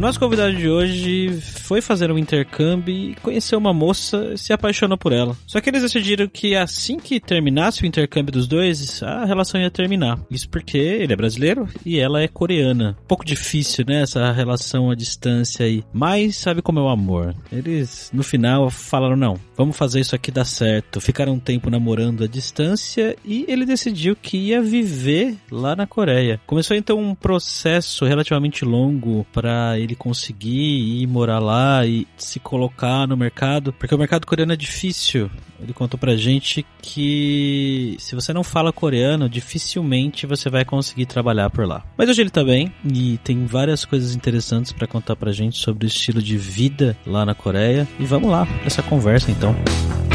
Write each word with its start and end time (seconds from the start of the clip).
Nosso 0.00 0.18
convidado 0.18 0.56
de 0.56 0.66
hoje 0.66 1.30
foi 1.42 1.82
fazer 1.82 2.10
um 2.10 2.16
intercâmbio 2.16 2.94
e 2.94 3.14
conheceu 3.16 3.58
uma 3.58 3.74
moça 3.74 4.30
e 4.32 4.38
se 4.38 4.50
apaixonou 4.50 4.96
por 4.96 5.12
ela. 5.12 5.36
Só 5.46 5.60
que 5.60 5.68
eles 5.68 5.82
decidiram 5.82 6.26
que 6.26 6.56
assim 6.56 6.96
que 6.98 7.20
terminasse 7.20 7.82
o 7.82 7.86
intercâmbio 7.86 8.32
dos 8.32 8.48
dois, 8.48 9.02
a 9.02 9.26
relação 9.26 9.60
ia 9.60 9.70
terminar. 9.70 10.18
Isso 10.30 10.48
porque 10.48 10.78
ele 10.78 11.12
é 11.12 11.16
brasileiro 11.16 11.68
e 11.84 12.00
ela 12.00 12.22
é 12.22 12.26
coreana. 12.26 12.96
Um 13.02 13.06
pouco 13.06 13.26
difícil, 13.26 13.84
né, 13.86 14.00
essa 14.00 14.32
relação 14.32 14.90
à 14.90 14.94
distância 14.94 15.66
aí. 15.66 15.84
Mas 15.92 16.38
sabe 16.38 16.62
como 16.62 16.78
é 16.78 16.82
o 16.82 16.88
amor? 16.88 17.34
Eles, 17.52 18.10
no 18.10 18.22
final, 18.22 18.70
falaram, 18.70 19.16
não, 19.16 19.38
vamos 19.54 19.76
fazer 19.76 20.00
isso 20.00 20.16
aqui 20.16 20.30
dar 20.30 20.46
certo. 20.46 20.98
Ficaram 20.98 21.34
um 21.34 21.38
tempo 21.38 21.68
namorando 21.68 22.24
à 22.24 22.26
distância 22.26 23.14
e 23.22 23.44
ele 23.46 23.66
decidiu 23.66 24.16
que 24.16 24.38
ia 24.38 24.62
viver 24.62 25.36
lá 25.50 25.76
na 25.76 25.86
Coreia. 25.86 26.40
Começou 26.46 26.74
então 26.74 26.98
um 26.98 27.14
processo 27.14 28.06
relativamente 28.06 28.64
longo 28.64 29.26
para 29.30 29.78
ele 29.78 29.89
ele 29.90 29.96
conseguir 29.96 31.02
ir 31.02 31.06
morar 31.06 31.38
lá 31.38 31.84
e 31.84 32.06
se 32.16 32.38
colocar 32.38 33.06
no 33.06 33.16
mercado, 33.16 33.72
porque 33.72 33.94
o 33.94 33.98
mercado 33.98 34.26
coreano 34.26 34.52
é 34.52 34.56
difícil. 34.56 35.30
Ele 35.60 35.72
contou 35.74 35.98
pra 35.98 36.16
gente 36.16 36.64
que 36.80 37.96
se 37.98 38.14
você 38.14 38.32
não 38.32 38.42
fala 38.42 38.72
coreano, 38.72 39.28
dificilmente 39.28 40.26
você 40.26 40.48
vai 40.48 40.64
conseguir 40.64 41.06
trabalhar 41.06 41.50
por 41.50 41.66
lá. 41.66 41.84
Mas 41.98 42.08
hoje 42.08 42.22
ele 42.22 42.30
tá 42.30 42.42
bem 42.42 42.72
e 42.84 43.18
tem 43.18 43.44
várias 43.44 43.84
coisas 43.84 44.14
interessantes 44.14 44.72
para 44.72 44.86
contar 44.86 45.16
pra 45.16 45.32
gente 45.32 45.58
sobre 45.58 45.84
o 45.84 45.88
estilo 45.88 46.22
de 46.22 46.38
vida 46.38 46.96
lá 47.06 47.26
na 47.26 47.34
Coreia. 47.34 47.86
E 47.98 48.04
vamos 48.04 48.30
lá 48.30 48.46
essa 48.64 48.82
conversa 48.82 49.30
então. 49.30 49.54
para 49.54 50.09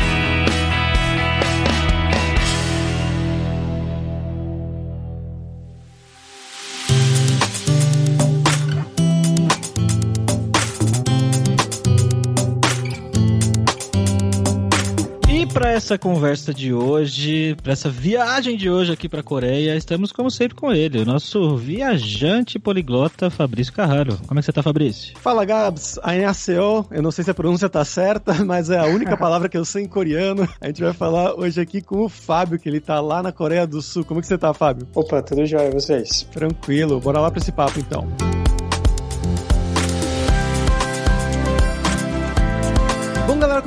essa 15.86 16.00
conversa 16.00 16.52
de 16.52 16.74
hoje, 16.74 17.56
para 17.62 17.74
essa 17.74 17.92
viagem 17.92 18.58
de 18.58 18.68
hoje 18.68 18.92
aqui 18.92 19.08
para 19.08 19.20
a 19.20 19.24
Coreia, 19.24 19.76
estamos 19.76 20.12
como 20.12 20.32
sempre 20.32 20.58
com 20.58 20.72
ele, 20.72 21.00
o 21.00 21.06
nosso 21.06 21.56
viajante 21.58 22.58
poliglota 22.58 23.30
Fabrício 23.30 23.72
Carraro. 23.72 24.18
Como 24.28 24.40
é 24.40 24.42
que 24.42 24.48
você 24.48 24.52
tá, 24.52 24.64
Fabrício? 24.64 25.16
Fala, 25.22 25.46
Gabs. 25.46 26.00
Annyeonghaseyo. 26.04 26.88
Eu 26.90 27.04
não 27.04 27.12
sei 27.12 27.24
se 27.24 27.30
a 27.30 27.36
pronúncia 27.36 27.70
tá 27.70 27.86
certa, 27.86 28.34
mas 28.44 28.72
é 28.72 28.80
a 28.80 28.86
única 28.86 29.16
palavra 29.16 29.48
que 29.48 29.56
eu 29.56 29.64
sei 29.64 29.84
em 29.84 29.88
coreano. 29.88 30.50
A 30.60 30.66
gente 30.66 30.82
vai 30.82 30.92
falar 30.92 31.36
hoje 31.36 31.62
aqui 31.62 31.84
com 31.84 32.04
o 32.04 32.10
Fábio, 32.10 32.58
que 32.58 32.68
ele 32.68 32.80
tá 32.80 33.00
lá 33.00 33.22
na 33.22 33.32
Coreia 33.32 33.68
do 33.68 33.80
Sul. 33.80 34.04
Como 34.04 34.20
é 34.20 34.22
que 34.22 34.28
você 34.28 34.40
tá, 34.40 34.56
Fábio? 34.56 34.88
Opa, 34.96 35.22
tudo 35.22 35.46
jóia, 35.46 35.70
vocês? 35.70 36.28
Tranquilo. 36.32 37.00
Bora 37.00 37.20
lá 37.20 37.30
para 37.30 37.40
esse 37.40 37.52
papo, 37.52 37.80
então. 37.80 38.08
Bom, 38.18 38.65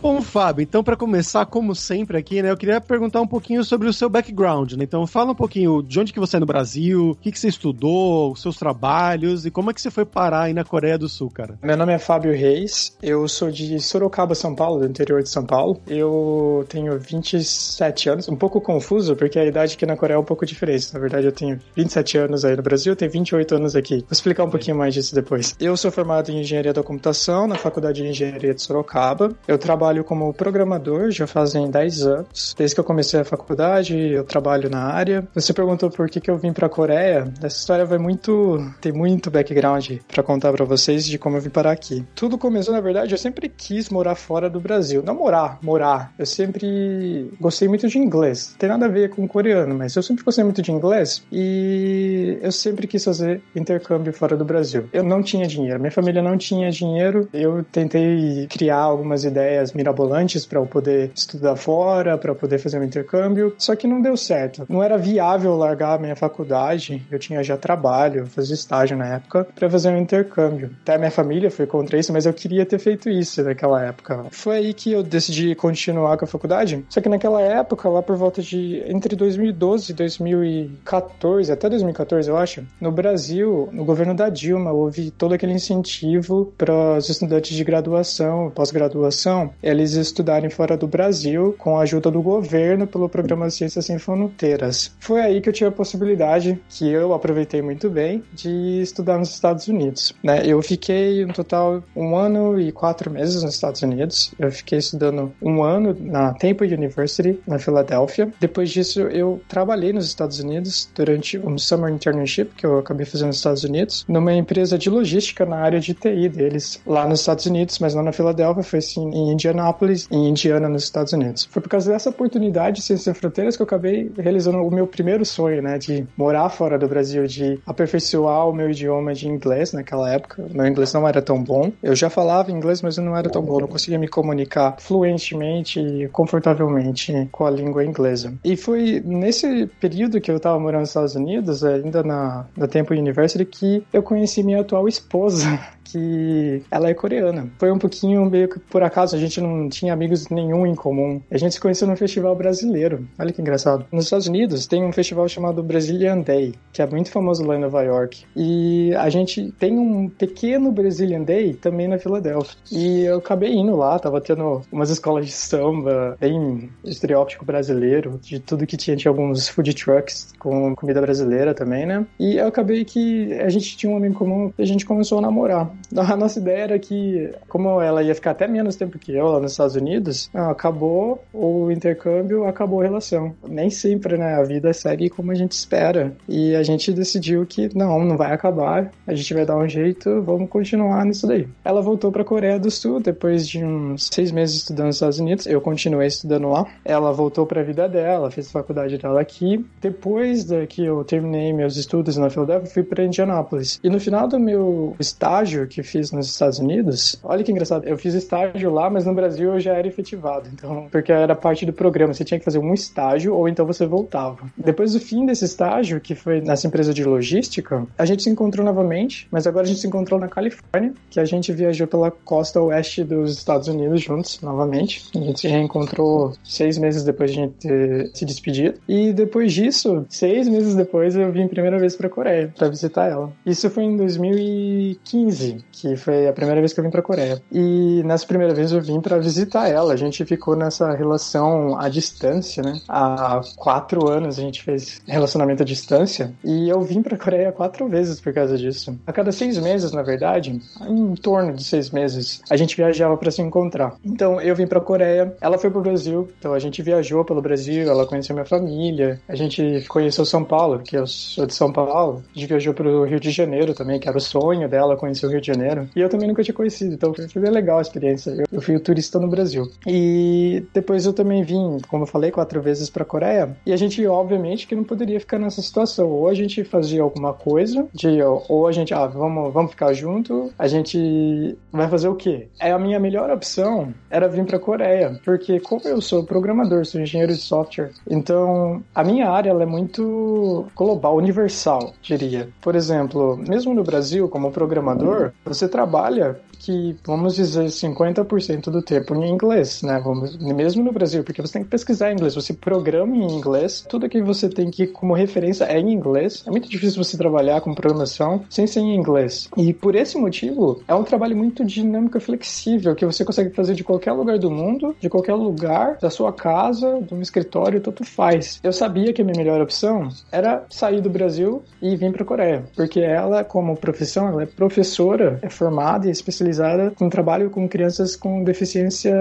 Bom, 0.00 0.22
Fábio, 0.22 0.62
então 0.62 0.84
para 0.84 0.96
começar, 0.96 1.44
como 1.46 1.74
sempre 1.74 2.16
aqui, 2.16 2.40
né, 2.40 2.52
eu 2.52 2.56
queria 2.56 2.80
perguntar 2.80 3.20
um 3.20 3.26
pouquinho 3.26 3.64
sobre 3.64 3.88
o 3.88 3.92
seu 3.92 4.08
background, 4.08 4.74
né? 4.74 4.84
Então 4.84 5.04
fala 5.08 5.32
um 5.32 5.34
pouquinho 5.34 5.82
de 5.82 5.98
onde 5.98 6.12
que 6.12 6.20
você 6.20 6.36
é 6.36 6.40
no 6.40 6.46
Brasil, 6.46 7.10
o 7.10 7.14
que 7.16 7.32
que 7.32 7.38
você 7.38 7.48
estudou, 7.48 8.30
os 8.32 8.40
seus 8.40 8.56
trabalhos 8.56 9.44
e 9.44 9.50
como 9.50 9.70
é 9.70 9.74
que 9.74 9.82
você 9.82 9.90
foi 9.90 10.04
parar 10.04 10.42
aí 10.42 10.54
na 10.54 10.62
Coreia 10.62 10.96
do 10.96 11.08
Sul, 11.08 11.30
cara? 11.30 11.58
Meu 11.60 11.76
nome 11.76 11.92
é 11.92 11.98
Fábio 11.98 12.32
Reis, 12.32 12.96
eu 13.02 13.26
sou 13.26 13.50
de 13.50 13.80
Sorocaba, 13.80 14.36
São 14.36 14.54
Paulo, 14.54 14.80
do 14.80 14.86
interior 14.86 15.20
de 15.20 15.28
São 15.28 15.44
Paulo. 15.44 15.80
Eu 15.88 16.64
tenho 16.68 16.96
27 16.96 18.08
anos, 18.08 18.28
um 18.28 18.36
pouco 18.36 18.60
confuso, 18.60 19.16
porque 19.16 19.36
a 19.36 19.44
idade 19.44 19.74
aqui 19.74 19.84
na 19.84 19.96
Coreia 19.96 20.16
é 20.16 20.20
um 20.20 20.24
pouco 20.24 20.46
diferente. 20.46 20.94
Na 20.94 21.00
verdade, 21.00 21.26
eu 21.26 21.32
tenho 21.32 21.58
27 21.74 22.18
anos 22.18 22.44
aí 22.44 22.54
no 22.56 22.62
Brasil, 22.62 22.92
eu 22.92 22.96
tenho 22.96 23.10
28 23.10 23.56
anos 23.56 23.74
aqui. 23.74 23.96
Vou 23.96 24.12
explicar 24.12 24.44
um 24.44 24.50
pouquinho 24.50 24.76
mais 24.76 24.94
disso 24.94 25.12
depois. 25.12 25.56
Eu 25.58 25.76
sou 25.76 25.90
formado 25.90 26.30
em 26.30 26.40
Engenharia 26.40 26.72
da 26.72 26.84
Computação 26.84 27.48
na 27.48 27.56
Faculdade 27.56 28.00
de 28.00 28.08
Engenharia 28.08 28.54
de 28.54 28.62
Sorocaba. 28.62 29.34
Eu 29.48 29.58
trabalho 29.58 29.87
trabalho 29.88 30.04
como 30.04 30.34
programador 30.34 31.10
já 31.10 31.26
fazem 31.26 31.70
10 31.70 32.06
anos. 32.06 32.54
Desde 32.56 32.74
que 32.74 32.80
eu 32.80 32.84
comecei 32.84 33.20
a 33.20 33.24
faculdade, 33.24 33.96
eu 33.96 34.24
trabalho 34.24 34.68
na 34.68 34.82
área. 34.82 35.26
Você 35.34 35.52
perguntou 35.52 35.90
por 35.90 36.10
que, 36.10 36.20
que 36.20 36.30
eu 36.30 36.36
vim 36.36 36.52
para 36.52 36.66
a 36.66 36.70
Coreia. 36.70 37.32
Essa 37.38 37.58
história 37.58 37.86
vai 37.86 37.98
muito. 37.98 38.58
tem 38.80 38.92
muito 38.92 39.30
background 39.30 39.92
para 40.06 40.22
contar 40.22 40.52
para 40.52 40.64
vocês 40.64 41.06
de 41.06 41.18
como 41.18 41.36
eu 41.36 41.40
vim 41.40 41.48
parar 41.48 41.72
aqui. 41.72 42.04
Tudo 42.14 42.36
começou, 42.36 42.74
na 42.74 42.80
verdade, 42.80 43.12
eu 43.12 43.18
sempre 43.18 43.48
quis 43.48 43.88
morar 43.88 44.14
fora 44.14 44.50
do 44.50 44.60
Brasil. 44.60 45.02
Não 45.02 45.14
morar, 45.14 45.58
morar. 45.62 46.12
Eu 46.18 46.26
sempre 46.26 47.32
gostei 47.40 47.66
muito 47.66 47.88
de 47.88 47.98
inglês. 47.98 48.50
Não 48.52 48.58
tem 48.58 48.68
nada 48.68 48.86
a 48.86 48.88
ver 48.88 49.10
com 49.10 49.26
coreano, 49.26 49.74
mas 49.74 49.96
eu 49.96 50.02
sempre 50.02 50.24
gostei 50.24 50.44
muito 50.44 50.60
de 50.60 50.70
inglês 50.70 51.22
e 51.32 52.38
eu 52.42 52.52
sempre 52.52 52.86
quis 52.86 53.04
fazer 53.04 53.40
intercâmbio 53.56 54.12
fora 54.12 54.36
do 54.36 54.44
Brasil. 54.44 54.88
Eu 54.92 55.02
não 55.02 55.22
tinha 55.22 55.46
dinheiro, 55.46 55.80
minha 55.80 55.90
família 55.90 56.20
não 56.20 56.36
tinha 56.36 56.70
dinheiro. 56.70 57.28
Eu 57.32 57.64
tentei 57.64 58.46
criar 58.50 58.80
algumas 58.80 59.24
ideias 59.24 59.72
mirabolantes 59.78 60.44
para 60.44 60.58
eu 60.58 60.66
poder 60.66 61.12
estudar 61.14 61.54
fora, 61.54 62.18
para 62.18 62.34
poder 62.34 62.58
fazer 62.58 62.80
um 62.80 62.84
intercâmbio, 62.84 63.54
só 63.56 63.76
que 63.76 63.86
não 63.86 64.02
deu 64.02 64.16
certo. 64.16 64.66
Não 64.68 64.82
era 64.82 64.98
viável 64.98 65.56
largar 65.56 65.94
a 65.94 65.98
minha 65.98 66.16
faculdade, 66.16 67.06
eu 67.10 67.18
tinha 67.18 67.42
já 67.44 67.56
trabalho, 67.56 68.26
fazia 68.26 68.54
estágio 68.54 68.96
na 68.96 69.06
época, 69.14 69.46
para 69.54 69.70
fazer 69.70 69.90
um 69.90 69.96
intercâmbio. 69.96 70.70
Até 70.82 70.98
minha 70.98 71.10
família 71.10 71.50
foi 71.50 71.66
contra 71.66 71.96
isso, 71.96 72.12
mas 72.12 72.26
eu 72.26 72.32
queria 72.32 72.66
ter 72.66 72.80
feito 72.80 73.08
isso 73.08 73.42
naquela 73.42 73.84
época. 73.84 74.26
Foi 74.32 74.56
aí 74.56 74.74
que 74.74 74.90
eu 74.90 75.02
decidi 75.02 75.54
continuar 75.54 76.16
com 76.16 76.24
a 76.24 76.28
faculdade, 76.28 76.84
só 76.88 77.00
que 77.00 77.08
naquela 77.08 77.40
época, 77.40 77.88
lá 77.88 78.02
por 78.02 78.16
volta 78.16 78.42
de 78.42 78.82
entre 78.86 79.14
2012 79.14 79.92
e 79.92 79.94
2014, 79.94 81.52
até 81.52 81.68
2014 81.68 82.28
eu 82.28 82.36
acho, 82.36 82.64
no 82.80 82.90
Brasil, 82.90 83.68
no 83.70 83.84
governo 83.84 84.14
da 84.14 84.28
Dilma, 84.28 84.72
houve 84.72 85.10
todo 85.12 85.34
aquele 85.34 85.52
incentivo 85.52 86.52
para 86.58 86.96
os 86.96 87.08
estudantes 87.08 87.56
de 87.56 87.62
graduação, 87.62 88.50
pós-graduação, 88.50 89.50
eles 89.68 89.92
estudarem 89.92 90.50
fora 90.50 90.76
do 90.76 90.86
Brasil 90.86 91.54
com 91.58 91.78
a 91.78 91.82
ajuda 91.82 92.10
do 92.10 92.22
governo 92.22 92.86
pelo 92.86 93.08
programa 93.08 93.50
Ciências 93.50 93.86
Sem 93.86 93.98
Fronteiras. 93.98 94.92
Foi 94.98 95.20
aí 95.20 95.40
que 95.40 95.48
eu 95.48 95.52
tive 95.52 95.68
a 95.68 95.72
possibilidade, 95.72 96.60
que 96.68 96.88
eu 96.88 97.12
aproveitei 97.12 97.62
muito 97.62 97.90
bem, 97.90 98.22
de 98.32 98.80
estudar 98.80 99.18
nos 99.18 99.30
Estados 99.30 99.68
Unidos. 99.68 100.14
Né? 100.22 100.42
Eu 100.44 100.62
fiquei 100.62 101.24
no 101.24 101.32
total 101.32 101.82
um 101.94 102.16
ano 102.16 102.60
e 102.60 102.72
quatro 102.72 103.10
meses 103.10 103.42
nos 103.42 103.54
Estados 103.54 103.82
Unidos. 103.82 104.32
Eu 104.38 104.50
fiquei 104.50 104.78
estudando 104.78 105.32
um 105.42 105.62
ano 105.62 105.96
na 106.00 106.32
Temple 106.34 106.72
University, 106.72 107.40
na 107.46 107.58
Filadélfia. 107.58 108.32
Depois 108.40 108.70
disso, 108.70 109.00
eu 109.00 109.40
trabalhei 109.48 109.92
nos 109.92 110.06
Estados 110.06 110.38
Unidos 110.40 110.88
durante 110.94 111.38
um 111.38 111.58
Summer 111.58 111.92
Internship, 111.92 112.50
que 112.56 112.66
eu 112.66 112.78
acabei 112.78 113.06
fazendo 113.06 113.28
nos 113.28 113.36
Estados 113.36 113.64
Unidos, 113.64 114.04
numa 114.08 114.32
empresa 114.32 114.78
de 114.78 114.88
logística 114.88 115.44
na 115.44 115.56
área 115.56 115.80
de 115.80 115.94
TI 115.94 116.28
deles, 116.28 116.80
lá 116.86 117.06
nos 117.06 117.20
Estados 117.20 117.46
Unidos, 117.46 117.78
mas 117.78 117.94
não 117.94 118.02
na 118.02 118.12
Filadélfia, 118.12 118.62
foi 118.62 118.80
sim 118.80 119.10
em 119.10 119.32
Indiana 119.32 119.57
Indianápolis, 119.58 120.08
em 120.10 120.28
Indiana, 120.28 120.68
nos 120.68 120.84
Estados 120.84 121.12
Unidos. 121.12 121.48
Foi 121.50 121.60
por 121.60 121.68
causa 121.68 121.90
dessa 121.92 122.10
oportunidade 122.10 122.76
de 122.76 122.82
Ciências 122.82 123.04
Sem 123.04 123.14
Fronteiras 123.14 123.56
que 123.56 123.62
eu 123.62 123.66
acabei 123.66 124.10
realizando 124.16 124.58
o 124.58 124.70
meu 124.70 124.86
primeiro 124.86 125.24
sonho, 125.24 125.60
né, 125.60 125.78
de 125.78 126.06
morar 126.16 126.48
fora 126.48 126.78
do 126.78 126.86
Brasil, 126.86 127.26
de 127.26 127.58
aperfeiçoar 127.66 128.48
o 128.48 128.52
meu 128.52 128.70
idioma 128.70 129.14
de 129.14 129.28
inglês 129.28 129.72
naquela 129.72 130.12
época. 130.12 130.44
Meu 130.52 130.66
inglês 130.66 130.92
não 130.92 131.06
era 131.06 131.20
tão 131.20 131.42
bom. 131.42 131.72
Eu 131.82 131.94
já 131.94 132.08
falava 132.08 132.52
inglês, 132.52 132.80
mas 132.82 132.96
eu 132.96 133.04
não 133.04 133.16
era 133.16 133.28
tão 133.28 133.42
bom, 133.42 133.60
não 133.60 133.68
conseguia 133.68 133.98
me 133.98 134.08
comunicar 134.08 134.76
fluentemente 134.78 135.80
e 135.80 136.08
confortavelmente 136.08 137.28
com 137.32 137.44
a 137.44 137.50
língua 137.50 137.84
inglesa. 137.84 138.32
E 138.44 138.56
foi 138.56 139.02
nesse 139.04 139.66
período 139.80 140.20
que 140.20 140.30
eu 140.30 140.36
estava 140.36 140.58
morando 140.58 140.80
nos 140.80 140.90
Estados 140.90 141.14
Unidos, 141.14 141.64
ainda 141.64 142.02
na, 142.02 142.46
na 142.56 142.66
Temple 142.68 142.98
University, 142.98 143.44
que 143.44 143.82
eu 143.92 144.02
conheci 144.02 144.42
minha 144.42 144.60
atual 144.60 144.86
esposa, 144.86 145.58
que 145.84 146.62
ela 146.70 146.90
é 146.90 146.94
coreana. 146.94 147.48
Foi 147.58 147.72
um 147.72 147.78
pouquinho 147.78 148.24
meio 148.26 148.48
que 148.48 148.58
por 148.58 148.82
acaso, 148.82 149.16
a 149.16 149.18
gente 149.18 149.40
não 149.40 149.47
tinha 149.68 149.92
amigos 149.92 150.28
nenhum 150.28 150.66
em 150.66 150.74
comum. 150.74 151.20
A 151.30 151.38
gente 151.38 151.54
se 151.54 151.60
conheceu 151.60 151.86
num 151.86 151.96
festival 151.96 152.34
brasileiro. 152.34 153.06
Olha 153.18 153.32
que 153.32 153.40
engraçado. 153.40 153.86
Nos 153.92 154.04
Estados 154.04 154.26
Unidos 154.26 154.66
tem 154.66 154.84
um 154.84 154.92
festival 154.92 155.28
chamado 155.28 155.62
Brazilian 155.62 156.20
Day, 156.20 156.54
que 156.72 156.82
é 156.82 156.86
muito 156.86 157.10
famoso 157.10 157.44
lá 157.44 157.56
em 157.56 157.60
Nova 157.60 157.82
York. 157.82 158.24
E 158.36 158.94
a 158.94 159.08
gente 159.08 159.52
tem 159.58 159.78
um 159.78 160.08
pequeno 160.08 160.70
Brazilian 160.70 161.22
Day 161.22 161.54
também 161.54 161.88
na 161.88 161.98
Filadélfia. 161.98 162.56
E 162.70 163.02
eu 163.02 163.18
acabei 163.18 163.52
indo 163.54 163.76
lá, 163.76 163.98
tava 163.98 164.20
tendo 164.20 164.62
umas 164.70 164.90
escolas 164.90 165.26
de 165.26 165.32
samba, 165.32 166.16
bem 166.20 166.70
estereótipo 166.84 167.44
brasileiro, 167.44 168.18
de 168.22 168.38
tudo 168.38 168.66
que 168.66 168.76
tinha, 168.76 168.96
tinha 168.96 169.10
alguns 169.10 169.48
food 169.48 169.74
trucks 169.74 170.34
com 170.38 170.74
comida 170.74 171.00
brasileira 171.00 171.54
também, 171.54 171.86
né? 171.86 172.06
E 172.18 172.36
eu 172.36 172.46
acabei 172.46 172.84
que 172.84 173.32
a 173.34 173.48
gente 173.48 173.76
tinha 173.76 173.92
um 173.92 173.96
amigo 173.96 174.14
comum 174.14 174.52
e 174.58 174.62
a 174.62 174.66
gente 174.66 174.84
começou 174.84 175.18
a 175.18 175.22
namorar. 175.22 175.70
A 176.08 176.16
nossa 176.16 176.38
ideia 176.38 176.62
era 176.62 176.78
que, 176.78 177.30
como 177.48 177.80
ela 177.80 178.02
ia 178.02 178.14
ficar 178.14 178.30
até 178.30 178.46
menos 178.46 178.76
tempo 178.76 178.98
que 178.98 179.12
eu 179.12 179.26
nos 179.40 179.52
Estados 179.52 179.76
Unidos, 179.76 180.30
acabou 180.32 181.22
o 181.32 181.70
intercâmbio, 181.70 182.44
acabou 182.44 182.80
a 182.80 182.84
relação. 182.84 183.34
Nem 183.46 183.70
sempre, 183.70 184.16
né? 184.16 184.34
A 184.34 184.42
vida 184.42 184.72
segue 184.72 185.08
como 185.08 185.32
a 185.32 185.34
gente 185.34 185.52
espera. 185.52 186.12
E 186.28 186.54
a 186.54 186.62
gente 186.62 186.92
decidiu 186.92 187.44
que 187.46 187.68
não, 187.76 188.04
não 188.04 188.16
vai 188.16 188.32
acabar, 188.32 188.90
a 189.06 189.14
gente 189.14 189.34
vai 189.34 189.44
dar 189.44 189.56
um 189.56 189.68
jeito, 189.68 190.22
vamos 190.22 190.48
continuar 190.48 191.04
nisso 191.04 191.26
daí. 191.26 191.48
Ela 191.64 191.80
voltou 191.80 192.10
para 192.10 192.22
a 192.22 192.24
Coreia 192.24 192.58
do 192.58 192.70
Sul 192.70 193.00
depois 193.00 193.46
de 193.46 193.64
uns 193.64 194.08
seis 194.12 194.30
meses 194.30 194.56
estudando 194.56 194.86
nos 194.86 194.96
Estados 194.96 195.18
Unidos. 195.18 195.46
Eu 195.46 195.60
continuei 195.60 196.06
estudando 196.06 196.48
lá. 196.48 196.66
Ela 196.84 197.12
voltou 197.12 197.46
para 197.46 197.60
a 197.60 197.64
vida 197.64 197.88
dela, 197.88 198.30
fez 198.30 198.48
a 198.48 198.50
faculdade 198.50 198.98
dela 198.98 199.20
aqui. 199.20 199.64
Depois 199.80 200.46
que 200.68 200.84
eu 200.84 201.04
terminei 201.04 201.52
meus 201.52 201.76
estudos 201.76 202.16
na 202.16 202.30
Filadélfia, 202.30 202.70
fui 202.70 202.82
para 202.82 203.04
Indianápolis. 203.04 203.80
E 203.82 203.90
no 203.90 204.00
final 204.00 204.26
do 204.28 204.38
meu 204.38 204.96
estágio 204.98 205.66
que 205.66 205.82
fiz 205.82 206.12
nos 206.12 206.28
Estados 206.28 206.58
Unidos, 206.58 207.18
olha 207.22 207.42
que 207.42 207.52
engraçado, 207.52 207.86
eu 207.86 207.96
fiz 207.96 208.14
estágio 208.14 208.72
lá, 208.72 208.88
mas 208.90 209.04
no 209.04 209.14
Brasil 209.14 209.27
eu 209.38 209.58
já 209.60 209.74
era 209.74 209.86
efetivado. 209.86 210.48
Então, 210.52 210.88
porque 210.90 211.12
era 211.12 211.34
parte 211.34 211.66
do 211.66 211.72
programa, 211.72 212.14
você 212.14 212.24
tinha 212.24 212.38
que 212.38 212.44
fazer 212.44 212.58
um 212.58 212.72
estágio 212.72 213.34
ou 213.34 213.48
então 213.48 213.66
você 213.66 213.86
voltava. 213.86 214.38
Depois 214.56 214.92
do 214.92 215.00
fim 215.00 215.26
desse 215.26 215.44
estágio, 215.44 216.00
que 216.00 216.14
foi 216.14 216.40
nessa 216.40 216.66
empresa 216.66 216.94
de 216.94 217.04
logística, 217.04 217.86
a 217.96 218.04
gente 218.04 218.22
se 218.22 218.30
encontrou 218.30 218.64
novamente, 218.64 219.26
mas 219.30 219.46
agora 219.46 219.64
a 219.64 219.68
gente 219.68 219.80
se 219.80 219.86
encontrou 219.86 220.18
na 220.18 220.28
Califórnia, 220.28 220.92
que 221.10 221.20
a 221.20 221.24
gente 221.24 221.52
viajou 221.52 221.86
pela 221.86 222.10
costa 222.10 222.60
oeste 222.60 223.04
dos 223.04 223.36
Estados 223.36 223.68
Unidos 223.68 224.00
juntos, 224.02 224.40
novamente. 224.40 225.04
A 225.14 225.18
gente 225.18 225.40
se 225.40 225.48
reencontrou 225.48 226.32
seis 226.44 226.78
meses 226.78 227.04
depois 227.04 227.32
de 227.32 227.38
a 227.38 227.42
gente 227.42 227.54
ter 227.54 228.10
se 228.14 228.24
despedido. 228.24 228.78
E 228.88 229.12
depois 229.12 229.52
disso, 229.52 230.06
seis 230.08 230.48
meses 230.48 230.74
depois, 230.74 231.16
eu 231.16 231.30
vim 231.32 231.44
a 231.44 231.48
primeira 231.48 231.78
vez 231.78 231.96
pra 231.96 232.08
Coreia, 232.08 232.52
para 232.56 232.68
visitar 232.68 233.06
ela. 233.06 233.32
Isso 233.44 233.68
foi 233.70 233.84
em 233.84 233.96
2015, 233.96 235.64
que 235.72 235.96
foi 235.96 236.28
a 236.28 236.32
primeira 236.32 236.60
vez 236.60 236.72
que 236.72 236.80
eu 236.80 236.84
vim 236.84 236.90
pra 236.90 237.02
Coreia. 237.02 237.40
E 237.52 238.02
nessa 238.04 238.26
primeira 238.26 238.54
vez 238.54 238.72
eu 238.72 238.80
vim 238.80 239.00
para 239.00 239.17
visitar 239.20 239.68
ela. 239.68 239.92
A 239.92 239.96
gente 239.96 240.24
ficou 240.24 240.56
nessa 240.56 240.92
relação 240.92 241.78
à 241.78 241.88
distância, 241.88 242.62
né? 242.62 242.80
Há 242.88 243.40
quatro 243.56 244.08
anos 244.08 244.38
a 244.38 244.42
gente 244.42 244.62
fez 244.62 245.00
relacionamento 245.06 245.62
à 245.62 245.66
distância. 245.66 246.32
E 246.44 246.68
eu 246.68 246.80
vim 246.82 247.02
pra 247.02 247.16
Coreia 247.16 247.52
quatro 247.52 247.88
vezes 247.88 248.20
por 248.20 248.32
causa 248.32 248.56
disso. 248.56 248.98
A 249.06 249.12
cada 249.12 249.32
seis 249.32 249.58
meses, 249.58 249.92
na 249.92 250.02
verdade, 250.02 250.60
em 250.80 251.14
torno 251.14 251.52
de 251.52 251.64
seis 251.64 251.90
meses, 251.90 252.40
a 252.50 252.56
gente 252.56 252.76
viajava 252.76 253.16
para 253.16 253.30
se 253.30 253.42
encontrar. 253.42 253.94
Então 254.04 254.40
eu 254.40 254.54
vim 254.54 254.66
pra 254.66 254.80
Coreia, 254.80 255.34
ela 255.40 255.58
foi 255.58 255.70
pro 255.70 255.80
Brasil, 255.80 256.28
então 256.38 256.52
a 256.52 256.58
gente 256.58 256.82
viajou 256.82 257.24
pelo 257.24 257.42
Brasil, 257.42 257.88
ela 257.88 258.06
conheceu 258.06 258.34
minha 258.34 258.46
família, 258.46 259.20
a 259.28 259.34
gente 259.34 259.84
conheceu 259.88 260.24
São 260.24 260.44
Paulo, 260.44 260.78
porque 260.78 260.96
eu 260.96 261.06
sou 261.06 261.46
de 261.46 261.54
São 261.54 261.72
Paulo, 261.72 262.22
a 262.34 262.38
gente 262.38 262.48
viajou 262.48 262.74
pro 262.74 263.04
Rio 263.04 263.20
de 263.20 263.30
Janeiro 263.30 263.74
também, 263.74 263.98
que 263.98 264.08
era 264.08 264.16
o 264.16 264.20
sonho 264.20 264.68
dela 264.68 264.96
conhecer 264.96 265.26
o 265.26 265.30
Rio 265.30 265.40
de 265.40 265.46
Janeiro. 265.46 265.88
E 265.94 266.00
eu 266.00 266.08
também 266.08 266.28
nunca 266.28 266.42
tinha 266.42 266.54
conhecido, 266.54 266.94
então 266.94 267.12
foi 267.14 267.42
bem 267.42 267.50
legal 267.50 267.78
a 267.78 267.82
experiência. 267.82 268.30
Eu, 268.30 268.44
eu 268.52 268.60
fui 268.60 268.76
o 268.76 268.80
turista 268.80 268.97
no 269.20 269.28
Brasil. 269.28 269.70
E 269.86 270.64
depois 270.72 271.06
eu 271.06 271.12
também 271.12 271.42
vim, 271.42 271.78
como 271.88 272.04
eu 272.04 272.06
falei, 272.06 272.30
quatro 272.30 272.60
vezes 272.60 272.90
pra 272.90 273.04
Coreia. 273.04 273.56
E 273.64 273.72
a 273.72 273.76
gente, 273.76 274.04
obviamente, 274.06 274.66
que 274.66 274.74
não 274.74 274.84
poderia 274.84 275.20
ficar 275.20 275.38
nessa 275.38 275.62
situação. 275.62 276.08
Ou 276.08 276.28
a 276.28 276.34
gente 276.34 276.64
fazia 276.64 277.02
alguma 277.02 277.32
coisa, 277.32 277.86
de, 277.92 278.20
ou 278.48 278.66
a 278.66 278.72
gente, 278.72 278.92
ah, 278.94 279.06
vamos, 279.06 279.52
vamos 279.52 279.70
ficar 279.70 279.92
junto, 279.92 280.52
a 280.58 280.66
gente 280.66 281.56
vai 281.72 281.88
fazer 281.88 282.08
o 282.08 282.14
quê? 282.14 282.48
É 282.60 282.72
a 282.72 282.78
minha 282.78 282.98
melhor 282.98 283.30
opção 283.30 283.92
era 284.10 284.28
vir 284.28 284.44
pra 284.44 284.58
Coreia, 284.58 285.20
porque 285.24 285.60
como 285.60 285.82
eu 285.84 286.00
sou 286.00 286.24
programador, 286.24 286.84
sou 286.84 287.00
engenheiro 287.00 287.32
de 287.32 287.40
software, 287.40 287.90
então 288.08 288.82
a 288.94 289.04
minha 289.04 289.30
área 289.30 289.50
é 289.50 289.66
muito 289.66 290.66
global, 290.74 291.16
universal, 291.16 291.92
diria. 292.02 292.48
Por 292.60 292.74
exemplo, 292.74 293.36
mesmo 293.36 293.74
no 293.74 293.82
Brasil, 293.82 294.28
como 294.28 294.50
programador, 294.50 295.32
você 295.44 295.68
trabalha 295.68 296.40
que, 296.58 296.96
vamos 297.04 297.36
dizer, 297.36 297.66
50% 297.66 298.70
do 298.70 298.82
tempo 298.82 299.14
em 299.14 299.30
inglês, 299.30 299.82
né? 299.82 300.00
Vamos, 300.02 300.36
mesmo 300.36 300.82
no 300.82 300.92
Brasil, 300.92 301.22
porque 301.22 301.40
você 301.40 301.54
tem 301.54 301.64
que 301.64 301.70
pesquisar 301.70 302.10
em 302.10 302.14
inglês, 302.14 302.34
você 302.34 302.52
programa 302.52 303.16
em 303.16 303.30
inglês, 303.30 303.84
tudo 303.88 304.08
que 304.08 304.20
você 304.20 304.48
tem 304.48 304.70
que 304.70 304.86
como 304.86 305.14
referência 305.14 305.64
é 305.64 305.78
em 305.78 305.92
inglês. 305.92 306.42
É 306.46 306.50
muito 306.50 306.68
difícil 306.68 307.02
você 307.02 307.16
trabalhar 307.16 307.60
com 307.60 307.74
programação 307.74 308.42
sem 308.50 308.66
ser 308.66 308.80
em 308.80 308.94
inglês. 308.94 309.48
E 309.56 309.72
por 309.72 309.94
esse 309.94 310.18
motivo, 310.18 310.82
é 310.88 310.94
um 310.94 311.04
trabalho 311.04 311.36
muito 311.36 311.64
dinâmico 311.64 312.18
e 312.18 312.20
flexível, 312.20 312.94
que 312.94 313.06
você 313.06 313.24
consegue 313.24 313.54
fazer 313.54 313.74
de 313.74 313.84
qualquer 313.84 314.12
lugar 314.12 314.38
do 314.38 314.50
mundo, 314.50 314.94
de 315.00 315.08
qualquer 315.08 315.34
lugar, 315.34 315.98
da 316.00 316.10
sua 316.10 316.32
casa, 316.32 317.00
de 317.00 317.14
um 317.14 317.22
escritório, 317.22 317.80
tanto 317.80 318.04
faz. 318.04 318.58
Eu 318.62 318.72
sabia 318.72 319.12
que 319.12 319.22
a 319.22 319.24
minha 319.24 319.38
melhor 319.38 319.60
opção 319.60 320.08
era 320.32 320.64
sair 320.68 321.00
do 321.00 321.10
Brasil 321.10 321.62
e 321.80 321.96
vir 321.96 322.12
para 322.12 322.22
a 322.22 322.26
Coreia, 322.26 322.64
porque 322.74 323.00
ela, 323.00 323.44
como 323.44 323.76
profissão, 323.76 324.28
ela 324.28 324.42
é 324.42 324.46
professora, 324.46 325.38
é 325.42 325.48
formada 325.48 326.08
e 326.08 326.10
especializada 326.10 326.47
especializada 326.48 326.92
trabalho 327.10 327.50
com 327.50 327.68
crianças 327.68 328.16
com 328.16 328.42
deficiência 328.44 329.14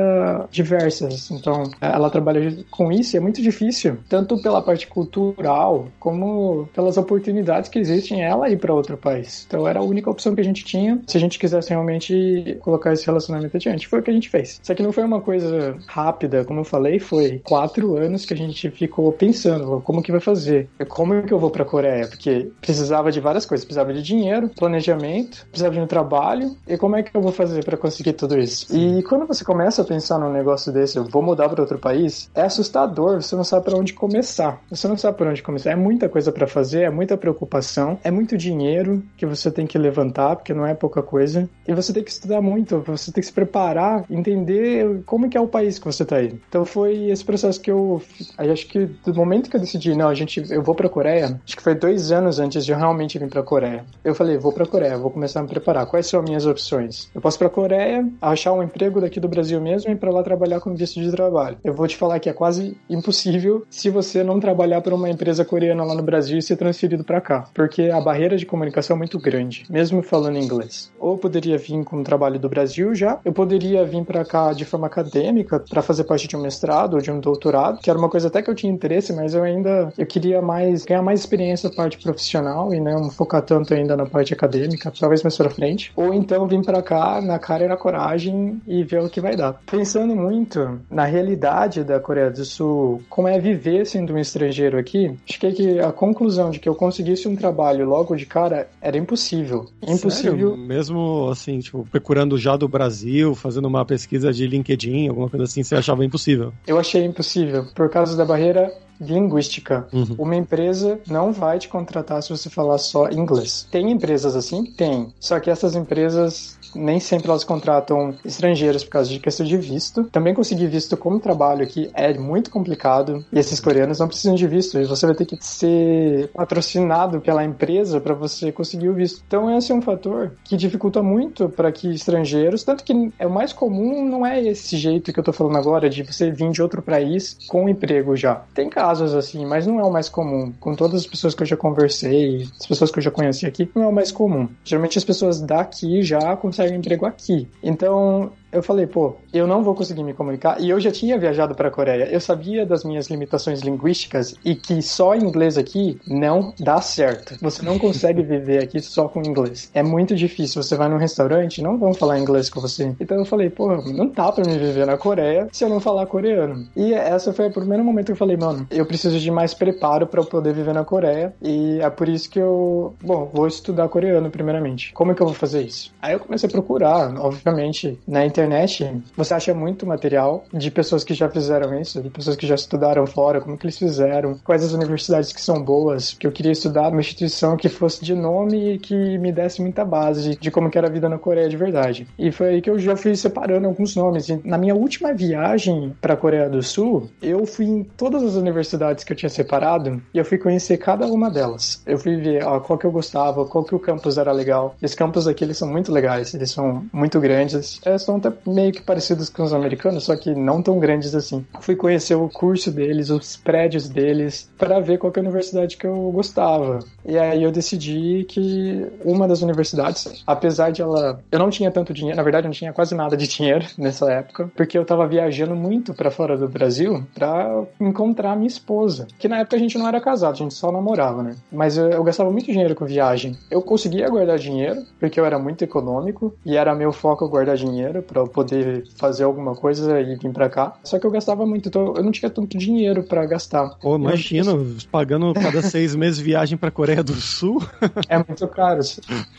diversas. 0.52 1.30
Então, 1.32 1.64
ela 1.82 2.10
trabalha 2.10 2.56
com 2.72 2.92
isso 2.92 3.16
e 3.16 3.18
é 3.18 3.20
muito 3.20 3.42
difícil, 3.42 3.98
tanto 4.10 4.42
pela 4.42 4.62
parte 4.62 4.88
cultural 4.88 5.88
como 6.00 6.68
pelas 6.74 6.98
oportunidades 6.98 7.70
que 7.70 7.80
existem 7.80 8.24
ela 8.24 8.50
ir 8.50 8.58
para 8.58 8.74
outro 8.74 8.98
país. 8.98 9.46
Então, 9.48 9.68
era 9.68 9.80
a 9.80 9.84
única 9.84 10.10
opção 10.10 10.36
que 10.36 10.42
a 10.42 10.44
gente 10.44 10.64
tinha 10.64 11.02
se 11.08 11.18
a 11.18 11.20
gente 11.20 11.40
quisesse 11.40 11.70
realmente 11.70 12.58
colocar 12.62 12.94
esse 12.94 13.06
relacionamento 13.06 13.56
adiante. 13.56 13.88
Foi 13.88 14.00
o 14.00 14.04
que 14.04 14.12
a 14.12 14.14
gente 14.14 14.30
fez. 14.30 14.60
Isso 14.62 14.72
aqui 14.72 14.84
não 14.84 14.92
foi 14.92 15.04
uma 15.04 15.22
coisa 15.22 15.78
rápida, 15.88 16.46
como 16.46 16.62
eu 16.62 16.66
falei, 16.66 17.00
foi 17.00 17.42
quatro 17.44 17.96
anos 17.98 18.26
que 18.26 18.34
a 18.34 18.38
gente 18.38 18.70
ficou 18.70 19.12
pensando 19.12 19.82
como 19.84 20.02
que 20.02 20.12
vai 20.12 20.22
fazer, 20.22 20.68
como 20.88 21.24
que 21.24 21.34
eu 21.34 21.40
vou 21.40 21.50
para 21.50 21.64
a 21.64 21.66
Coreia, 21.66 22.08
porque 22.08 22.50
precisava 22.62 23.12
de 23.12 23.20
várias 23.20 23.46
coisas, 23.46 23.66
precisava 23.66 23.94
de 23.94 24.02
dinheiro, 24.02 24.50
planejamento, 24.50 25.46
precisava 25.50 25.74
de 25.74 25.82
um 25.82 25.88
trabalho 25.88 26.56
e 26.68 26.78
como 26.78 26.96
é 26.96 27.04
que 27.04 27.17
eu 27.18 27.22
vou 27.22 27.32
fazer 27.32 27.64
para 27.64 27.78
conseguir 27.78 28.14
tudo 28.14 28.38
isso? 28.38 28.68
E 28.76 29.04
quando 29.04 29.26
você 29.26 29.44
começa 29.44 29.82
a 29.82 29.86
pensar 29.86 30.20
num 30.20 30.32
negócio 30.32 30.72
desse, 30.72 30.98
eu 30.98 31.06
vou 31.06 31.22
mudar 31.22 31.50
para 31.50 31.62
outro 31.62 31.78
país, 31.78 32.30
é 32.34 32.42
assustador, 32.42 33.22
você 33.22 33.36
não 33.36 33.44
sabe 33.44 33.66
para 33.66 33.78
onde 33.78 33.94
começar. 33.94 34.62
Você 34.70 34.88
não 34.88 34.98
sabe 34.98 35.18
por 35.18 35.28
onde 35.28 35.42
começar. 35.42 35.72
É 35.72 35.76
muita 35.76 36.08
coisa 36.10 36.32
para 36.32 36.48
fazer, 36.48 36.84
é 36.84 36.90
muita 36.90 37.18
preocupação, 37.18 38.00
é 38.04 38.12
muito 38.12 38.38
dinheiro 38.38 39.04
que 39.18 39.26
você 39.26 39.52
tem 39.52 39.66
que 39.66 39.78
levantar, 39.78 40.36
porque 40.36 40.54
não 40.54 40.66
é 40.66 40.74
pouca 40.74 41.02
coisa. 41.02 41.50
E 41.68 41.74
você 41.74 41.92
tem 41.94 42.04
que 42.04 42.12
estudar 42.12 42.42
muito, 42.42 42.80
você 42.82 43.12
tem 43.12 43.22
que 43.22 43.28
se 43.28 43.34
preparar, 43.34 44.06
entender 44.10 45.04
como 45.06 45.30
que 45.30 45.38
é 45.38 45.42
o 45.42 45.48
país 45.48 45.80
que 45.80 45.86
você 45.86 46.06
tá 46.06 46.18
aí. 46.18 46.40
Então 46.48 46.66
foi 46.66 47.10
esse 47.10 47.24
processo 47.24 47.60
que 47.60 47.72
eu, 47.72 48.02
acho 48.38 48.68
que 48.68 48.86
do 48.86 49.14
momento 49.14 49.50
que 49.50 49.56
eu 49.56 49.62
decidi, 49.62 49.96
não, 49.96 50.10
a 50.10 50.14
gente, 50.14 50.44
eu 50.52 50.62
vou 50.62 50.76
para 50.76 50.90
Coreia, 50.90 51.40
acho 51.46 51.56
que 51.56 51.64
foi 51.64 51.76
dois 51.76 52.12
anos 52.12 52.40
antes 52.40 52.66
de 52.66 52.72
eu 52.72 52.78
realmente 52.78 53.18
vir 53.18 53.30
para 53.30 53.44
Coreia. 53.44 53.86
Eu 54.04 54.16
falei, 54.16 54.38
vou 54.38 54.52
para 54.52 54.66
Coreia, 54.66 54.98
vou 54.98 55.12
começar 55.12 55.40
a 55.40 55.44
me 55.44 55.50
preparar. 55.50 55.86
Quais 55.88 56.08
são 56.08 56.20
as 56.20 56.26
minhas 56.26 56.46
opções? 56.46 57.07
Eu 57.14 57.22
posso 57.22 57.38
ir 57.38 57.40
pra 57.40 57.50
Coreia, 57.50 58.08
achar 58.22 58.54
um 58.54 58.64
emprego 58.64 59.02
daqui 59.02 59.20
do 59.20 59.28
Brasil 59.28 59.60
mesmo 59.60 59.90
e 59.90 59.94
ir 59.94 59.98
pra 59.98 60.12
lá 60.12 60.24
trabalhar 60.24 60.60
com 60.60 60.76
visto 60.76 61.02
de 61.02 61.12
trabalho. 61.12 61.58
Eu 61.64 61.74
vou 61.74 61.88
te 61.88 61.98
falar 61.98 62.20
que 62.20 62.30
é 62.30 62.34
quase 62.34 62.78
impossível 62.90 63.66
se 63.70 63.90
você 63.90 64.24
não 64.24 64.40
trabalhar 64.40 64.82
para 64.82 64.94
uma 64.94 65.10
empresa 65.10 65.44
coreana 65.44 65.84
lá 65.84 65.96
no 65.96 66.04
Brasil 66.04 66.38
e 66.38 66.42
ser 66.42 66.58
transferido 66.58 67.04
para 67.04 67.22
cá, 67.22 67.48
porque 67.54 67.84
a 67.84 68.00
barreira 68.00 68.38
de 68.38 68.46
comunicação 68.46 68.96
é 68.96 68.98
muito 68.98 69.20
grande, 69.20 69.66
mesmo 69.70 70.02
falando 70.04 70.38
inglês. 70.38 70.92
Ou 71.00 71.18
poderia 71.18 71.58
vir 71.58 71.84
com 71.84 71.98
um 71.98 72.04
trabalho 72.04 72.40
do 72.40 72.50
Brasil 72.50 72.94
já, 72.94 73.20
eu 73.24 73.34
poderia 73.34 73.84
vir 73.86 74.04
para 74.04 74.24
cá 74.26 74.54
de 74.54 74.66
forma 74.66 74.88
acadêmica 74.88 75.60
para 75.60 75.82
fazer 75.82 76.04
parte 76.04 76.28
de 76.28 76.36
um 76.36 76.42
mestrado 76.42 76.96
ou 76.96 77.02
de 77.02 77.12
um 77.12 77.20
doutorado, 77.20 77.80
que 77.80 77.90
era 77.90 77.98
uma 77.98 78.10
coisa 78.10 78.28
até 78.28 78.42
que 78.42 78.50
eu 78.50 78.56
tinha 78.56 78.72
interesse, 78.72 79.14
mas 79.14 79.34
eu 79.34 79.44
ainda 79.44 79.92
eu 79.98 80.06
queria 80.06 80.42
mais 80.42 80.86
ganhar 80.86 81.02
mais 81.02 81.20
experiência 81.20 81.70
na 81.70 81.76
parte 81.76 81.98
profissional 81.98 82.74
e 82.74 82.80
não 82.80 83.10
focar 83.10 83.42
tanto 83.42 83.74
ainda 83.74 83.96
na 83.96 84.06
parte 84.06 84.34
acadêmica, 84.34 84.92
talvez 84.98 85.24
mais 85.24 85.38
para 85.38 85.50
frente. 85.50 85.92
Ou 85.96 86.14
então 86.14 86.48
vir 86.48 86.62
para 86.62 86.82
cá 86.82 86.97
na 87.22 87.40
cara 87.40 87.66
e 87.66 87.68
na 87.68 87.78
coragem 87.78 88.62
e 88.68 88.84
ver 88.84 89.02
o 89.02 89.10
que 89.10 89.22
vai 89.22 89.36
dar. 89.36 89.54
Pensando 89.70 90.16
muito 90.16 90.80
na 90.90 91.06
realidade 91.06 91.84
da 91.84 92.00
Coreia 92.00 92.30
do 92.30 92.44
Sul, 92.46 93.02
como 93.10 93.28
é 93.28 93.40
viver 93.40 93.86
sendo 93.86 94.14
um 94.14 94.18
estrangeiro 94.18 94.78
aqui, 94.78 95.16
acho 95.28 95.40
que 95.40 95.80
a 95.80 95.92
conclusão 95.92 96.50
de 96.50 96.60
que 96.60 96.68
eu 96.68 96.76
conseguisse 96.76 97.28
um 97.28 97.36
trabalho 97.36 97.88
logo 97.88 98.16
de 98.16 98.26
cara 98.26 98.68
era 98.82 98.98
impossível. 98.98 99.66
Impossível. 99.82 100.52
Sério? 100.52 100.58
Mesmo 100.58 101.30
assim, 101.32 101.60
tipo, 101.60 101.88
procurando 101.92 102.38
já 102.38 102.56
do 102.56 102.68
Brasil, 102.68 103.36
fazendo 103.36 103.68
uma 103.68 103.86
pesquisa 103.86 104.32
de 104.34 104.48
LinkedIn, 104.48 105.08
alguma 105.10 105.30
coisa 105.30 105.46
assim, 105.46 105.64
você 105.64 105.76
achava 105.76 106.04
impossível? 106.04 106.54
Eu 106.66 106.80
achei 106.80 107.04
impossível, 107.06 107.66
por 107.76 107.90
causa 107.90 108.16
da 108.16 108.26
barreira 108.26 108.72
linguística. 109.00 109.88
Uhum. 109.94 110.16
Uma 110.18 110.36
empresa 110.36 111.00
não 111.08 111.32
vai 111.32 111.60
te 111.60 111.68
contratar 111.68 112.22
se 112.22 112.30
você 112.30 112.50
falar 112.50 112.78
só 112.78 113.10
inglês. 113.10 113.68
Tem 113.72 113.92
empresas 113.92 114.36
assim? 114.36 114.66
Tem. 114.66 115.14
Só 115.20 115.40
que 115.40 115.50
essas 115.50 115.76
empresas 115.76 116.57
nem 116.76 117.00
sempre 117.00 117.30
elas 117.30 117.44
contratam 117.44 118.16
estrangeiros 118.24 118.84
por 118.84 118.92
causa 118.92 119.10
de 119.10 119.20
questão 119.20 119.46
de 119.46 119.58
visto. 119.58 120.04
Também 120.06 120.34
conseguir 120.34 120.68
visto 120.68 120.96
como 120.98 121.20
trabalho 121.20 121.64
aqui 121.64 121.90
é 121.94 122.14
muito 122.14 122.50
complicado 122.50 123.26
e 123.32 123.40
esses 123.40 123.60
coreanos 123.60 124.00
não 124.00 124.08
precisam 124.08 124.36
de 124.36 124.48
visto 124.48 124.78
você 124.88 125.06
vai 125.06 125.16
ter 125.16 125.26
que 125.26 125.38
ser 125.42 126.30
patrocinado 126.30 127.20
pela 127.22 127.44
empresa 127.44 128.00
para 128.00 128.14
você 128.14 128.52
conseguir 128.52 128.90
o 128.90 128.94
visto. 128.94 129.22
Então 129.28 129.56
esse 129.56 129.72
é 129.72 129.76
um 129.76 129.82
fator 129.82 130.34
que 130.44 130.58
dificulta 130.58 131.02
muito 131.02 131.50
para 131.50 131.72
que 131.72 131.94
estrangeiros, 131.94 132.64
tanto 132.64 132.84
que 132.84 133.12
é 133.18 133.26
o 133.26 133.32
mais 133.32 133.54
comum 133.54 134.06
não 134.06 134.26
é 134.26 134.42
esse 134.42 134.78
jeito 134.78 135.12
que 135.12 135.20
eu 135.20 135.24
tô 135.24 135.34
falando 135.34 135.58
agora 135.58 135.90
de 135.90 136.04
você 136.04 136.32
vir 136.32 136.52
de 136.52 136.62
outro 136.62 136.82
país 136.82 137.38
com 137.48 137.70
emprego 137.70 138.16
já. 138.16 138.44
Tem 138.54 138.70
casos 138.70 139.14
assim, 139.14 139.46
mas 139.46 139.66
não 139.66 139.80
é 139.80 139.84
o 139.84 139.92
mais 139.92 140.10
comum. 140.10 140.54
Com 140.60 140.76
todas 140.76 141.02
as 141.02 141.08
pessoas 141.08 141.34
que 141.34 141.44
eu 141.44 141.48
já 141.48 141.58
conversei, 141.58 142.48
as 142.60 142.66
pessoas 142.66 142.92
que 142.92 143.00
eu 143.00 143.04
já 143.04 143.12
conheci 143.12 143.46
aqui, 143.46 143.70
não 143.76 143.84
é 143.84 143.88
o 143.88 143.94
mais 143.94 144.12
comum. 144.12 144.48
Geralmente 144.64 144.98
as 144.98 145.04
pessoas 145.04 145.42
daqui 145.42 146.02
já 146.02 146.36
emprego 146.66 147.06
aqui. 147.06 147.48
Então, 147.62 148.32
eu 148.52 148.64
falei, 148.64 148.88
pô, 148.88 149.16
eu 149.34 149.46
não 149.46 149.64
vou 149.64 149.76
conseguir 149.76 150.04
me 150.04 150.14
comunicar. 150.14 150.60
E 150.60 150.70
eu 150.70 150.80
já 150.80 150.92
tinha 150.92 151.18
viajado 151.18 151.54
para 151.54 151.68
a 151.68 151.72
Coreia. 151.72 152.06
Eu 152.06 152.20
sabia 152.20 152.66
das 152.66 152.84
minhas 152.84 153.08
limitações 153.08 153.62
linguísticas 153.62 154.36
e 154.44 154.56
que 154.56 154.82
só 154.82 155.16
inglês 155.16 155.58
aqui 155.58 156.00
não 156.08 156.54
dá 156.60 156.80
certo. 156.82 157.36
Você 157.42 157.64
não 157.64 157.78
consegue 157.78 158.22
viver 158.24 158.64
aqui 158.64 158.80
só 158.80 159.08
com 159.08 159.22
inglês. 159.22 159.70
É 159.74 159.84
muito 159.84 160.16
difícil. 160.16 160.64
Você 160.64 160.76
vai 160.76 160.88
num 160.88 160.98
restaurante, 160.98 161.62
não 161.62 161.78
vão 161.78 161.94
falar 161.94 162.20
inglês 162.20 162.50
com 162.50 162.62
você. 162.62 162.96
Então 163.00 163.18
eu 163.18 163.26
falei, 163.26 163.50
pô, 163.50 163.76
não 163.78 164.08
dá 164.08 164.32
para 164.32 164.46
me 164.46 164.58
viver 164.58 164.86
na 164.86 164.98
Coreia 164.98 165.48
se 165.52 165.64
eu 165.64 165.70
não 165.70 165.80
falar 165.80 166.06
coreano. 166.06 166.68
E 166.76 166.94
essa 166.94 167.34
foi 167.34 167.48
o 167.48 167.52
primeiro 167.52 167.84
momento 167.84 168.08
que 168.08 168.12
eu 168.14 168.18
falei, 168.18 168.38
mano, 168.38 168.66
eu 168.72 168.86
preciso 168.86 169.20
de 169.20 169.30
mais 169.30 169.54
preparo 169.54 170.08
para 170.08 170.22
eu 170.22 170.26
poder 170.26 170.54
viver 170.54 170.74
na 170.74 170.86
Coreia. 170.86 171.34
E 171.42 171.80
é 171.82 171.90
por 171.90 172.08
isso 172.08 172.30
que 172.30 172.40
eu, 172.40 172.96
bom, 173.04 173.30
vou 173.34 173.48
estudar 173.48 173.90
coreano 173.90 174.30
primeiramente. 174.30 174.94
Como 174.94 175.12
é 175.12 175.16
que 175.16 175.22
eu 175.22 175.28
vou 175.28 175.36
fazer 175.36 175.64
isso? 175.64 175.94
Aí 176.02 176.14
eu 176.14 176.20
comecei 176.20 176.48
a 176.48 176.52
procurar, 176.52 177.14
obviamente, 177.20 178.00
na 178.08 178.26
internet 178.26 178.37
internet, 178.38 179.02
você 179.16 179.34
acha 179.34 179.54
muito 179.54 179.86
material 179.86 180.46
de 180.54 180.70
pessoas 180.70 181.04
que 181.04 181.14
já 181.14 181.30
fizeram 181.30 181.80
isso, 181.80 182.02
de 182.02 182.10
pessoas 182.10 182.36
que 182.36 182.46
já 182.46 182.56
estudaram 182.56 183.06
fora, 183.08 183.42
como 183.42 183.58
que 183.58 183.66
eles 183.66 183.78
fizeram, 183.78 184.38
quais 184.44 184.64
as 184.64 184.74
universidades 184.74 185.34
que 185.34 185.42
são 185.42 185.62
boas, 185.62 186.14
que 186.14 186.28
eu 186.28 186.32
queria 186.32 186.52
estudar 186.52 186.90
numa 186.90 187.02
instituição 187.02 187.58
que 187.58 187.70
fosse 187.70 188.04
de 188.04 188.14
nome 188.14 188.74
e 188.74 188.80
que 188.80 189.18
me 189.18 189.32
desse 189.32 189.62
muita 189.62 189.84
base 189.84 190.36
de 190.36 190.52
como 190.52 190.70
que 190.70 190.78
era 190.78 190.88
a 190.88 190.92
vida 190.92 191.10
na 191.10 191.18
Coreia 191.18 191.50
de 191.50 191.58
verdade. 191.58 192.08
E 192.18 192.32
foi 192.32 192.50
aí 192.50 192.62
que 192.62 192.70
eu 192.70 192.78
já 192.78 192.96
fui 192.96 193.16
separando 193.16 193.68
alguns 193.68 193.96
nomes. 193.96 194.30
E 194.30 194.40
na 194.44 194.58
minha 194.58 194.76
última 194.76 195.14
viagem 195.14 195.96
para 196.00 196.14
a 196.14 196.18
Coreia 196.18 196.50
do 196.50 196.62
Sul, 196.62 197.10
eu 197.22 197.46
fui 197.46 197.66
em 197.66 197.84
todas 197.84 198.24
as 198.24 198.36
universidades 198.36 199.04
que 199.04 199.14
eu 199.14 199.18
tinha 199.18 199.30
separado 199.30 200.02
e 200.14 200.18
eu 200.18 200.26
fui 200.26 200.38
conhecer 200.38 200.78
cada 200.78 201.08
uma 201.08 201.30
delas. 201.30 201.82
Eu 201.86 201.98
fui 201.98 202.18
ver 202.18 202.44
ó, 202.44 202.60
qual 202.60 202.78
que 202.78 202.86
eu 202.86 202.92
gostava, 202.92 203.46
qual 203.46 203.64
que 203.64 203.76
o 203.76 203.80
campus 203.80 204.18
era 204.18 204.32
legal. 204.32 204.76
Esses 204.82 204.96
campos 204.96 205.28
aqui, 205.28 205.44
eles 205.44 205.58
são 205.58 205.68
muito 205.68 205.92
legais, 205.92 206.34
eles 206.34 206.52
são 206.52 206.86
muito 206.92 207.20
grandes. 207.20 207.80
Eles 207.86 208.02
são 208.02 208.20
até 208.28 208.50
meio 208.50 208.72
que 208.72 208.82
parecidos 208.82 209.30
com 209.30 209.44
os 209.44 209.54
americanos, 209.54 210.04
só 210.06 210.16
que 210.16 210.34
não 210.34 210.62
tão 210.62 210.80
grandes 210.80 211.16
assim. 211.16 211.46
Fui 211.62 211.76
conhecer 211.76 212.16
o 212.16 212.30
curso 212.30 212.72
deles, 212.72 213.10
os 213.10 213.36
prédios 213.38 213.90
deles, 213.90 214.50
para 214.58 214.80
ver 214.80 214.98
qual 214.98 215.12
que 215.12 215.20
é 215.20 215.22
a 215.22 215.26
universidade 215.26 215.78
que 215.78 215.86
eu 215.86 216.12
gostava. 216.12 216.80
E 217.06 217.18
aí 217.18 217.44
eu 217.44 217.52
decidi 217.52 218.26
que 218.28 218.86
uma 219.04 219.28
das 219.28 219.42
universidades, 219.42 220.24
apesar 220.26 220.72
de 220.72 220.82
ela. 220.82 221.20
Eu 221.32 221.40
não 221.40 221.50
tinha 221.50 221.72
tanto 221.72 221.94
dinheiro, 221.94 222.18
na 222.18 222.24
verdade 222.24 222.46
eu 222.46 222.50
não 222.50 222.54
tinha 222.54 222.74
quase 222.74 222.96
nada 222.96 223.16
de 223.16 223.28
dinheiro 223.28 223.66
nessa 223.78 224.12
época, 224.12 224.50
porque 224.56 224.78
eu 224.78 224.86
tava 224.86 225.08
viajando 225.08 225.56
muito 225.56 225.94
para 225.94 226.12
fora 226.12 226.38
do 226.38 226.48
Brasil 226.48 227.04
para 227.14 227.64
encontrar 227.80 228.36
minha 228.36 228.48
esposa. 228.48 229.08
Que 229.18 229.28
na 229.28 229.40
época 229.40 229.56
a 229.56 229.60
gente 229.60 229.78
não 229.78 229.88
era 229.88 230.02
casado, 230.02 230.34
a 230.34 230.38
gente 230.38 230.54
só 230.54 230.72
namorava, 230.72 231.24
né? 231.24 231.36
Mas 231.52 231.78
eu, 231.78 231.90
eu 231.90 232.04
gastava 232.04 232.32
muito 232.32 232.52
dinheiro 232.52 232.76
com 232.76 232.86
viagem. 232.86 233.38
Eu 233.50 233.62
conseguia 233.62 234.10
guardar 234.10 234.38
dinheiro, 234.38 234.84
porque 235.00 235.20
eu 235.20 235.26
era 235.26 235.40
muito 235.40 235.64
econômico 235.64 236.36
e 236.46 236.58
era 236.58 236.76
meu 236.76 236.92
foco 236.92 237.28
guardar 237.28 237.56
dinheiro 237.56 238.04
para 238.18 238.24
eu 238.24 238.28
poder 238.28 238.84
fazer 238.96 239.24
alguma 239.24 239.56
coisa 239.56 240.02
e 240.02 240.16
vir 240.16 240.32
para 240.32 240.50
cá. 240.50 240.74
Só 240.84 240.98
que 240.98 241.06
eu 241.06 241.12
gastava 241.12 241.46
muito, 241.46 241.70
então 241.70 241.94
eu 241.96 242.04
não 242.04 242.12
tinha 242.12 242.32
tanto 242.32 242.58
dinheiro 242.58 243.04
para 243.04 243.24
gastar. 243.26 243.78
Pô, 243.80 243.96
imagina, 243.96 244.52
eu... 244.52 244.76
pagando 244.92 245.32
cada 245.36 245.62
seis 245.62 245.94
meses 245.96 246.20
viagem 246.20 246.58
para 246.58 246.72
Coreia 246.72 247.04
do 247.04 247.14
Sul. 247.14 247.62
é 248.10 248.18
muito 248.18 248.48
caro. 248.48 248.82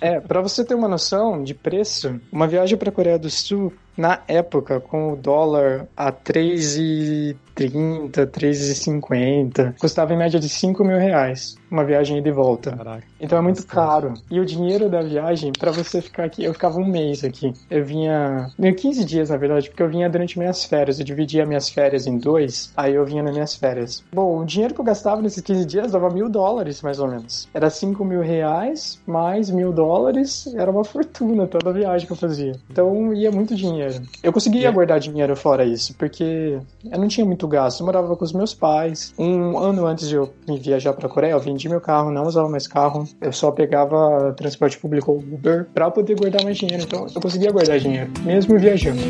É, 0.01 0.21
para 0.21 0.41
você 0.41 0.65
ter 0.65 0.75
uma 0.75 0.87
noção 0.87 1.43
de 1.43 1.55
preço, 1.55 2.21
uma 2.31 2.47
viagem 2.47 2.79
para 2.79 2.93
Coreia 2.93 3.19
do 3.19 3.29
Sul 3.29 3.73
na 3.97 4.21
época, 4.29 4.79
com 4.79 5.13
o 5.13 5.17
dólar 5.17 5.89
a 5.97 6.13
3,30, 6.13 7.35
3,50, 8.13 9.75
custava 9.77 10.15
em 10.15 10.17
média 10.17 10.39
de 10.39 10.49
5 10.49 10.85
mil 10.85 10.99
reais 10.99 11.58
uma 11.71 11.85
viagem 11.85 12.19
ida 12.19 12.29
e 12.29 12.33
volta. 12.33 12.73
Caraca. 12.77 13.05
Então 13.21 13.39
é 13.39 13.41
muito 13.41 13.67
caro. 13.67 14.15
E 14.31 14.41
o 14.41 14.47
dinheiro 14.47 14.89
da 14.89 15.03
viagem, 15.03 15.53
para 15.59 15.71
você 15.71 16.01
ficar 16.01 16.25
aqui, 16.25 16.45
eu 16.45 16.53
ficava 16.53 16.79
um 16.79 16.87
mês 16.87 17.25
aqui. 17.25 17.53
Eu 17.71 17.85
vinha, 17.85 18.51
meio 18.59 18.75
15 18.75 19.05
dias 19.05 19.31
na 19.31 19.37
verdade, 19.37 19.69
porque 19.69 19.83
eu 19.83 19.89
vinha 19.89 20.09
durante 20.09 20.39
minhas 20.39 20.65
férias. 20.65 20.99
Eu 20.99 21.05
dividia 21.05 21.47
minhas 21.47 21.69
férias 21.69 22.07
em 22.07 22.19
dois, 22.19 22.73
aí 22.77 22.95
eu 22.95 23.05
vinha 23.05 23.23
nas 23.23 23.33
minhas 23.33 23.55
férias. 23.55 24.05
Bom, 24.13 24.39
o 24.39 24.45
dinheiro 24.45 24.75
que 24.75 24.81
eu 24.81 24.85
gastava 24.85 25.21
nesses 25.23 25.43
15 25.43 25.65
dias 25.65 25.93
dava 25.93 26.11
mil 26.11 26.29
dólares, 26.29 26.83
mais 26.83 26.99
ou 26.99 27.09
menos. 27.09 27.49
Era 27.53 27.71
5 27.71 28.05
mil 28.05 28.21
reais, 28.21 29.01
mais 29.07 29.51
mil 29.51 29.73
dólares, 29.73 30.53
era 30.55 30.71
uma 30.71 30.85
fortuna 30.85 31.47
toda 31.47 31.71
a 31.71 31.73
viagem 31.73 32.07
que 32.07 32.13
eu 32.13 32.17
fazia. 32.17 32.53
Então 32.71 33.13
ia 33.13 33.31
muito 33.31 33.55
dinheiro. 33.55 34.03
Eu 34.23 34.33
conseguia 34.33 34.61
yeah. 34.61 34.75
guardar 34.75 35.01
dinheiro 35.01 35.35
fora 35.37 35.65
isso, 35.65 35.95
porque 35.95 36.59
eu 36.85 36.99
não 36.99 37.09
tinha 37.09 37.25
muito 37.25 37.47
gasto. 37.47 37.81
Eu 37.81 37.87
morava 37.87 38.17
com 38.17 38.25
os 38.25 38.33
meus 38.33 38.55
pais. 38.55 39.13
Um 39.19 39.59
ano 39.59 39.87
antes 39.87 40.09
de 40.09 40.17
eu 40.17 40.33
viajar 40.61 40.93
para 40.93 41.07
a 41.07 41.11
Coreia, 41.11 41.33
eu 41.33 41.41
vendi 41.59 41.69
meu 41.69 41.81
carro, 41.81 42.13
não 42.13 42.23
usava 42.23 42.49
mais 42.49 42.69
carro. 42.69 43.05
Eu 43.21 43.33
só 43.33 43.51
pegava 43.51 44.33
transporte 44.37 44.79
público 44.79 45.11
ou 45.11 45.19
Uber 45.19 45.67
para 45.75 45.91
poder 45.91 46.15
guardar 46.15 46.45
mais 46.45 46.57
dinheiro. 46.57 46.85
Então 46.85 47.07
eu 47.13 47.21
conseguia 47.21 47.51
guardar 47.51 47.81
dinheiro, 47.81 48.09
mesmo 48.25 48.57
viajando. 48.57 49.01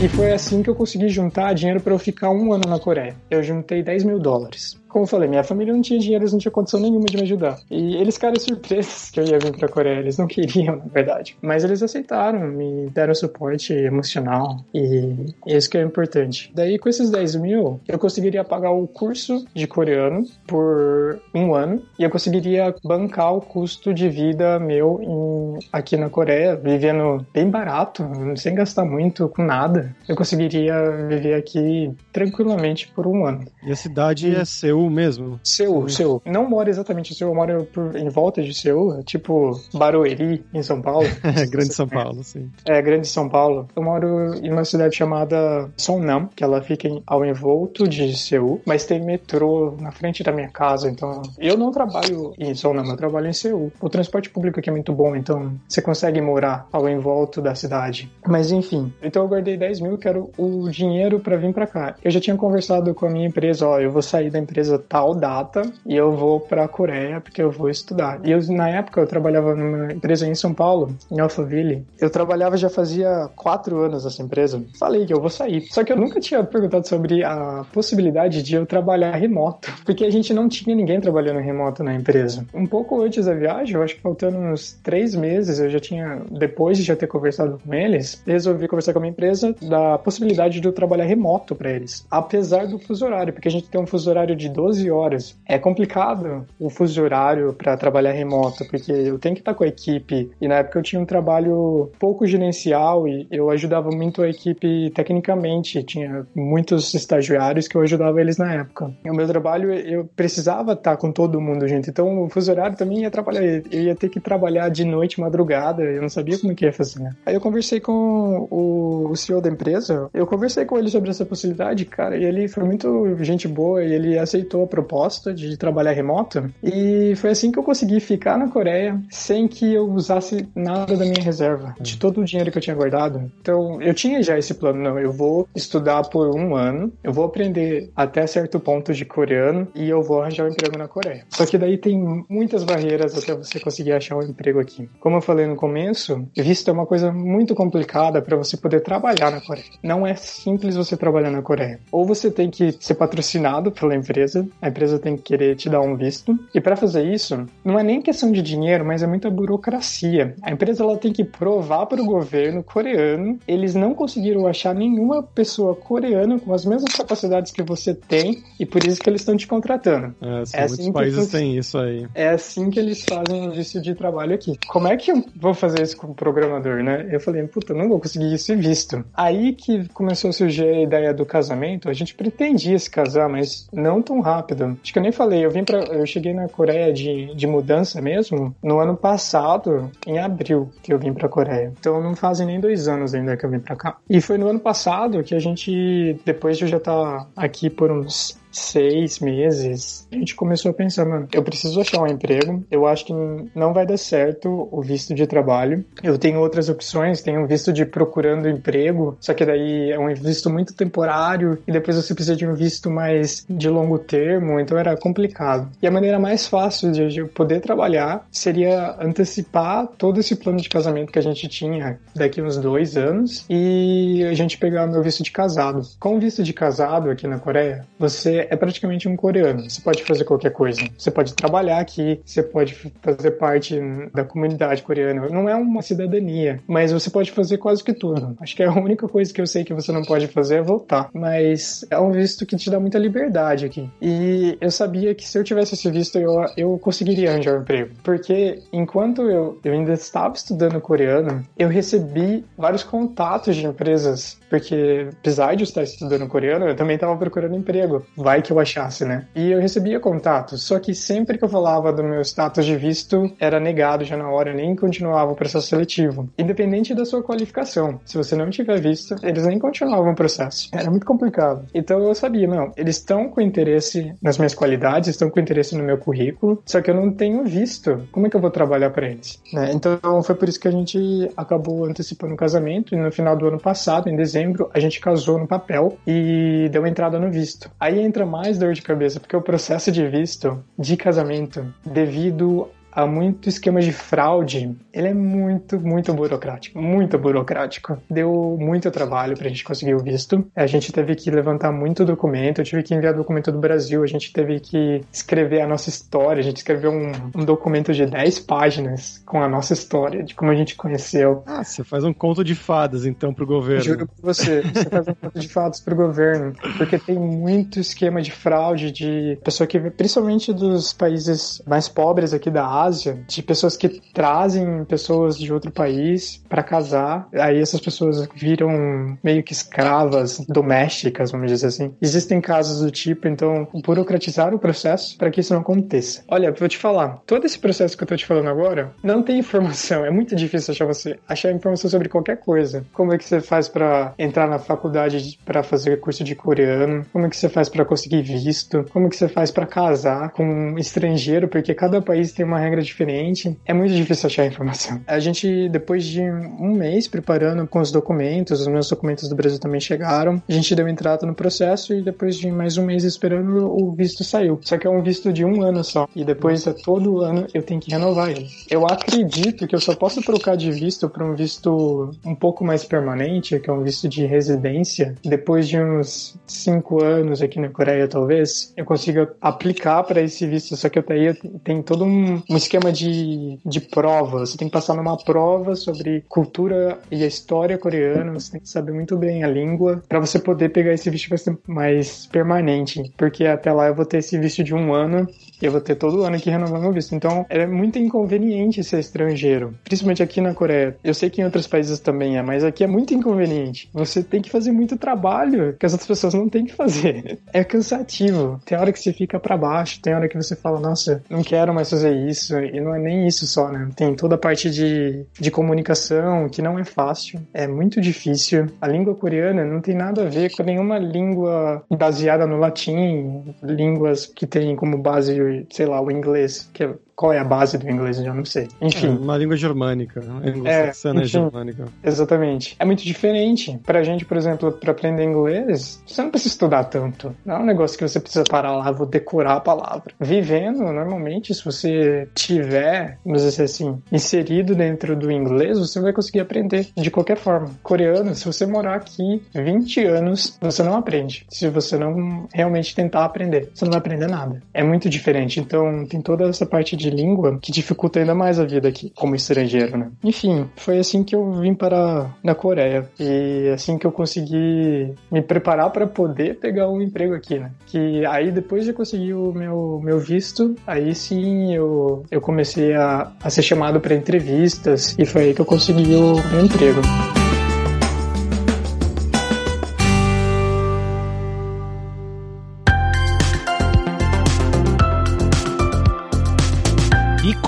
E 0.00 0.08
foi 0.08 0.32
assim 0.32 0.62
que 0.62 0.70
eu 0.70 0.74
consegui 0.74 1.10
juntar 1.10 1.52
dinheiro 1.52 1.78
para 1.78 1.92
eu 1.92 1.98
ficar 1.98 2.30
um 2.30 2.54
ano 2.54 2.64
na 2.66 2.78
Coreia. 2.78 3.14
Eu 3.30 3.42
juntei 3.42 3.82
10 3.82 4.04
mil 4.04 4.18
dólares. 4.18 4.80
Como 4.90 5.04
eu 5.04 5.06
falei, 5.08 5.28
minha 5.28 5.44
família 5.44 5.72
não 5.72 5.80
tinha 5.80 6.00
dinheiro, 6.00 6.24
eles 6.24 6.32
não 6.32 6.40
tinham 6.40 6.52
condição 6.52 6.80
nenhuma 6.80 7.04
de 7.04 7.16
me 7.16 7.22
ajudar. 7.22 7.60
E 7.70 7.96
eles 7.96 8.16
ficaram 8.16 8.34
surpresos 8.40 9.10
que 9.10 9.20
eu 9.20 9.24
ia 9.24 9.38
vir 9.38 9.56
pra 9.56 9.68
Coreia. 9.68 10.00
Eles 10.00 10.18
não 10.18 10.26
queriam, 10.26 10.76
na 10.76 10.86
verdade. 10.86 11.36
Mas 11.40 11.62
eles 11.62 11.82
aceitaram, 11.82 12.48
me 12.48 12.88
deram 12.90 13.14
suporte 13.14 13.72
emocional. 13.72 14.64
E 14.74 15.34
isso 15.46 15.70
que 15.70 15.78
é 15.78 15.82
importante. 15.82 16.50
Daí, 16.54 16.78
com 16.78 16.88
esses 16.88 17.10
10 17.10 17.36
mil, 17.36 17.80
eu 17.86 17.98
conseguiria 17.98 18.42
pagar 18.42 18.72
o 18.72 18.88
curso 18.88 19.44
de 19.54 19.66
coreano 19.66 20.24
por 20.46 21.20
um 21.34 21.54
ano. 21.54 21.82
E 21.98 22.02
eu 22.02 22.10
conseguiria 22.10 22.74
bancar 22.82 23.34
o 23.34 23.40
custo 23.40 23.94
de 23.94 24.08
vida 24.08 24.58
meu 24.58 25.00
em, 25.02 25.58
aqui 25.72 25.96
na 25.96 26.10
Coreia, 26.10 26.56
vivendo 26.56 27.24
bem 27.32 27.48
barato, 27.48 28.04
sem 28.36 28.54
gastar 28.54 28.84
muito 28.84 29.28
com 29.28 29.44
nada. 29.44 29.89
Eu 30.08 30.16
conseguiria 30.16 30.74
viver 31.08 31.34
aqui 31.34 31.92
tranquilamente 32.12 32.88
por 32.88 33.06
um 33.06 33.26
ano. 33.26 33.44
E 33.62 33.70
a 33.70 33.76
cidade 33.76 34.28
e... 34.28 34.34
é 34.34 34.44
seu 34.44 34.70
Seul 34.70 34.90
mesmo? 34.90 35.40
Seul, 35.42 35.88
Seul. 35.88 36.22
Não 36.24 36.48
moro 36.48 36.70
exatamente 36.70 37.12
em 37.12 37.16
Seul, 37.16 37.30
eu 37.30 37.34
moro 37.34 37.64
por, 37.64 37.96
em 37.96 38.08
volta 38.08 38.42
de 38.42 38.54
Seul, 38.54 39.02
tipo 39.02 39.60
Barueri, 39.74 40.44
em 40.54 40.62
São 40.62 40.80
Paulo. 40.80 41.08
é, 41.22 41.46
Grande 41.46 41.74
São 41.74 41.88
Paulo, 41.88 42.22
sim. 42.22 42.48
É, 42.64 42.80
Grande 42.80 43.08
São 43.08 43.28
Paulo. 43.28 43.68
Eu 43.74 43.82
moro 43.82 44.34
em 44.34 44.50
uma 44.50 44.64
cidade 44.64 44.96
chamada 44.96 45.68
Songnam, 45.76 46.28
que 46.34 46.44
ela 46.44 46.62
fica 46.62 46.88
em, 46.88 47.02
ao 47.06 47.24
envolto 47.24 47.88
de 47.88 48.16
Seul, 48.16 48.62
mas 48.64 48.84
tem 48.84 49.00
metrô 49.00 49.76
na 49.80 49.90
frente 49.90 50.22
da 50.22 50.32
minha 50.32 50.48
casa, 50.48 50.88
então 50.88 51.22
eu 51.38 51.56
não 51.56 51.70
trabalho 51.70 52.32
em 52.38 52.54
Songnam, 52.54 52.86
eu 52.86 52.96
trabalho 52.96 53.28
em 53.28 53.32
Seul. 53.32 53.72
O 53.80 53.88
transporte 53.88 54.30
público 54.30 54.60
aqui 54.60 54.70
é 54.70 54.72
muito 54.72 54.92
bom, 54.92 55.16
então 55.16 55.52
você 55.68 55.82
consegue 55.82 56.20
morar 56.20 56.68
ao 56.72 56.88
envolto 56.88 57.42
da 57.42 57.54
cidade. 57.54 58.10
Mas 58.26 58.52
enfim, 58.52 58.92
então 59.02 59.22
eu 59.22 59.28
guardei 59.28 59.56
10 59.56 59.79
mil, 59.80 59.98
que 59.98 60.08
era 60.08 60.20
o 60.20 60.68
dinheiro 60.70 61.20
para 61.20 61.36
vir 61.36 61.52
para 61.52 61.66
cá. 61.66 61.96
Eu 62.02 62.10
já 62.10 62.20
tinha 62.20 62.36
conversado 62.36 62.94
com 62.94 63.06
a 63.06 63.10
minha 63.10 63.26
empresa, 63.26 63.66
ó, 63.66 63.80
eu 63.80 63.90
vou 63.90 64.02
sair 64.02 64.30
da 64.30 64.38
empresa 64.38 64.78
tal 64.78 65.14
data 65.14 65.62
e 65.86 65.96
eu 65.96 66.12
vou 66.12 66.40
para 66.40 66.64
a 66.64 66.68
Coreia 66.68 67.20
porque 67.20 67.42
eu 67.42 67.50
vou 67.50 67.68
estudar. 67.68 68.20
E 68.24 68.30
eu, 68.30 68.40
na 68.52 68.68
época 68.68 69.00
eu 69.00 69.06
trabalhava 69.06 69.54
numa 69.54 69.92
empresa 69.92 70.26
em 70.26 70.34
São 70.34 70.54
Paulo, 70.54 70.94
em 71.10 71.20
Alphaville. 71.20 71.84
Eu 71.98 72.10
trabalhava 72.10 72.56
já 72.56 72.68
fazia 72.68 73.28
quatro 73.34 73.78
anos 73.78 74.04
nessa 74.04 74.22
empresa. 74.22 74.62
Falei 74.78 75.06
que 75.06 75.12
eu 75.12 75.20
vou 75.20 75.30
sair. 75.30 75.66
Só 75.70 75.84
que 75.84 75.92
eu 75.92 75.96
nunca 75.96 76.20
tinha 76.20 76.42
perguntado 76.44 76.86
sobre 76.86 77.24
a 77.24 77.64
possibilidade 77.72 78.42
de 78.42 78.54
eu 78.54 78.66
trabalhar 78.66 79.14
remoto, 79.16 79.72
porque 79.84 80.04
a 80.04 80.10
gente 80.10 80.32
não 80.32 80.48
tinha 80.48 80.74
ninguém 80.74 81.00
trabalhando 81.00 81.40
remoto 81.40 81.82
na 81.82 81.94
empresa. 81.94 82.44
Um 82.54 82.66
pouco 82.66 83.02
antes 83.02 83.26
da 83.26 83.34
viagem, 83.34 83.74
eu 83.74 83.82
acho 83.82 83.96
que 83.96 84.02
faltando 84.02 84.38
uns 84.38 84.78
três 84.82 85.14
meses, 85.14 85.58
eu 85.58 85.68
já 85.68 85.80
tinha, 85.80 86.22
depois 86.30 86.78
de 86.78 86.84
já 86.84 86.96
ter 86.96 87.06
conversado 87.06 87.60
com 87.64 87.74
eles, 87.74 88.22
resolvi 88.26 88.68
conversar 88.68 88.92
com 88.92 88.98
a 88.98 89.02
minha 89.02 89.12
empresa, 89.12 89.54
da 89.70 89.96
possibilidade 89.96 90.60
de 90.60 90.68
eu 90.68 90.72
trabalhar 90.72 91.04
remoto 91.04 91.54
para 91.54 91.70
eles, 91.70 92.06
apesar 92.10 92.66
do 92.66 92.78
fuso 92.78 93.04
horário, 93.06 93.32
porque 93.32 93.48
a 93.48 93.50
gente 93.50 93.68
tem 93.68 93.80
um 93.80 93.86
fuso 93.86 94.10
horário 94.10 94.36
de 94.36 94.48
12 94.48 94.90
horas. 94.90 95.38
É 95.46 95.58
complicado 95.58 96.46
o 96.58 96.68
fuso 96.68 97.02
horário 97.02 97.54
para 97.54 97.76
trabalhar 97.76 98.12
remoto, 98.12 98.66
porque 98.68 98.92
eu 98.92 99.18
tenho 99.18 99.34
que 99.34 99.40
estar 99.40 99.54
com 99.54 99.64
a 99.64 99.68
equipe 99.68 100.30
e 100.40 100.48
na 100.48 100.56
época 100.56 100.78
eu 100.78 100.82
tinha 100.82 101.00
um 101.00 101.06
trabalho 101.06 101.90
pouco 101.98 102.26
gerencial 102.26 103.06
e 103.06 103.26
eu 103.30 103.48
ajudava 103.50 103.90
muito 103.90 104.22
a 104.22 104.28
equipe 104.28 104.90
tecnicamente, 104.90 105.82
tinha 105.84 106.26
muitos 106.34 106.92
estagiários 106.92 107.68
que 107.68 107.76
eu 107.76 107.82
ajudava 107.82 108.20
eles 108.20 108.36
na 108.36 108.52
época. 108.52 108.92
O 109.06 109.14
meu 109.14 109.26
trabalho 109.26 109.72
eu 109.72 110.04
precisava 110.16 110.72
estar 110.72 110.96
com 110.96 111.12
todo 111.12 111.40
mundo 111.40 111.66
junto, 111.68 111.88
então 111.88 112.24
o 112.24 112.28
fuso 112.28 112.50
horário 112.50 112.76
também 112.76 113.02
ia 113.02 113.10
trabalhar, 113.10 113.42
eu 113.42 113.62
ia 113.70 113.94
ter 113.94 114.08
que 114.08 114.20
trabalhar 114.20 114.68
de 114.68 114.84
noite, 114.84 115.20
madrugada, 115.20 115.82
eu 115.82 116.02
não 116.02 116.08
sabia 116.08 116.38
como 116.38 116.54
que 116.54 116.64
ia 116.64 116.72
fazer. 116.72 117.08
Aí 117.24 117.34
eu 117.34 117.40
conversei 117.40 117.80
com 117.80 118.48
o, 118.50 119.14
CEO 119.14 119.40
da 119.40 119.48
empresa, 119.60 120.08
eu 120.14 120.26
conversei 120.26 120.64
com 120.64 120.78
ele 120.78 120.88
sobre 120.88 121.10
essa 121.10 121.26
possibilidade, 121.26 121.84
cara, 121.84 122.16
e 122.16 122.24
ele 122.24 122.48
foi 122.48 122.64
muito 122.64 123.16
gente 123.20 123.46
boa 123.46 123.84
e 123.84 123.92
ele 123.92 124.18
aceitou 124.18 124.64
a 124.64 124.66
proposta 124.66 125.34
de 125.34 125.56
trabalhar 125.56 125.92
remoto 125.92 126.50
e 126.62 127.14
foi 127.16 127.30
assim 127.30 127.52
que 127.52 127.58
eu 127.58 127.62
consegui 127.62 128.00
ficar 128.00 128.38
na 128.38 128.48
Coreia 128.48 129.00
sem 129.10 129.46
que 129.46 129.74
eu 129.74 129.90
usasse 129.90 130.48
nada 130.54 130.96
da 130.96 131.04
minha 131.04 131.22
reserva, 131.22 131.74
de 131.80 131.98
todo 131.98 132.20
o 132.20 132.24
dinheiro 132.24 132.50
que 132.50 132.58
eu 132.58 132.62
tinha 132.62 132.74
guardado. 132.74 133.30
Então, 133.40 133.80
eu 133.82 133.92
tinha 133.92 134.22
já 134.22 134.38
esse 134.38 134.54
plano, 134.54 134.82
não, 134.82 134.98
eu 134.98 135.12
vou 135.12 135.46
estudar 135.54 136.02
por 136.08 136.34
um 136.34 136.56
ano, 136.56 136.92
eu 137.04 137.12
vou 137.12 137.24
aprender 137.24 137.90
até 137.94 138.26
certo 138.26 138.58
ponto 138.58 138.94
de 138.94 139.04
coreano 139.04 139.68
e 139.74 139.88
eu 139.88 140.02
vou 140.02 140.22
arranjar 140.22 140.46
um 140.46 140.48
emprego 140.48 140.78
na 140.78 140.88
Coreia. 140.88 141.24
Só 141.28 141.44
que 141.44 141.58
daí 141.58 141.76
tem 141.76 142.24
muitas 142.28 142.64
barreiras 142.64 143.16
até 143.16 143.34
você 143.34 143.60
conseguir 143.60 143.92
achar 143.92 144.16
um 144.16 144.22
emprego 144.22 144.58
aqui. 144.58 144.88
Como 145.00 145.16
eu 145.16 145.20
falei 145.20 145.46
no 145.46 145.56
começo, 145.56 146.26
visto 146.36 146.70
é 146.70 146.72
uma 146.72 146.86
coisa 146.86 147.12
muito 147.12 147.54
complicada 147.54 148.22
para 148.22 148.36
você 148.36 148.56
poder 148.56 148.80
trabalhar 148.80 149.30
na 149.30 149.40
Coreia. 149.40 149.49
Não 149.82 150.06
é 150.06 150.14
simples 150.14 150.76
você 150.76 150.96
trabalhar 150.96 151.30
na 151.30 151.42
Coreia. 151.42 151.80
Ou 151.90 152.04
você 152.04 152.30
tem 152.30 152.50
que 152.50 152.72
ser 152.80 152.94
patrocinado 152.94 153.70
pela 153.70 153.94
empresa, 153.94 154.46
a 154.60 154.68
empresa 154.68 154.98
tem 154.98 155.16
que 155.16 155.22
querer 155.22 155.56
te 155.56 155.68
dar 155.68 155.80
um 155.80 155.96
visto. 155.96 156.38
E 156.54 156.60
para 156.60 156.76
fazer 156.76 157.04
isso, 157.04 157.46
não 157.64 157.78
é 157.78 157.82
nem 157.82 158.00
questão 158.00 158.30
de 158.30 158.42
dinheiro, 158.42 158.84
mas 158.84 159.02
é 159.02 159.06
muita 159.06 159.30
burocracia. 159.30 160.34
A 160.42 160.52
empresa 160.52 160.82
ela 160.82 160.96
tem 160.96 161.12
que 161.12 161.24
provar 161.24 161.86
para 161.86 162.02
o 162.02 162.04
governo 162.04 162.62
coreano, 162.62 163.38
eles 163.46 163.74
não 163.74 163.94
conseguiram 163.94 164.46
achar 164.46 164.74
nenhuma 164.74 165.22
pessoa 165.22 165.74
coreana 165.74 166.38
com 166.38 166.52
as 166.52 166.64
mesmas 166.64 166.92
capacidades 166.94 167.52
que 167.52 167.62
você 167.62 167.94
tem 167.94 168.42
e 168.58 168.66
por 168.66 168.84
isso 168.84 169.00
que 169.00 169.08
eles 169.08 169.20
estão 169.20 169.36
te 169.36 169.46
contratando. 169.46 170.14
É, 170.20 170.44
sim, 170.44 170.56
é 170.56 170.62
assim 170.62 170.82
muitos 170.82 170.92
países 170.92 171.28
têm 171.28 171.56
isso 171.56 171.78
aí. 171.78 172.06
É 172.14 172.28
assim 172.28 172.70
que 172.70 172.78
eles 172.78 173.04
fazem 173.04 173.48
o 173.48 173.52
visto 173.52 173.80
de 173.80 173.94
trabalho 173.94 174.34
aqui. 174.34 174.58
Como 174.68 174.88
é 174.88 174.96
que 174.96 175.10
eu 175.10 175.24
vou 175.36 175.54
fazer 175.54 175.82
isso 175.82 175.96
com 175.96 176.08
o 176.08 176.14
programador, 176.14 176.82
né? 176.82 177.08
Eu 177.10 177.20
falei, 177.20 177.42
puta, 177.46 177.74
não 177.74 177.88
vou 177.88 178.00
conseguir 178.00 178.32
isso 178.32 178.56
visto. 178.56 179.04
Aí 179.14 179.29
que 179.52 179.88
começou 179.88 180.30
a 180.30 180.32
surgir 180.32 180.64
a 180.64 180.82
ideia 180.82 181.14
do 181.14 181.24
casamento, 181.24 181.88
a 181.88 181.92
gente 181.92 182.14
pretendia 182.14 182.78
se 182.78 182.90
casar, 182.90 183.28
mas 183.28 183.68
não 183.72 184.02
tão 184.02 184.20
rápido. 184.20 184.78
Acho 184.82 184.92
que 184.92 184.98
eu 184.98 185.02
nem 185.02 185.12
falei, 185.12 185.44
eu 185.44 185.50
vim 185.50 185.64
para, 185.64 185.78
eu 185.84 186.06
cheguei 186.06 186.32
na 186.32 186.48
Coreia 186.48 186.92
de, 186.92 187.34
de 187.34 187.46
mudança 187.46 188.00
mesmo 188.00 188.54
no 188.62 188.78
ano 188.78 188.96
passado, 188.96 189.90
em 190.06 190.18
abril, 190.18 190.70
que 190.82 190.92
eu 190.92 190.98
vim 190.98 191.12
pra 191.12 191.28
Coreia. 191.28 191.72
Então 191.78 192.02
não 192.02 192.14
fazem 192.14 192.46
nem 192.46 192.60
dois 192.60 192.88
anos 192.88 193.14
ainda 193.14 193.36
que 193.36 193.44
eu 193.44 193.50
vim 193.50 193.60
pra 193.60 193.76
cá. 193.76 193.96
E 194.08 194.20
foi 194.20 194.38
no 194.38 194.48
ano 194.48 194.60
passado 194.60 195.22
que 195.22 195.34
a 195.34 195.38
gente, 195.38 196.18
depois 196.24 196.56
de 196.56 196.64
eu 196.64 196.68
já 196.68 196.76
estar 196.78 196.92
tá 196.92 197.26
aqui 197.36 197.68
por 197.70 197.90
uns 197.90 198.39
seis 198.50 199.20
meses, 199.20 200.06
a 200.10 200.16
gente 200.16 200.34
começou 200.34 200.70
a 200.70 200.74
pensar, 200.74 201.04
mano, 201.04 201.28
eu 201.32 201.42
preciso 201.42 201.80
achar 201.80 202.02
um 202.02 202.06
emprego, 202.06 202.64
eu 202.70 202.86
acho 202.86 203.06
que 203.06 203.12
não 203.54 203.72
vai 203.72 203.86
dar 203.86 203.96
certo 203.96 204.68
o 204.70 204.82
visto 204.82 205.14
de 205.14 205.26
trabalho. 205.26 205.84
Eu 206.02 206.18
tenho 206.18 206.40
outras 206.40 206.68
opções, 206.68 207.22
tenho 207.22 207.42
um 207.42 207.46
visto 207.46 207.72
de 207.72 207.84
procurando 207.84 208.48
emprego, 208.48 209.16
só 209.20 209.34
que 209.34 209.44
daí 209.44 209.90
é 209.90 209.98
um 209.98 210.12
visto 210.14 210.50
muito 210.50 210.74
temporário 210.74 211.58
e 211.66 211.72
depois 211.72 211.96
você 211.96 212.14
precisa 212.14 212.36
de 212.36 212.46
um 212.46 212.54
visto 212.54 212.90
mais 212.90 213.44
de 213.48 213.68
longo 213.68 213.98
termo, 213.98 214.58
então 214.58 214.78
era 214.78 214.96
complicado. 214.96 215.70
E 215.80 215.86
a 215.86 215.90
maneira 215.90 216.18
mais 216.18 216.46
fácil 216.46 216.90
de 216.92 217.20
eu 217.20 217.28
poder 217.28 217.60
trabalhar 217.60 218.26
seria 218.30 218.96
antecipar 219.00 219.86
todo 219.98 220.20
esse 220.20 220.36
plano 220.36 220.58
de 220.60 220.68
casamento 220.68 221.12
que 221.12 221.18
a 221.18 221.22
gente 221.22 221.48
tinha 221.48 221.98
daqui 222.14 222.42
uns 222.42 222.56
dois 222.56 222.96
anos 222.96 223.44
e 223.48 224.24
a 224.24 224.34
gente 224.34 224.58
pegar 224.58 224.86
meu 224.86 225.02
visto 225.02 225.22
de 225.22 225.30
casado. 225.30 225.82
Com 225.98 226.16
o 226.16 226.20
visto 226.20 226.42
de 226.42 226.52
casado 226.52 227.10
aqui 227.10 227.26
na 227.26 227.38
Coreia, 227.38 227.86
você 227.98 228.39
é 228.50 228.56
praticamente 228.56 229.08
um 229.08 229.16
coreano. 229.16 229.68
Você 229.68 229.80
pode 229.80 230.02
fazer 230.04 230.24
qualquer 230.24 230.52
coisa. 230.52 230.80
Você 230.96 231.10
pode 231.10 231.34
trabalhar 231.34 231.78
aqui, 231.78 232.20
você 232.24 232.42
pode 232.42 232.74
fazer 233.02 233.32
parte 233.32 233.78
da 234.14 234.24
comunidade 234.24 234.82
coreana. 234.82 235.28
Não 235.28 235.48
é 235.48 235.54
uma 235.54 235.82
cidadania, 235.82 236.60
mas 236.66 236.92
você 236.92 237.10
pode 237.10 237.30
fazer 237.30 237.58
quase 237.58 237.82
que 237.82 237.92
tudo. 237.92 238.36
Acho 238.40 238.56
que 238.56 238.62
a 238.62 238.72
única 238.72 239.08
coisa 239.08 239.32
que 239.32 239.40
eu 239.40 239.46
sei 239.46 239.64
que 239.64 239.74
você 239.74 239.92
não 239.92 240.02
pode 240.02 240.26
fazer 240.28 240.56
é 240.56 240.62
voltar. 240.62 241.10
Mas 241.12 241.84
é 241.90 241.98
um 241.98 242.10
visto 242.10 242.46
que 242.46 242.56
te 242.56 242.70
dá 242.70 242.80
muita 242.80 242.98
liberdade 242.98 243.66
aqui. 243.66 243.88
E 244.00 244.56
eu 244.60 244.70
sabia 244.70 245.14
que 245.14 245.26
se 245.26 245.38
eu 245.38 245.44
tivesse 245.44 245.74
esse 245.74 245.90
visto, 245.90 246.18
eu, 246.18 246.44
eu 246.56 246.78
conseguiria 246.78 247.30
arranjar 247.30 247.58
um 247.58 247.62
emprego. 247.62 247.90
Porque 248.02 248.60
enquanto 248.72 249.22
eu, 249.22 249.58
eu 249.64 249.72
ainda 249.72 249.92
estava 249.92 250.34
estudando 250.34 250.80
coreano, 250.80 251.44
eu 251.58 251.68
recebi 251.68 252.44
vários 252.56 252.82
contatos 252.82 253.56
de 253.56 253.66
empresas. 253.66 254.38
Porque 254.50 255.08
apesar 255.20 255.54
de 255.54 255.62
eu 255.62 255.64
estar 255.64 255.82
estudando 255.82 256.26
coreano, 256.26 256.66
eu 256.66 256.76
também 256.76 256.96
estava 256.96 257.16
procurando 257.16 257.56
emprego 257.56 258.04
vai 258.16 258.42
que 258.42 258.52
eu 258.52 258.58
achasse, 258.58 259.04
né? 259.04 259.26
E 259.34 259.52
eu 259.52 259.60
recebia 259.60 260.00
contatos, 260.00 260.62
só 260.64 260.78
que 260.78 260.94
sempre 260.94 261.38
que 261.38 261.44
eu 261.44 261.48
falava 261.48 261.92
do 261.92 262.02
meu 262.02 262.20
status 262.22 262.66
de 262.66 262.76
visto, 262.76 263.32
era 263.38 263.60
negado 263.60 264.04
já 264.04 264.16
na 264.16 264.28
hora, 264.28 264.52
nem 264.52 264.74
continuava 264.74 265.32
o 265.32 265.36
processo 265.36 265.68
seletivo. 265.68 266.28
Independente 266.36 266.94
da 266.94 267.04
sua 267.04 267.22
qualificação. 267.22 268.00
Se 268.04 268.16
você 268.16 268.34
não 268.34 268.50
tiver 268.50 268.80
visto, 268.80 269.14
eles 269.22 269.46
nem 269.46 269.58
continuavam 269.58 270.12
o 270.12 270.16
processo. 270.16 270.68
Era 270.72 270.90
muito 270.90 271.06
complicado. 271.06 271.66
Então 271.72 272.00
eu 272.00 272.14
sabia, 272.14 272.48
não, 272.48 272.72
eles 272.76 272.96
estão 272.96 273.28
com 273.28 273.40
interesse 273.40 274.12
nas 274.20 274.36
minhas 274.36 274.54
qualidades, 274.54 275.10
estão 275.10 275.30
com 275.30 275.38
interesse 275.38 275.76
no 275.76 275.84
meu 275.84 275.98
currículo, 275.98 276.62
só 276.66 276.80
que 276.80 276.90
eu 276.90 276.94
não 276.94 277.12
tenho 277.12 277.44
visto. 277.44 278.08
Como 278.10 278.26
é 278.26 278.30
que 278.30 278.36
eu 278.36 278.40
vou 278.40 278.50
trabalhar 278.50 278.90
para 278.90 279.08
eles? 279.08 279.40
Né? 279.52 279.70
Então 279.72 279.98
foi 280.22 280.34
por 280.34 280.48
isso 280.48 280.58
que 280.58 280.68
a 280.68 280.72
gente 280.72 281.30
acabou 281.36 281.84
antecipando 281.84 282.34
o 282.34 282.36
casamento 282.36 282.94
e 282.94 282.98
no 282.98 283.12
final 283.12 283.36
do 283.36 283.46
ano 283.46 283.60
passado, 283.60 284.08
em 284.08 284.16
dezembro, 284.16 284.39
a 284.72 284.80
gente 284.80 285.00
casou 285.00 285.38
no 285.38 285.46
papel 285.46 285.98
e 286.06 286.68
deu 286.70 286.86
entrada 286.86 287.18
no 287.18 287.30
visto. 287.30 287.70
Aí 287.78 288.00
entra 288.00 288.26
mais 288.26 288.58
dor 288.58 288.72
de 288.72 288.82
cabeça, 288.82 289.20
porque 289.20 289.36
o 289.36 289.42
processo 289.42 289.90
de 289.90 290.06
visto 290.06 290.62
de 290.78 290.96
casamento, 290.96 291.72
devido 291.84 292.68
há 292.92 293.06
muito 293.06 293.48
esquema 293.48 293.80
de 293.80 293.92
fraude, 293.92 294.76
ele 294.92 295.08
é 295.08 295.14
muito, 295.14 295.78
muito 295.80 296.12
burocrático, 296.12 296.80
muito 296.80 297.18
burocrático. 297.18 297.98
Deu 298.08 298.56
muito 298.58 298.90
trabalho 298.90 299.36
pra 299.36 299.48
gente 299.48 299.64
conseguir 299.64 299.94
o 299.94 299.98
visto. 300.00 300.46
A 300.54 300.66
gente 300.66 300.92
teve 300.92 301.14
que 301.14 301.30
levantar 301.30 301.72
muito 301.72 302.04
documento, 302.04 302.60
eu 302.60 302.64
tive 302.64 302.82
que 302.82 302.94
enviar 302.94 303.14
documento 303.14 303.52
do 303.52 303.58
Brasil, 303.58 304.02
a 304.02 304.06
gente 304.06 304.32
teve 304.32 304.60
que 304.60 305.02
escrever 305.12 305.60
a 305.60 305.66
nossa 305.66 305.88
história, 305.88 306.40
a 306.40 306.44
gente 306.44 306.58
escreveu 306.58 306.90
um, 306.90 307.12
um 307.34 307.44
documento 307.44 307.92
de 307.92 308.06
10 308.06 308.40
páginas 308.40 309.22
com 309.24 309.42
a 309.42 309.48
nossa 309.48 309.72
história, 309.72 310.22
de 310.22 310.34
como 310.34 310.50
a 310.50 310.54
gente 310.54 310.74
conheceu. 310.74 311.42
Ah, 311.46 311.62
você 311.62 311.84
faz 311.84 312.04
um 312.04 312.12
conto 312.12 312.42
de 312.42 312.54
fadas 312.54 313.04
então 313.04 313.32
pro 313.32 313.46
governo. 313.46 313.82
Juro 313.82 314.06
pra 314.06 314.34
você, 314.34 314.62
você 314.62 314.84
faz 314.88 315.08
um 315.08 315.14
conto 315.14 315.38
de 315.38 315.48
fadas 315.48 315.80
pro 315.80 315.94
governo, 315.94 316.52
porque 316.76 316.98
tem 316.98 317.18
muito 317.18 317.80
esquema 317.80 318.20
de 318.20 318.30
fraude 318.30 318.90
de 318.90 319.38
pessoa 319.44 319.66
que, 319.66 319.78
principalmente 319.78 320.52
dos 320.52 320.92
países 320.92 321.62
mais 321.66 321.88
pobres 321.88 322.32
aqui 322.32 322.50
da 322.50 322.66
Ásia, 322.66 322.79
Ásia, 322.82 323.22
de 323.26 323.42
pessoas 323.42 323.76
que 323.76 323.88
trazem 324.12 324.84
pessoas 324.84 325.38
de 325.38 325.52
outro 325.52 325.70
país 325.70 326.42
para 326.48 326.62
casar. 326.62 327.28
Aí 327.34 327.60
essas 327.60 327.80
pessoas 327.80 328.28
viram 328.34 329.18
meio 329.22 329.42
que 329.42 329.52
escravas 329.52 330.40
domésticas, 330.48 331.30
vamos 331.30 331.50
dizer 331.50 331.66
assim. 331.66 331.94
Existem 332.00 332.40
casos 332.40 332.80
do 332.80 332.90
tipo, 332.90 333.28
então, 333.28 333.68
burocratizar 333.84 334.54
o 334.54 334.58
processo 334.58 335.16
para 335.16 335.30
que 335.30 335.40
isso 335.40 335.52
não 335.52 335.60
aconteça. 335.60 336.22
Olha, 336.28 336.52
vou 336.52 336.68
te 336.68 336.78
falar, 336.78 337.20
todo 337.26 337.46
esse 337.46 337.58
processo 337.58 337.96
que 337.96 338.02
eu 338.02 338.08
tô 338.08 338.16
te 338.16 338.26
falando 338.26 338.48
agora 338.48 338.92
não 339.02 339.22
tem 339.22 339.38
informação. 339.38 340.04
É 340.04 340.10
muito 340.10 340.34
difícil 340.34 340.72
achar 340.72 340.86
você 340.86 341.18
achar 341.28 341.52
informação 341.52 341.90
sobre 341.90 342.08
qualquer 342.08 342.36
coisa. 342.38 342.84
Como 342.92 343.12
é 343.12 343.18
que 343.18 343.24
você 343.24 343.40
faz 343.40 343.68
para 343.68 344.14
entrar 344.18 344.48
na 344.48 344.58
faculdade 344.58 345.38
para 345.44 345.62
fazer 345.62 346.00
curso 346.00 346.24
de 346.24 346.34
coreano? 346.34 347.04
Como 347.12 347.26
é 347.26 347.30
que 347.30 347.36
você 347.36 347.48
faz 347.48 347.68
para 347.68 347.84
conseguir 347.84 348.22
visto? 348.22 348.84
Como 348.92 349.06
é 349.06 349.10
que 349.10 349.16
você 349.16 349.28
faz 349.28 349.50
para 349.50 349.66
casar 349.66 350.30
com 350.30 350.44
um 350.44 350.78
estrangeiro? 350.78 351.48
Porque 351.48 351.74
cada 351.74 352.00
país 352.00 352.32
tem 352.32 352.44
uma 352.44 352.58
regra 352.70 352.82
diferente, 352.82 353.56
é 353.66 353.74
muito 353.74 353.94
difícil 353.94 354.28
achar 354.28 354.46
informação. 354.46 355.00
A 355.06 355.18
gente, 355.18 355.68
depois 355.68 356.04
de 356.04 356.22
um 356.22 356.72
mês 356.72 357.08
preparando 357.08 357.66
com 357.66 357.80
os 357.80 357.90
documentos, 357.90 358.60
os 358.60 358.66
meus 358.68 358.88
documentos 358.88 359.28
do 359.28 359.34
Brasil 359.34 359.58
também 359.58 359.80
chegaram, 359.80 360.42
a 360.48 360.52
gente 360.52 360.74
deu 360.74 360.88
entrada 360.88 361.26
no 361.26 361.34
processo 361.34 361.92
e 361.92 362.02
depois 362.02 362.36
de 362.36 362.50
mais 362.50 362.76
um 362.78 362.84
mês 362.84 363.04
esperando, 363.04 363.66
o 363.66 363.92
visto 363.92 364.22
saiu. 364.24 364.58
Só 364.62 364.78
que 364.78 364.86
é 364.86 364.90
um 364.90 365.02
visto 365.02 365.32
de 365.32 365.44
um 365.44 365.62
ano 365.62 365.82
só. 365.82 366.08
E 366.14 366.24
depois, 366.24 366.66
a 366.66 366.72
todo 366.72 367.20
ano, 367.20 367.46
eu 367.52 367.62
tenho 367.62 367.80
que 367.80 367.90
renovar 367.90 368.30
ele. 368.30 368.46
Eu 368.70 368.86
acredito 368.86 369.66
que 369.66 369.74
eu 369.74 369.80
só 369.80 369.94
posso 369.94 370.22
trocar 370.22 370.56
de 370.56 370.70
visto 370.70 371.08
para 371.08 371.24
um 371.24 371.34
visto 371.34 372.10
um 372.24 372.34
pouco 372.34 372.64
mais 372.64 372.84
permanente, 372.84 373.58
que 373.58 373.68
é 373.68 373.72
um 373.72 373.82
visto 373.82 374.08
de 374.08 374.24
residência, 374.26 375.14
depois 375.24 375.68
de 375.68 375.78
uns 375.78 376.38
cinco 376.46 377.02
anos 377.02 377.42
aqui 377.42 377.58
na 377.58 377.68
Coreia, 377.68 378.06
talvez, 378.08 378.72
eu 378.76 378.84
consiga 378.84 379.32
aplicar 379.40 380.02
para 380.04 380.20
esse 380.20 380.46
visto. 380.46 380.76
Só 380.76 380.88
que 380.88 380.98
eu 380.98 381.02
tenho, 381.02 381.34
tem 381.64 381.82
todo 381.82 382.04
um, 382.04 382.42
um 382.48 382.56
esquema 382.60 382.92
de, 382.92 383.58
de 383.64 383.80
prova. 383.80 384.40
Você 384.40 384.56
tem 384.56 384.68
que 384.68 384.72
passar 384.72 384.94
numa 384.94 385.16
prova 385.16 385.74
sobre 385.74 386.24
cultura 386.28 386.98
e 387.10 387.22
a 387.22 387.26
história 387.26 387.76
coreana. 387.76 388.32
Você 388.32 388.52
tem 388.52 388.60
que 388.60 388.68
saber 388.68 388.92
muito 388.92 389.16
bem 389.16 389.42
a 389.42 389.48
língua 389.48 390.02
para 390.08 390.20
você 390.20 390.38
poder 390.38 390.70
pegar 390.70 390.92
esse 390.92 391.10
visto 391.10 391.58
mais 391.66 392.26
permanente. 392.26 393.12
Porque 393.16 393.44
até 393.46 393.72
lá 393.72 393.88
eu 393.88 393.94
vou 393.94 394.04
ter 394.04 394.18
esse 394.18 394.38
visto 394.38 394.62
de 394.62 394.74
um 394.74 394.94
ano 394.94 395.26
eu 395.66 395.72
vou 395.72 395.80
ter 395.80 395.94
todo 395.94 396.24
ano 396.24 396.38
que 396.38 396.50
renovar 396.50 396.80
meu 396.80 396.92
visto. 396.92 397.14
Então 397.14 397.46
é 397.48 397.66
muito 397.66 397.98
inconveniente 397.98 398.82
ser 398.84 399.00
estrangeiro, 399.00 399.74
principalmente 399.84 400.22
aqui 400.22 400.40
na 400.40 400.54
Coreia. 400.54 400.96
Eu 401.02 401.14
sei 401.14 401.30
que 401.30 401.40
em 401.40 401.44
outros 401.44 401.66
países 401.66 401.98
também 402.00 402.36
é, 402.36 402.42
mas 402.42 402.64
aqui 402.64 402.84
é 402.84 402.86
muito 402.86 403.14
inconveniente. 403.14 403.88
Você 403.92 404.22
tem 404.22 404.40
que 404.40 404.50
fazer 404.50 404.72
muito 404.72 404.96
trabalho 404.96 405.74
que 405.78 405.86
as 405.86 405.92
outras 405.92 406.08
pessoas 406.08 406.34
não 406.34 406.48
têm 406.48 406.64
que 406.64 406.72
fazer. 406.72 407.38
É 407.52 407.64
cansativo. 407.64 408.60
Tem 408.64 408.78
hora 408.78 408.92
que 408.92 409.00
você 409.00 409.12
fica 409.12 409.38
para 409.38 409.56
baixo, 409.56 410.00
tem 410.00 410.14
hora 410.14 410.28
que 410.28 410.36
você 410.36 410.54
fala, 410.54 410.78
nossa, 410.78 411.22
não 411.28 411.42
quero 411.42 411.74
mais 411.74 411.90
fazer 411.90 412.14
isso. 412.14 412.58
E 412.58 412.80
não 412.80 412.94
é 412.94 412.98
nem 412.98 413.26
isso 413.26 413.46
só, 413.46 413.68
né? 413.70 413.88
Tem 413.96 414.14
toda 414.14 414.36
a 414.36 414.38
parte 414.38 414.70
de, 414.70 415.24
de 415.38 415.50
comunicação 415.50 416.48
que 416.48 416.62
não 416.62 416.78
é 416.78 416.84
fácil, 416.84 417.40
é 417.52 417.66
muito 417.66 418.00
difícil. 418.00 418.66
A 418.80 418.86
língua 418.86 419.14
coreana 419.14 419.64
não 419.64 419.80
tem 419.80 419.94
nada 419.94 420.22
a 420.22 420.28
ver 420.28 420.54
com 420.54 420.62
nenhuma 420.62 420.98
língua 420.98 421.82
baseada 421.90 422.46
no 422.46 422.58
latim, 422.58 423.54
línguas 423.62 424.26
que 424.26 424.46
tem 424.46 424.76
como 424.76 424.96
base, 424.98 425.40
sei 425.70 425.86
lá, 425.86 426.00
o 426.00 426.10
inglês, 426.10 426.70
que 426.72 426.84
é 426.84 426.94
qual 427.20 427.34
é 427.34 427.38
a 427.38 427.44
base 427.44 427.76
do 427.76 427.86
inglês, 427.86 428.18
eu 428.18 428.32
não 428.32 428.46
sei. 428.46 428.66
Enfim. 428.80 429.08
É 429.08 429.10
uma 429.10 429.36
língua 429.36 429.54
germânica, 429.54 430.22
anglo-saxana 430.42 431.20
é, 431.20 431.24
germânica. 431.26 431.84
Exatamente. 432.02 432.74
É 432.78 432.84
muito 432.86 433.04
diferente. 433.04 433.78
Pra 433.84 434.02
gente, 434.02 434.24
por 434.24 434.38
exemplo, 434.38 434.72
para 434.72 434.92
aprender 434.92 435.24
inglês, 435.24 436.02
você 436.06 436.22
não 436.22 436.30
precisa 436.30 436.54
estudar 436.54 436.84
tanto. 436.84 437.36
Não 437.44 437.56
é 437.56 437.58
um 437.58 437.66
negócio 437.66 437.98
que 437.98 438.08
você 438.08 438.18
precisa 438.18 438.44
parar 438.48 438.74
lá, 438.74 438.90
vou 438.90 439.06
decorar 439.06 439.56
a 439.56 439.60
palavra. 439.60 440.14
Vivendo, 440.18 440.78
normalmente, 440.78 441.52
se 441.52 441.62
você 441.62 442.26
tiver, 442.34 443.18
vamos 443.22 443.42
dizer 443.42 443.64
assim, 443.64 444.00
inserido 444.10 444.74
dentro 444.74 445.14
do 445.14 445.30
inglês, 445.30 445.78
você 445.78 446.00
vai 446.00 446.14
conseguir 446.14 446.40
aprender 446.40 446.88
de 446.96 447.10
qualquer 447.10 447.36
forma. 447.36 447.68
Coreano, 447.82 448.34
se 448.34 448.46
você 448.46 448.64
morar 448.64 448.94
aqui 448.94 449.42
20 449.54 450.06
anos, 450.06 450.56
você 450.58 450.82
não 450.82 450.96
aprende. 450.96 451.44
Se 451.50 451.68
você 451.68 451.98
não 451.98 452.48
realmente 452.54 452.94
tentar 452.94 453.26
aprender, 453.26 453.70
você 453.74 453.84
não 453.84 453.92
vai 453.92 453.98
aprender 453.98 454.26
nada. 454.26 454.62
É 454.72 454.82
muito 454.82 455.10
diferente. 455.10 455.60
Então, 455.60 456.06
tem 456.06 456.22
toda 456.22 456.44
essa 456.48 456.64
parte 456.64 456.96
de 456.96 457.09
língua 457.10 457.58
que 457.60 457.72
dificulta 457.72 458.20
ainda 458.20 458.34
mais 458.34 458.58
a 458.58 458.64
vida 458.64 458.88
aqui, 458.88 459.12
como 459.14 459.34
estrangeiro, 459.34 459.96
né? 459.96 460.10
Enfim, 460.24 460.66
foi 460.76 460.98
assim 460.98 461.22
que 461.22 461.34
eu 461.34 461.52
vim 461.52 461.74
para 461.74 462.30
na 462.42 462.54
Coreia 462.54 463.08
e 463.18 463.70
assim 463.74 463.98
que 463.98 464.06
eu 464.06 464.12
consegui 464.12 465.14
me 465.30 465.42
preparar 465.42 465.90
para 465.90 466.06
poder 466.06 466.58
pegar 466.58 466.88
um 466.88 467.00
emprego 467.00 467.34
aqui, 467.34 467.58
né? 467.58 467.70
Que 467.86 468.24
aí 468.26 468.50
depois 468.50 468.84
de 468.84 468.92
conseguir 468.92 469.34
o 469.34 469.52
meu, 469.52 470.00
meu 470.02 470.18
visto, 470.18 470.74
aí 470.86 471.14
sim 471.14 471.74
eu, 471.74 472.24
eu 472.30 472.40
comecei 472.40 472.94
a, 472.94 473.32
a 473.42 473.50
ser 473.50 473.62
chamado 473.62 474.00
para 474.00 474.14
entrevistas 474.14 475.16
e 475.18 475.24
foi 475.24 475.42
aí 475.42 475.54
que 475.54 475.60
eu 475.60 475.66
consegui 475.66 476.14
o 476.14 476.34
meu 476.52 476.64
emprego. 476.64 477.00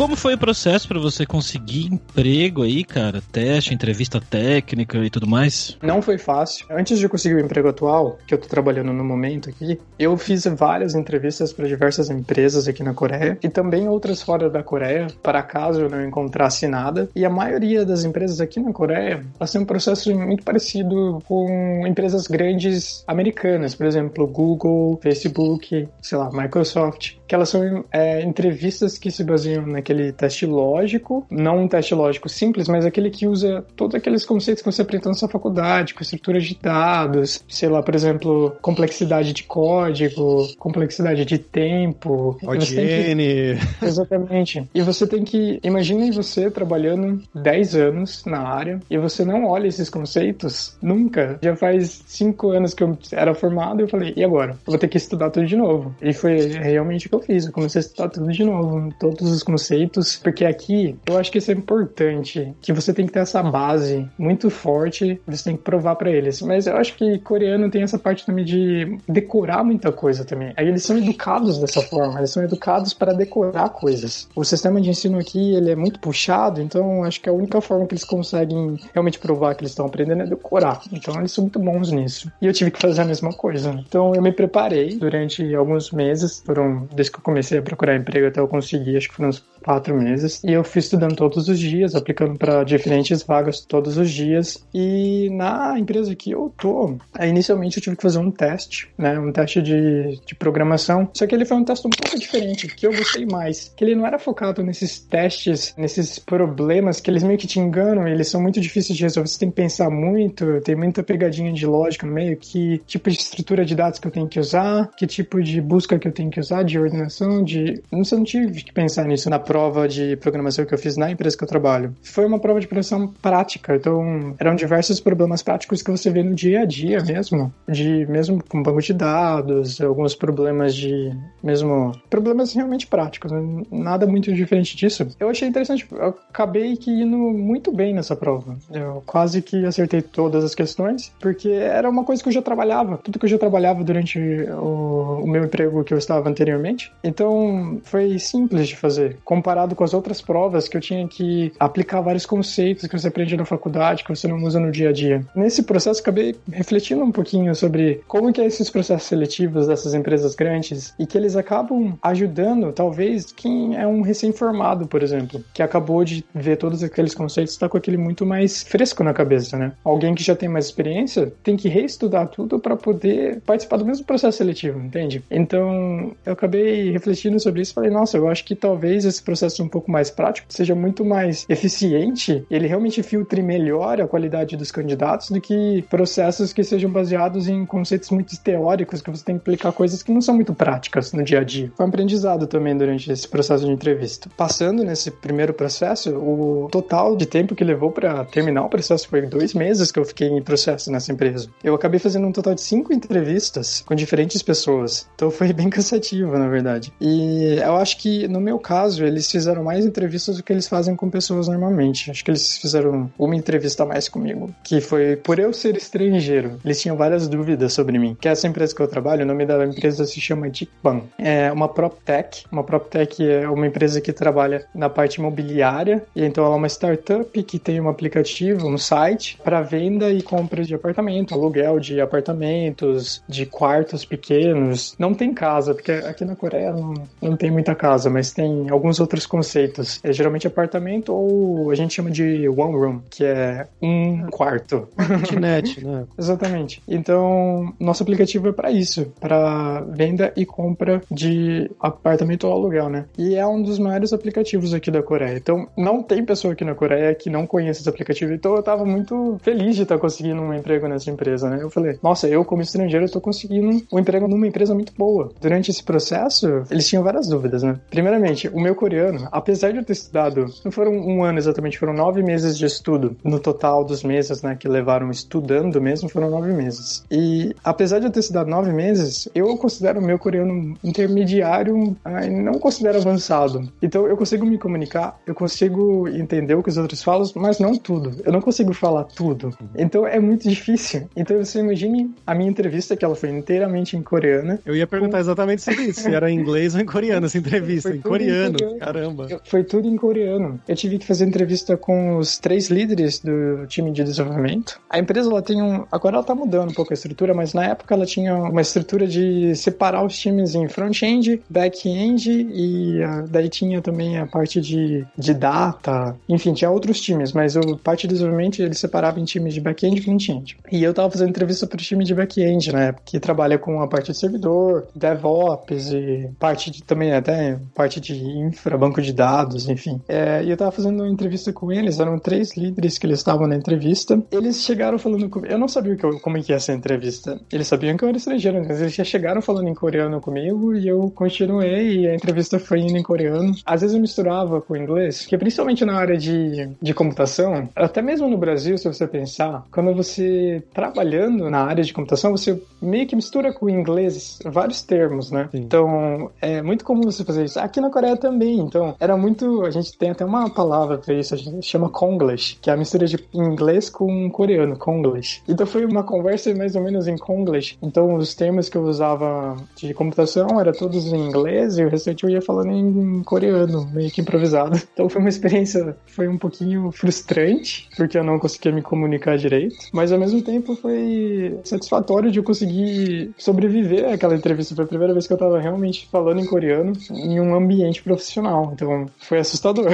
Como 0.03 0.17
foi 0.17 0.35
o 0.35 0.39
processo 0.39 0.89
para 0.89 0.99
você 0.99 1.25
conseguir 1.25 1.87
emprego 1.87 2.65
aí, 2.65 2.83
cara? 2.83 3.23
Teste, 3.31 3.73
entrevista 3.73 4.21
técnica 4.21 4.99
e 4.99 5.09
tudo 5.09 5.29
mais? 5.29 5.79
Não 5.81 6.03
foi 6.03 6.19
fácil. 6.19 6.67
Antes 6.69 6.99
de 6.99 7.09
conseguir 7.09 7.37
o 7.37 7.41
emprego 7.41 7.69
atual, 7.69 8.19
que 8.27 8.35
eu 8.35 8.39
tô 8.39 8.49
trabalhando 8.49 8.93
no 8.93 9.05
momento 9.05 9.49
aqui, 9.49 9.79
eu 9.97 10.17
fiz 10.17 10.45
várias 10.45 10.97
entrevistas 10.97 11.53
para 11.53 11.69
diversas 11.69 12.11
empresas 12.11 12.67
aqui 12.67 12.83
na 12.83 12.93
Coreia 12.93 13.39
e 13.45 13.49
também 13.49 13.87
outras 13.87 14.21
fora 14.21 14.51
da 14.51 14.61
Coreia, 14.61 15.07
para 15.23 15.41
caso 15.41 15.83
eu 15.83 15.89
não 15.89 16.05
encontrasse 16.05 16.67
nada. 16.67 17.09
E 17.15 17.25
a 17.25 17.31
maioria 17.31 17.87
das 17.87 18.03
empresas 18.03 18.41
aqui 18.41 18.59
na 18.59 18.73
Coreia, 18.73 19.25
têm 19.53 19.61
um 19.61 19.65
processo 19.65 20.13
muito 20.17 20.43
parecido 20.43 21.23
com 21.29 21.87
empresas 21.87 22.27
grandes 22.27 23.05
americanas, 23.07 23.77
por 23.77 23.87
exemplo, 23.87 24.27
Google, 24.27 24.99
Facebook, 25.01 25.89
sei 26.01 26.19
lá, 26.19 26.29
Microsoft, 26.33 27.19
que 27.29 27.37
elas 27.37 27.51
são 27.51 27.85
é, 27.93 28.21
entrevistas 28.23 28.99
que 28.99 29.13
se 29.13 29.23
baseiam 29.23 29.65
naquele 29.65 29.92
aquele 29.93 30.13
teste 30.13 30.47
lógico, 30.47 31.27
não 31.31 31.63
um 31.63 31.69
teste 31.69 31.95
lógico 31.95 32.29
simples, 32.29 32.67
mas 32.67 32.85
aquele 32.85 33.11
que 33.11 33.27
usa 33.27 33.65
todos 33.77 33.95
aqueles 33.95 34.25
conceitos 34.25 34.63
que 34.63 34.71
você 34.71 34.83
aprendeu 34.83 35.11
na 35.11 35.15
sua 35.15 35.29
faculdade, 35.29 35.95
com 35.95 36.03
estrutura 36.03 36.41
de 36.41 36.59
dados, 36.61 37.45
sei 37.49 37.69
lá, 37.69 37.83
por 37.83 37.95
exemplo, 37.95 38.57
complexidade 38.61 39.33
de 39.33 39.45
código, 39.45 40.49
complexidade 40.59 41.25
de 41.25 41.39
tempo. 41.39 42.39
OGN. 42.43 43.17
Que... 43.17 43.59
Exatamente. 43.85 44.69
E 44.75 44.81
você 44.81 45.07
tem 45.07 45.23
que. 45.23 45.61
Imaginem 45.63 46.11
você 46.11 46.51
trabalhando 46.51 47.21
10 47.35 47.77
anos 47.77 48.25
na 48.25 48.41
área 48.41 48.81
e 48.91 48.97
você 48.99 49.25
não 49.25 49.47
olha 49.47 49.67
esses 49.67 49.91
conceitos 49.91 50.77
nunca. 50.81 51.39
Já 51.43 51.55
faz 51.55 52.03
5 52.07 52.51
anos 52.51 52.75
que 52.75 52.83
eu 52.83 52.97
era 53.13 53.35
formado 53.35 53.81
e 53.81 53.85
eu 53.85 53.89
falei, 53.89 54.13
e 54.17 54.25
agora? 54.25 54.53
Eu 54.53 54.73
vou 54.73 54.79
ter 54.79 54.89
que 54.89 54.97
estudar 54.97 55.31
tudo 55.31 55.47
de 55.47 55.57
novo. 55.57 55.95
E 56.01 56.13
foi 56.13 56.47
realmente 56.49 57.07
o 57.07 57.11
que 57.11 57.15
eu 57.15 57.21
fiz. 57.21 57.47
Eu 57.47 57.53
comecei 57.53 57.81
a 57.81 57.85
estudar 57.85 58.09
tudo 58.09 58.33
de 58.33 58.45
novo. 58.45 58.93
Todos 58.99 59.31
os 59.31 59.43
conceitos 59.43 59.72
conceitos, 59.73 60.17
porque 60.17 60.45
aqui 60.45 60.97
eu 61.07 61.19
acho 61.19 61.33
que 61.33 61.39
isso 61.39 61.51
é 61.51 61.55
importante, 61.55 62.55
que 62.61 62.73
você 62.73 62.93
tem 62.93 63.07
que 63.07 63.13
ter 63.13 63.21
essa 63.21 63.43
base 63.43 64.09
muito 64.19 64.51
forte, 64.51 65.21
você 65.27 65.45
tem 65.45 65.57
que 65.57 65.63
provar 65.63 65.97
para 65.97 66.11
eles. 66.11 66.43
Mas 66.43 66.67
eu 66.67 66.77
acho 66.77 66.95
que 66.95 67.19
coreano 67.21 67.71
tem 67.71 67.83
essa 67.83 67.99
parte 67.99 68.27
também 68.27 68.45
de 68.45 68.99
decorar 69.09 69.65
muita 69.65 69.91
coisa 69.91 70.25
também. 70.25 70.53
Aí 70.57 70.69
eles 70.69 70.83
são 70.83 70.99
educados 70.99 71.59
dessa 71.59 71.81
forma, 71.83 72.19
eles 72.19 72.31
são 72.31 72.43
educados 72.43 72.93
para 72.93 73.13
decorar 73.13 73.71
coisas. 73.71 74.29
O 74.35 74.45
sistema 74.45 74.81
de 74.81 74.91
ensino 74.91 75.19
aqui, 75.19 75.55
ele 75.55 75.71
é 75.71 75.77
muito 75.77 75.99
puxado, 76.01 76.61
então 76.61 77.05
acho 77.05 77.21
que 77.21 77.29
a 77.29 77.33
única 77.33 77.61
forma 77.61 77.87
que 77.87 77.95
eles 77.95 78.05
conseguem 78.05 78.79
realmente 78.93 79.19
provar 79.19 79.55
que 79.55 79.63
eles 79.63 79.73
estão 79.73 79.87
aprendendo 79.87 80.23
é 80.23 80.27
decorar. 80.27 80.83
Então 80.93 81.19
eles 81.19 81.33
são 81.33 81.45
muito 81.45 81.59
bons 81.59 81.91
nisso. 81.91 82.31
E 82.41 82.47
eu 82.47 82.53
tive 82.53 82.71
que 82.71 82.81
fazer 82.81 83.03
a 83.03 83.05
mesma 83.05 83.33
coisa. 83.33 83.71
Então 83.87 84.15
eu 84.15 84.23
me 84.23 84.33
preparei 84.33 84.97
durante 84.97 85.55
alguns 85.55 85.91
meses, 85.91 86.43
foram 86.45 86.89
desde 86.95 87.13
que 87.13 87.19
eu 87.19 87.23
comecei 87.23 87.59
a 87.59 87.63
procurar 87.63 87.97
emprego 87.97 88.27
até 88.27 88.41
eu 88.41 88.49
conseguir, 88.49 88.97
acho 88.97 89.09
que 89.09 89.15
foram 89.15 89.31
uns 89.31 89.43
quatro 89.63 89.95
meses. 89.95 90.43
E 90.45 90.53
eu 90.53 90.65
fui 90.65 90.81
estudando 90.81 91.17
todos 91.17 91.49
os 91.49 91.59
dias, 91.59 91.95
aplicando 91.95 92.39
para 92.39 92.65
diferentes 92.65 93.23
vagas 93.23 93.61
todos 93.61 93.97
os 93.97 94.11
dias. 94.11 94.65
E 94.75 95.29
na 95.31 95.79
empresa 95.79 96.15
que 96.15 96.33
eu 96.33 96.53
tô, 96.57 96.97
inicialmente 97.21 97.79
eu 97.79 97.83
tive 97.83 97.97
que 97.97 98.03
fazer 98.03 98.19
um 98.19 98.31
teste, 98.31 98.89
né? 98.99 99.19
Um 99.19 99.33
teste 99.33 99.63
de, 99.63 100.21
de 100.27 100.35
programação. 100.35 101.09
Só 101.15 101.27
que 101.27 101.35
ele 101.35 101.45
foi 101.45 101.57
um 101.57 101.65
teste 101.65 101.87
um 101.87 101.91
pouco 101.91 102.19
diferente, 102.19 102.67
que 102.69 102.87
eu 102.87 102.93
gostei 102.93 103.27
mais. 103.27 103.73
Que 103.77 103.85
ele 103.85 103.95
não 103.95 104.07
era 104.07 104.19
focado 104.19 104.63
nesses 104.63 105.01
testes, 105.01 105.75
nesses 105.77 106.19
problemas 106.19 107.01
que 107.01 107.11
eles 107.11 107.23
meio 107.23 107.39
que 107.39 107.47
te 107.47 107.59
enganam, 107.59 108.07
eles 108.07 108.29
são 108.29 108.41
muito 108.41 108.61
difíceis 108.61 108.97
de 108.97 109.03
resolver. 109.05 109.29
Você 109.29 109.39
tem 109.39 109.51
que 109.51 109.57
pensar 109.57 109.91
muito, 109.91 110.61
tem 110.63 110.75
muita 110.75 111.03
pegadinha 111.03 111.53
de 111.53 111.67
lógica 111.67 112.07
no 112.07 112.13
meio, 112.13 112.37
que 112.37 112.79
tipo 112.87 113.11
de 113.11 113.19
estrutura 113.19 113.65
de 113.65 113.75
dados 113.75 113.99
que 113.99 114.07
eu 114.07 114.11
tenho 114.11 114.29
que 114.29 114.41
usar, 114.41 114.91
que 114.97 115.07
tipo 115.07 115.43
de 115.43 115.61
busca 115.61 115.99
que 115.99 116.09
eu 116.09 116.13
tenho 116.13 116.31
que 116.31 116.41
usar, 116.41 116.63
de 116.63 116.79
ordenação, 116.79 117.43
de. 117.43 117.83
Não, 117.91 118.05
sei, 118.05 118.19
não 118.19 118.25
tive 118.25 118.63
que 118.63 118.73
pensar 118.73 119.05
nisso 119.05 119.31
na 119.31 119.39
prova 119.53 119.87
de 119.87 120.17
programação 120.17 120.65
que 120.65 120.73
eu 120.73 120.79
fiz 120.79 120.97
na 120.97 121.11
empresa 121.11 121.37
que 121.37 121.45
eu 121.45 121.49
trabalho. 121.49 121.95
Foi 122.03 122.25
uma 122.25 122.39
prova 122.39 122.59
de 122.59 122.67
programação 122.67 123.09
prática, 123.21 123.77
então 123.77 124.35
eram 124.39 124.55
diversos 124.55 124.99
problemas 124.99 125.43
práticos 125.43 125.83
que 125.83 125.91
você 125.91 126.09
vê 126.09 126.23
no 126.23 126.35
dia 126.35 126.63
a 126.63 126.65
dia 126.65 127.05
mesmo, 127.05 127.53
de 127.69 128.07
mesmo 128.07 128.43
com 128.49 128.63
banco 128.63 128.81
de 128.81 128.95
dados, 128.95 129.79
alguns 129.79 130.15
problemas 130.15 130.75
de 130.75 131.15
mesmo 131.43 131.93
problemas 132.09 132.55
realmente 132.55 132.87
práticos, 132.87 133.31
né? 133.31 133.63
nada 133.71 134.07
muito 134.07 134.33
diferente 134.33 134.75
disso. 134.75 135.07
Eu 135.21 135.29
achei 135.29 135.47
interessante, 135.47 135.87
eu 135.91 136.17
acabei 136.31 136.75
que 136.75 136.91
indo 136.91 137.19
muito 137.19 137.71
bem 137.71 137.93
nessa 137.93 138.17
prova. 138.17 138.57
Eu 138.73 139.03
quase 139.05 139.43
que 139.43 139.67
acertei 139.67 140.01
todas 140.01 140.45
as 140.45 140.55
questões, 140.55 141.13
porque 141.21 141.51
era 141.51 141.91
uma 141.91 142.05
coisa 142.05 142.23
que 142.23 142.31
eu 142.31 142.33
já 142.33 142.41
trabalhava, 142.41 142.97
tudo 142.97 143.19
que 143.19 143.27
eu 143.27 143.31
já 143.31 143.39
trabalhava 143.39 143.85
durante 143.85 144.19
o, 144.19 145.21
o 145.25 145.27
meu 145.27 145.45
emprego 145.45 145.85
que 145.85 145.93
eu 145.93 145.99
estava 145.99 146.31
anteriormente. 146.31 146.91
Então 147.05 147.81
foi 147.85 148.19
simples 148.19 148.69
de 148.69 148.77
fazer 148.77 149.19
comparado 149.43 149.75
com 149.75 149.83
as 149.83 149.93
outras 149.93 150.23
provas 150.23 150.69
que 150.69 150.77
eu 150.77 150.81
tinha 150.81 151.07
que 151.09 151.53
aplicar 151.59 152.01
vários 152.01 152.25
conceitos 152.25 152.87
que 152.87 152.97
você 152.97 153.09
aprende 153.09 153.37
na 153.37 153.45
faculdade, 153.45 154.05
que 154.05 154.15
você 154.15 154.29
não 154.29 154.41
usa 154.45 154.61
no 154.61 154.71
dia 154.71 154.91
a 154.91 154.93
dia. 154.93 155.27
Nesse 155.35 155.65
processo, 155.65 156.01
acabei 156.01 156.37
refletindo 156.51 157.03
um 157.03 157.11
pouquinho 157.11 157.53
sobre 157.57 158.01
como 158.07 158.33
que 158.33 158.41
é 158.41 158.47
esses 158.47 158.71
processos 158.71 159.09
seletivos 159.09 159.67
dessas 159.67 159.95
empresas 159.95 160.37
grandes 160.37 160.95
e 160.97 161.07
que 161.07 161.19
eles 161.19 161.35
acabam 161.35 161.99
ajudando, 162.01 162.73
talvez, 162.73 163.33
quem 163.33 163.77
é 163.77 163.85
um 163.85 164.01
recém-formado, 164.01 164.87
por 164.87 165.03
exemplo, 165.03 165.45
que 165.53 165.63
acabou 165.63 166.05
de 166.05 166.25
ver 166.33 166.57
todos 166.57 166.85
aqueles 166.85 167.13
conceitos, 167.13 167.55
está 167.55 167.69
com 167.69 167.77
aquele 167.77 167.97
muito 167.97 168.25
mais 168.25 168.63
fresco 168.63 169.03
na 169.03 169.13
cabeça, 169.13 169.59
né? 169.59 169.73
Alguém 169.83 170.15
que 170.15 170.23
já 170.23 170.37
tem 170.37 170.49
mais 170.49 170.67
experiência 170.67 171.33
tem 171.43 171.57
que 171.57 171.69
reestudar 171.69 172.29
tudo 172.29 172.61
para 172.61 172.77
poder 172.77 173.41
participar 173.41 173.79
do 173.79 173.85
mesmo 173.85 174.05
processo 174.05 174.39
seletivo, 174.39 174.79
entende? 174.79 175.25
Então, 175.29 176.15
eu 176.25 176.33
acabei 176.33 176.93
refletindo 176.93 177.41
sobre 177.41 177.63
isso 177.63 177.73
e 177.73 177.75
falei, 177.75 177.91
nossa, 177.91 178.17
eu 178.17 178.29
acho 178.29 178.45
que 178.45 178.55
talvez 178.55 179.05
esse 179.05 179.23
processo 179.33 179.63
um 179.63 179.69
pouco 179.69 179.91
mais 179.91 180.11
prático, 180.11 180.47
seja 180.51 180.75
muito 180.75 181.05
mais 181.05 181.47
eficiente, 181.49 182.45
ele 182.51 182.67
realmente 182.67 183.03
filtre 183.03 183.43
melhor 183.43 183.99
a 184.01 184.07
qualidade 184.07 184.57
dos 184.57 184.71
candidatos 184.71 185.31
do 185.31 185.41
que 185.41 185.83
processos 185.89 186.53
que 186.53 186.63
sejam 186.63 186.91
baseados 186.91 187.49
em 187.49 187.65
conceitos 187.65 188.11
muito 188.11 188.39
teóricos, 188.39 189.01
que 189.01 189.11
você 189.11 189.25
tem 189.25 189.37
que 189.37 189.41
aplicar 189.41 189.73
coisas 189.73 190.03
que 190.03 190.13
não 190.13 190.21
são 190.21 190.35
muito 190.35 190.55
práticas 190.55 191.13
no 191.13 191.25
dia 191.25 191.41
a 191.41 191.45
dia. 191.45 191.73
Foi 191.75 191.87
um 191.87 191.89
aprendizado 191.89 192.47
também 192.47 192.77
durante 192.77 193.11
esse 193.11 193.27
processo 193.27 193.65
de 193.65 193.71
entrevista. 193.71 194.29
Passando 194.37 194.85
nesse 194.85 195.11
primeiro 195.11 195.55
processo, 195.55 196.11
o 196.11 196.69
total 196.71 197.17
de 197.17 197.25
tempo 197.25 197.55
que 197.55 197.65
levou 197.65 197.91
para 197.91 198.25
terminar 198.27 198.65
o 198.65 198.69
processo 198.69 199.09
foi 199.09 199.23
dois 199.23 199.55
meses 199.55 199.91
que 199.91 199.99
eu 199.99 200.05
fiquei 200.05 200.29
em 200.29 200.43
processo 200.43 200.93
nessa 200.93 201.11
empresa. 201.11 201.49
Eu 201.65 201.75
acabei 201.75 201.99
fazendo 201.99 202.27
um 202.27 202.33
total 202.33 202.55
de 202.55 202.61
cinco 202.61 202.93
entrevistas 202.93 203.83
com 203.87 203.95
diferentes 203.95 204.43
pessoas. 204.43 205.09
Então 205.15 205.31
foi 205.31 205.53
bem 205.53 205.69
cansativo, 205.71 206.37
na 206.37 206.49
verdade. 206.49 206.93
E 207.01 207.57
eu 207.63 207.77
acho 207.77 207.97
que, 207.99 208.29
no 208.29 208.41
meu 208.41 208.59
caso, 208.59 209.05
eles 209.05 209.22
fizeram 209.31 209.65
mais 209.65 209.85
entrevistas 209.85 210.37
do 210.37 210.43
que 210.43 210.53
eles 210.53 210.69
fazem 210.69 210.97
com 210.97 211.11
pessoas 211.11 211.49
normalmente. 211.49 212.11
Acho 212.11 212.25
que 212.25 212.31
eles 212.31 212.59
fizeram 212.59 213.11
uma 213.19 213.37
entrevista 213.37 213.83
a 213.83 213.87
mais 213.87 214.09
comigo, 214.09 214.55
que 214.63 214.81
foi 214.81 215.17
por 215.17 215.39
eu 215.39 215.53
ser 215.53 215.77
estrangeiro. 215.77 216.59
Eles 216.65 216.81
tinham 216.81 216.97
várias 216.97 217.29
dúvidas 217.29 217.73
sobre 217.73 217.99
mim. 217.99 218.17
Que 218.21 218.29
essa 218.29 218.47
empresa 218.47 218.75
que 218.75 218.81
eu 218.81 218.89
trabalho, 218.89 219.23
o 219.23 219.27
nome 219.27 219.47
da 219.47 219.65
empresa 219.65 220.05
se 220.05 220.21
chama 220.21 220.51
Dicban. 220.51 221.03
É 221.19 221.51
uma 221.53 221.69
PropTech. 221.69 222.45
Uma 222.51 222.65
PropTech 222.65 223.29
é 223.29 223.49
uma 223.49 223.67
empresa 223.67 224.01
que 224.01 224.13
trabalha 224.13 224.67
na 224.75 224.89
parte 224.89 225.17
imobiliária. 225.17 226.03
E 226.15 226.25
então 226.25 226.45
ela 226.45 226.55
é 226.55 226.59
uma 226.59 226.69
startup 226.69 227.43
que 227.43 227.59
tem 227.59 227.81
um 227.81 227.89
aplicativo, 227.89 228.67
um 228.67 228.79
site 228.79 229.39
para 229.43 229.61
venda 229.63 230.11
e 230.11 230.23
compra 230.23 230.65
de 230.65 230.75
apartamento, 230.75 231.35
aluguel 231.35 231.79
de 231.79 232.01
apartamentos, 232.01 233.23
de 233.29 233.47
quartos 233.47 234.05
pequenos. 234.05 234.95
Não 234.99 235.15
tem 235.15 235.35
casa, 235.35 235.75
porque 235.75 235.93
aqui 235.93 236.25
na 236.25 236.37
Coreia 236.37 236.73
não, 236.73 236.95
não 237.21 237.37
tem 237.37 237.51
muita 237.51 237.75
casa, 237.75 238.09
mas 238.09 238.33
tem 238.33 238.71
alguns 238.71 239.01
outros 239.01 239.12
conceitos. 239.27 240.01
É 240.03 240.13
geralmente 240.13 240.47
apartamento 240.47 241.13
ou 241.13 241.71
a 241.71 241.75
gente 241.75 241.95
chama 241.95 242.11
de 242.11 242.49
one 242.49 242.75
room, 242.75 243.01
que 243.11 243.25
é 243.25 243.67
um 243.81 244.27
quarto. 244.31 244.89
Kitnet, 245.25 245.83
né? 245.85 246.05
Exatamente. 246.19 246.83
Então, 246.89 247.73
nosso 247.79 248.03
aplicativo 248.03 248.49
é 248.49 248.53
para 248.53 248.71
isso, 248.71 249.13
para 249.21 249.81
venda 249.81 250.33
e 250.37 250.45
compra 250.45 251.03
de 251.11 251.71
apartamento 251.81 252.47
ou 252.47 252.53
aluguel, 252.53 252.89
né? 252.89 253.07
E 253.19 253.35
é 253.35 253.47
um 253.47 253.63
dos 253.63 253.79
maiores 253.79 254.13
aplicativos 254.13 254.75
aqui 254.75 254.91
da 254.91 255.03
Coreia. 255.03 255.37
Então, 255.37 255.69
não 255.77 256.03
tem 256.03 256.25
pessoa 256.25 256.53
aqui 256.53 256.65
na 256.65 256.75
Coreia 256.75 257.15
que 257.15 257.31
não 257.31 257.47
conheça 257.47 257.81
esse 257.81 257.89
aplicativo. 257.89 258.33
Então, 258.33 258.55
eu 258.55 258.63
tava 258.63 258.85
muito 258.85 259.39
feliz 259.43 259.77
de 259.77 259.83
estar 259.83 259.99
conseguindo 259.99 260.41
um 260.41 260.55
emprego 260.55 260.89
nessa 260.89 261.11
empresa, 261.11 261.49
né? 261.49 261.59
Eu 261.61 261.71
falei, 261.71 261.99
nossa, 262.03 262.29
eu 262.29 262.45
como 262.45 262.63
estrangeiro, 262.63 263.11
tô 263.11 263.21
conseguindo 263.21 263.83
um 263.93 263.99
emprego 263.99 264.29
numa 264.29 264.47
empresa 264.47 264.75
muito 264.75 264.93
boa. 264.97 265.31
Durante 265.41 265.71
esse 265.71 265.83
processo, 265.83 266.63
eles 266.71 266.87
tinham 266.87 267.03
várias 267.05 267.29
dúvidas, 267.29 267.63
né? 267.63 267.79
Primeiramente, 267.91 268.49
o 268.49 268.61
meu 268.61 268.75
coreano, 268.75 269.02
apesar 269.31 269.73
de 269.73 269.79
eu 269.79 269.85
ter 269.85 269.93
estudado, 269.93 270.47
não 270.65 270.73
foram 270.73 270.93
um 270.93 271.23
ano 271.23 271.39
exatamente, 271.39 271.79
foram 271.79 271.93
nove 271.93 272.23
meses 272.23 272.57
de 272.57 272.67
estudo. 272.67 273.17
No 273.25 273.39
total 273.39 273.85
dos 273.85 274.03
meses, 274.03 274.43
né, 274.43 274.57
que 274.59 274.69
levaram 274.69 275.11
estudando 275.11 275.81
mesmo, 275.81 276.09
foram 276.09 276.31
nove 276.31 276.53
meses. 276.53 277.05
E 277.11 277.55
apesar 277.65 277.99
de 277.99 278.07
eu 278.07 278.11
ter 278.11 278.21
estudado 278.21 278.49
nove 278.49 278.73
meses, 278.73 279.29
eu 279.35 279.57
considero 279.57 280.01
o 280.01 280.05
meu 280.05 280.19
coreano 280.19 280.77
intermediário, 280.83 281.97
não 282.31 282.55
considero 282.59 282.99
avançado. 282.99 283.69
Então 283.81 284.07
eu 284.07 284.17
consigo 284.17 284.47
me 284.47 284.59
comunicar, 284.59 285.19
eu 285.27 285.35
consigo 285.35 286.09
entender 286.09 286.55
o 286.55 286.63
que 286.63 286.69
os 286.69 286.77
outros 286.77 287.03
falam, 287.03 287.29
mas 287.37 287.59
não 287.59 287.77
tudo. 287.77 288.17
Eu 288.25 288.33
não 288.33 288.41
consigo 288.41 288.73
falar 288.73 289.05
tudo. 289.05 289.57
Então 289.77 290.07
é 290.07 290.19
muito 290.19 290.49
difícil. 290.49 291.09
Então 291.17 291.37
você 291.43 291.61
imagine 291.61 292.15
a 292.27 292.35
minha 292.35 292.51
entrevista, 292.51 292.97
que 292.97 293.05
ela 293.05 293.15
foi 293.15 293.31
inteiramente 293.31 293.97
em 293.97 294.03
coreana. 294.03 294.61
Eu 294.65 294.75
ia 294.77 294.87
perguntar 294.87 295.21
exatamente 295.21 295.63
sobre 295.63 295.85
isso, 295.85 296.01
se 296.01 296.15
era 296.15 296.31
em 296.31 296.39
inglês 296.39 296.75
ou 296.75 296.81
em 296.81 296.87
coreano 296.87 297.27
essa 297.27 297.39
entrevista. 297.39 297.95
Em 297.95 298.01
coreano. 298.01 298.57
em 298.57 298.59
coreano. 298.59 298.82
Caramba. 298.83 299.29
Foi 299.45 299.63
tudo 299.63 299.89
em 299.89 299.97
coreano. 299.97 300.61
Eu 300.67 300.75
tive 300.75 300.99
que 300.99 301.07
fazer 301.07 301.25
entrevista 301.25 301.77
com 301.77 302.17
os 302.17 302.39
três 302.39 302.69
líderes 302.69 303.21
do 303.21 303.67
time 303.67 303.93
de 303.93 304.03
desenvolvimento. 304.03 304.81
A 304.91 304.99
empresa 304.99 305.31
ela 305.31 305.43
tem 305.43 305.63
um. 305.63 305.85
Agora 305.91 306.17
ela 306.17 306.25
tá 306.25 306.35
mudando 306.35 306.71
um 306.71 306.75
pouco 306.75 306.93
a 306.93 306.95
estrutura, 306.95 307.33
mas 307.33 307.55
na 307.55 307.67
época 307.67 307.95
ela 307.95 308.05
tinha 308.05 308.35
uma 308.35 308.61
estrutura 308.61 309.07
de 309.07 309.55
separar 309.55 310.05
os 310.05 310.19
times 310.19 310.55
em 310.55 310.69
front-end, 310.69 311.41
back-end 311.49 312.31
e 312.31 313.01
uh, 313.05 313.29
daí 313.29 313.49
tinha 313.49 313.81
também 313.81 314.19
a 314.19 314.27
parte 314.27 314.61
de, 314.61 315.07
de 315.17 315.35
data. 315.35 316.17
Enfim, 316.29 316.53
tinha 316.53 316.71
outros 316.71 317.01
times, 317.01 317.33
mas 317.33 317.57
a 317.57 317.61
parte 317.83 318.09
de 318.09 318.15
desenvolvimento 318.15 318.61
ele 318.61 318.75
separava 318.75 319.21
em 319.21 319.25
times 319.25 319.55
de 319.55 319.61
back-end 319.61 319.99
e 319.99 320.03
front-end. 320.03 320.57
E 320.71 320.83
eu 320.83 320.93
tava 320.93 321.11
fazendo 321.11 321.31
entrevista 321.31 321.67
para 321.67 321.77
o 321.77 321.83
time 321.83 322.05
de 322.05 322.15
back-end, 322.15 322.73
né? 322.73 322.95
Que 323.05 323.21
trabalha 323.21 323.59
com 323.59 323.81
a 323.81 323.87
parte 323.87 324.13
de 324.13 324.19
servidor, 324.19 324.87
DevOps 324.95 325.93
e 325.93 326.31
parte 326.39 326.71
de 326.71 326.83
também 326.83 327.13
até 327.13 327.59
parte 327.75 328.01
de 328.01 328.15
infra, 328.15 328.72
banco 328.79 329.01
de 329.01 329.13
dados, 329.13 329.69
enfim. 329.69 330.01
É, 330.09 330.43
e 330.45 330.51
eu 330.51 330.57
tava 330.57 330.73
fazendo 330.73 331.01
uma 331.01 331.09
entrevista 331.09 331.53
com 331.53 331.73
eles, 331.73 332.01
eram 332.01 332.19
três 332.19 332.57
líderes 332.57 332.99
que 332.99 333.07
eles 333.07 333.19
estavam 333.19 333.47
na 333.47 333.57
entrevista. 333.57 334.21
Eles 334.31 334.63
chegaram 334.63 334.99
falando 334.99 335.29
comigo. 335.29 335.53
Eu 335.53 335.59
não 335.59 335.69
sabia 335.69 335.97
que 335.97 336.05
eu, 336.05 336.19
como 336.21 336.39
é 336.39 336.43
que 336.43 336.53
ia 336.53 336.57
essa 336.57 336.73
entrevista. 336.73 337.41
Eles 337.53 337.67
sabiam 337.67 337.97
que 337.97 338.05
eu 338.05 338.09
era 338.09 338.17
estrangeiro, 338.17 338.63
mas 338.67 338.81
eles 338.81 338.95
já 338.95 339.05
chegaram 339.05 339.43
falando 339.43 339.69
em 339.69 339.75
coreano 339.75 340.21
comigo 340.21 340.75
e 340.75 340.87
eu 340.89 341.11
continuei 341.15 342.01
e 342.01 342.09
a 342.09 342.15
entrevista 342.15 342.59
foi 342.59 342.81
indo 342.81 342.97
em 342.97 343.03
coreano. 343.03 343.53
Às 343.65 343.81
vezes 343.81 343.95
eu 343.95 344.01
misturava 344.01 344.61
com 344.61 344.77
inglês, 344.77 345.23
porque 345.23 345.39
principalmente 345.39 345.85
na 345.85 345.95
área 345.95 346.17
de, 346.17 346.69
de 346.81 346.95
computação, 346.95 347.69
até 347.75 348.03
mesmo 348.03 348.29
no 348.29 348.39
Brasil, 348.39 348.77
se 348.79 348.87
você 348.87 349.07
pensar, 349.07 349.65
quando 349.71 349.95
você 349.95 350.63
trabalhando 350.73 351.51
na 351.51 351.65
área 351.65 351.83
de 351.83 351.93
computação, 351.93 352.31
você 352.31 352.61
meio 352.81 353.07
que 353.07 353.17
mistura 353.17 353.53
com 353.53 353.67
o 353.67 353.71
inglês 353.71 354.39
vários 354.45 354.83
termos, 354.83 355.31
né? 355.31 355.49
Sim. 355.51 355.59
Então, 355.59 356.31
é 356.41 356.63
muito 356.63 356.85
comum 356.85 357.03
você 357.03 357.25
fazer 357.25 357.45
isso. 357.45 357.59
Aqui 357.59 357.81
na 357.81 357.91
Coreia 357.91 358.17
também, 358.17 358.62
então, 358.63 358.95
era 358.99 359.17
muito. 359.17 359.65
A 359.65 359.71
gente 359.71 359.97
tem 359.97 360.11
até 360.11 360.25
uma 360.25 360.51
palavra 360.51 360.99
para 360.99 361.15
isso, 361.15 361.35
a 361.35 361.37
gente 361.37 361.67
chama 361.67 361.89
Konglish, 361.89 362.59
que 362.61 362.71
é 362.71 362.73
a 362.73 362.77
mistura 362.77 363.07
de 363.07 363.19
inglês 363.33 363.89
com 363.89 364.31
coreano, 364.31 364.77
Konglish. 364.77 365.43
Então, 365.49 365.67
foi 365.67 365.85
uma 365.85 366.03
conversa 366.03 366.55
mais 366.55 366.75
ou 366.75 366.83
menos 366.83 367.07
em 367.07 367.17
Konglish. 367.17 367.79
Então, 367.83 368.15
os 368.15 368.35
termos 368.35 368.69
que 368.69 368.77
eu 368.77 368.83
usava 368.83 369.57
de 369.77 369.93
computação 369.95 370.61
eram 370.61 370.73
todos 370.73 371.13
em 371.13 371.17
inglês 371.17 371.79
e 371.79 371.85
o 371.85 371.89
restante 371.89 372.25
eu 372.25 372.31
ia 372.31 372.43
falando 372.43 372.71
em 372.71 373.23
coreano, 373.23 373.87
meio 373.93 374.11
que 374.11 374.21
improvisado. 374.21 374.81
Então, 374.93 375.09
foi 375.09 375.21
uma 375.21 375.29
experiência, 375.29 375.97
foi 376.07 376.29
um 376.29 376.37
pouquinho 376.37 376.91
frustrante, 376.93 377.89
porque 377.97 378.19
eu 378.19 378.25
não 378.25 378.39
conseguia 378.39 378.73
me 378.73 378.83
comunicar 378.83 379.39
direito, 379.39 379.77
mas 379.93 380.13
ao 380.13 380.19
mesmo 380.19 380.43
tempo 380.43 380.77
foi 380.77 381.59
satisfatório 381.65 382.31
de 382.31 382.39
eu 382.39 382.45
conseguir 382.45 383.33
sobreviver 383.39 384.13
àquela 384.13 384.35
entrevista. 384.35 384.75
Foi 384.75 384.85
a 384.85 384.89
primeira 384.89 385.13
vez 385.13 385.27
que 385.27 385.33
eu 385.33 385.39
tava 385.39 385.59
realmente 385.59 386.09
falando 386.11 386.41
em 386.41 386.47
coreano 386.47 386.93
em 387.11 387.41
um 387.41 387.55
ambiente 387.55 388.03
profissional. 388.03 388.52
Então, 388.74 389.06
foi 389.20 389.40
assustador. 389.40 389.92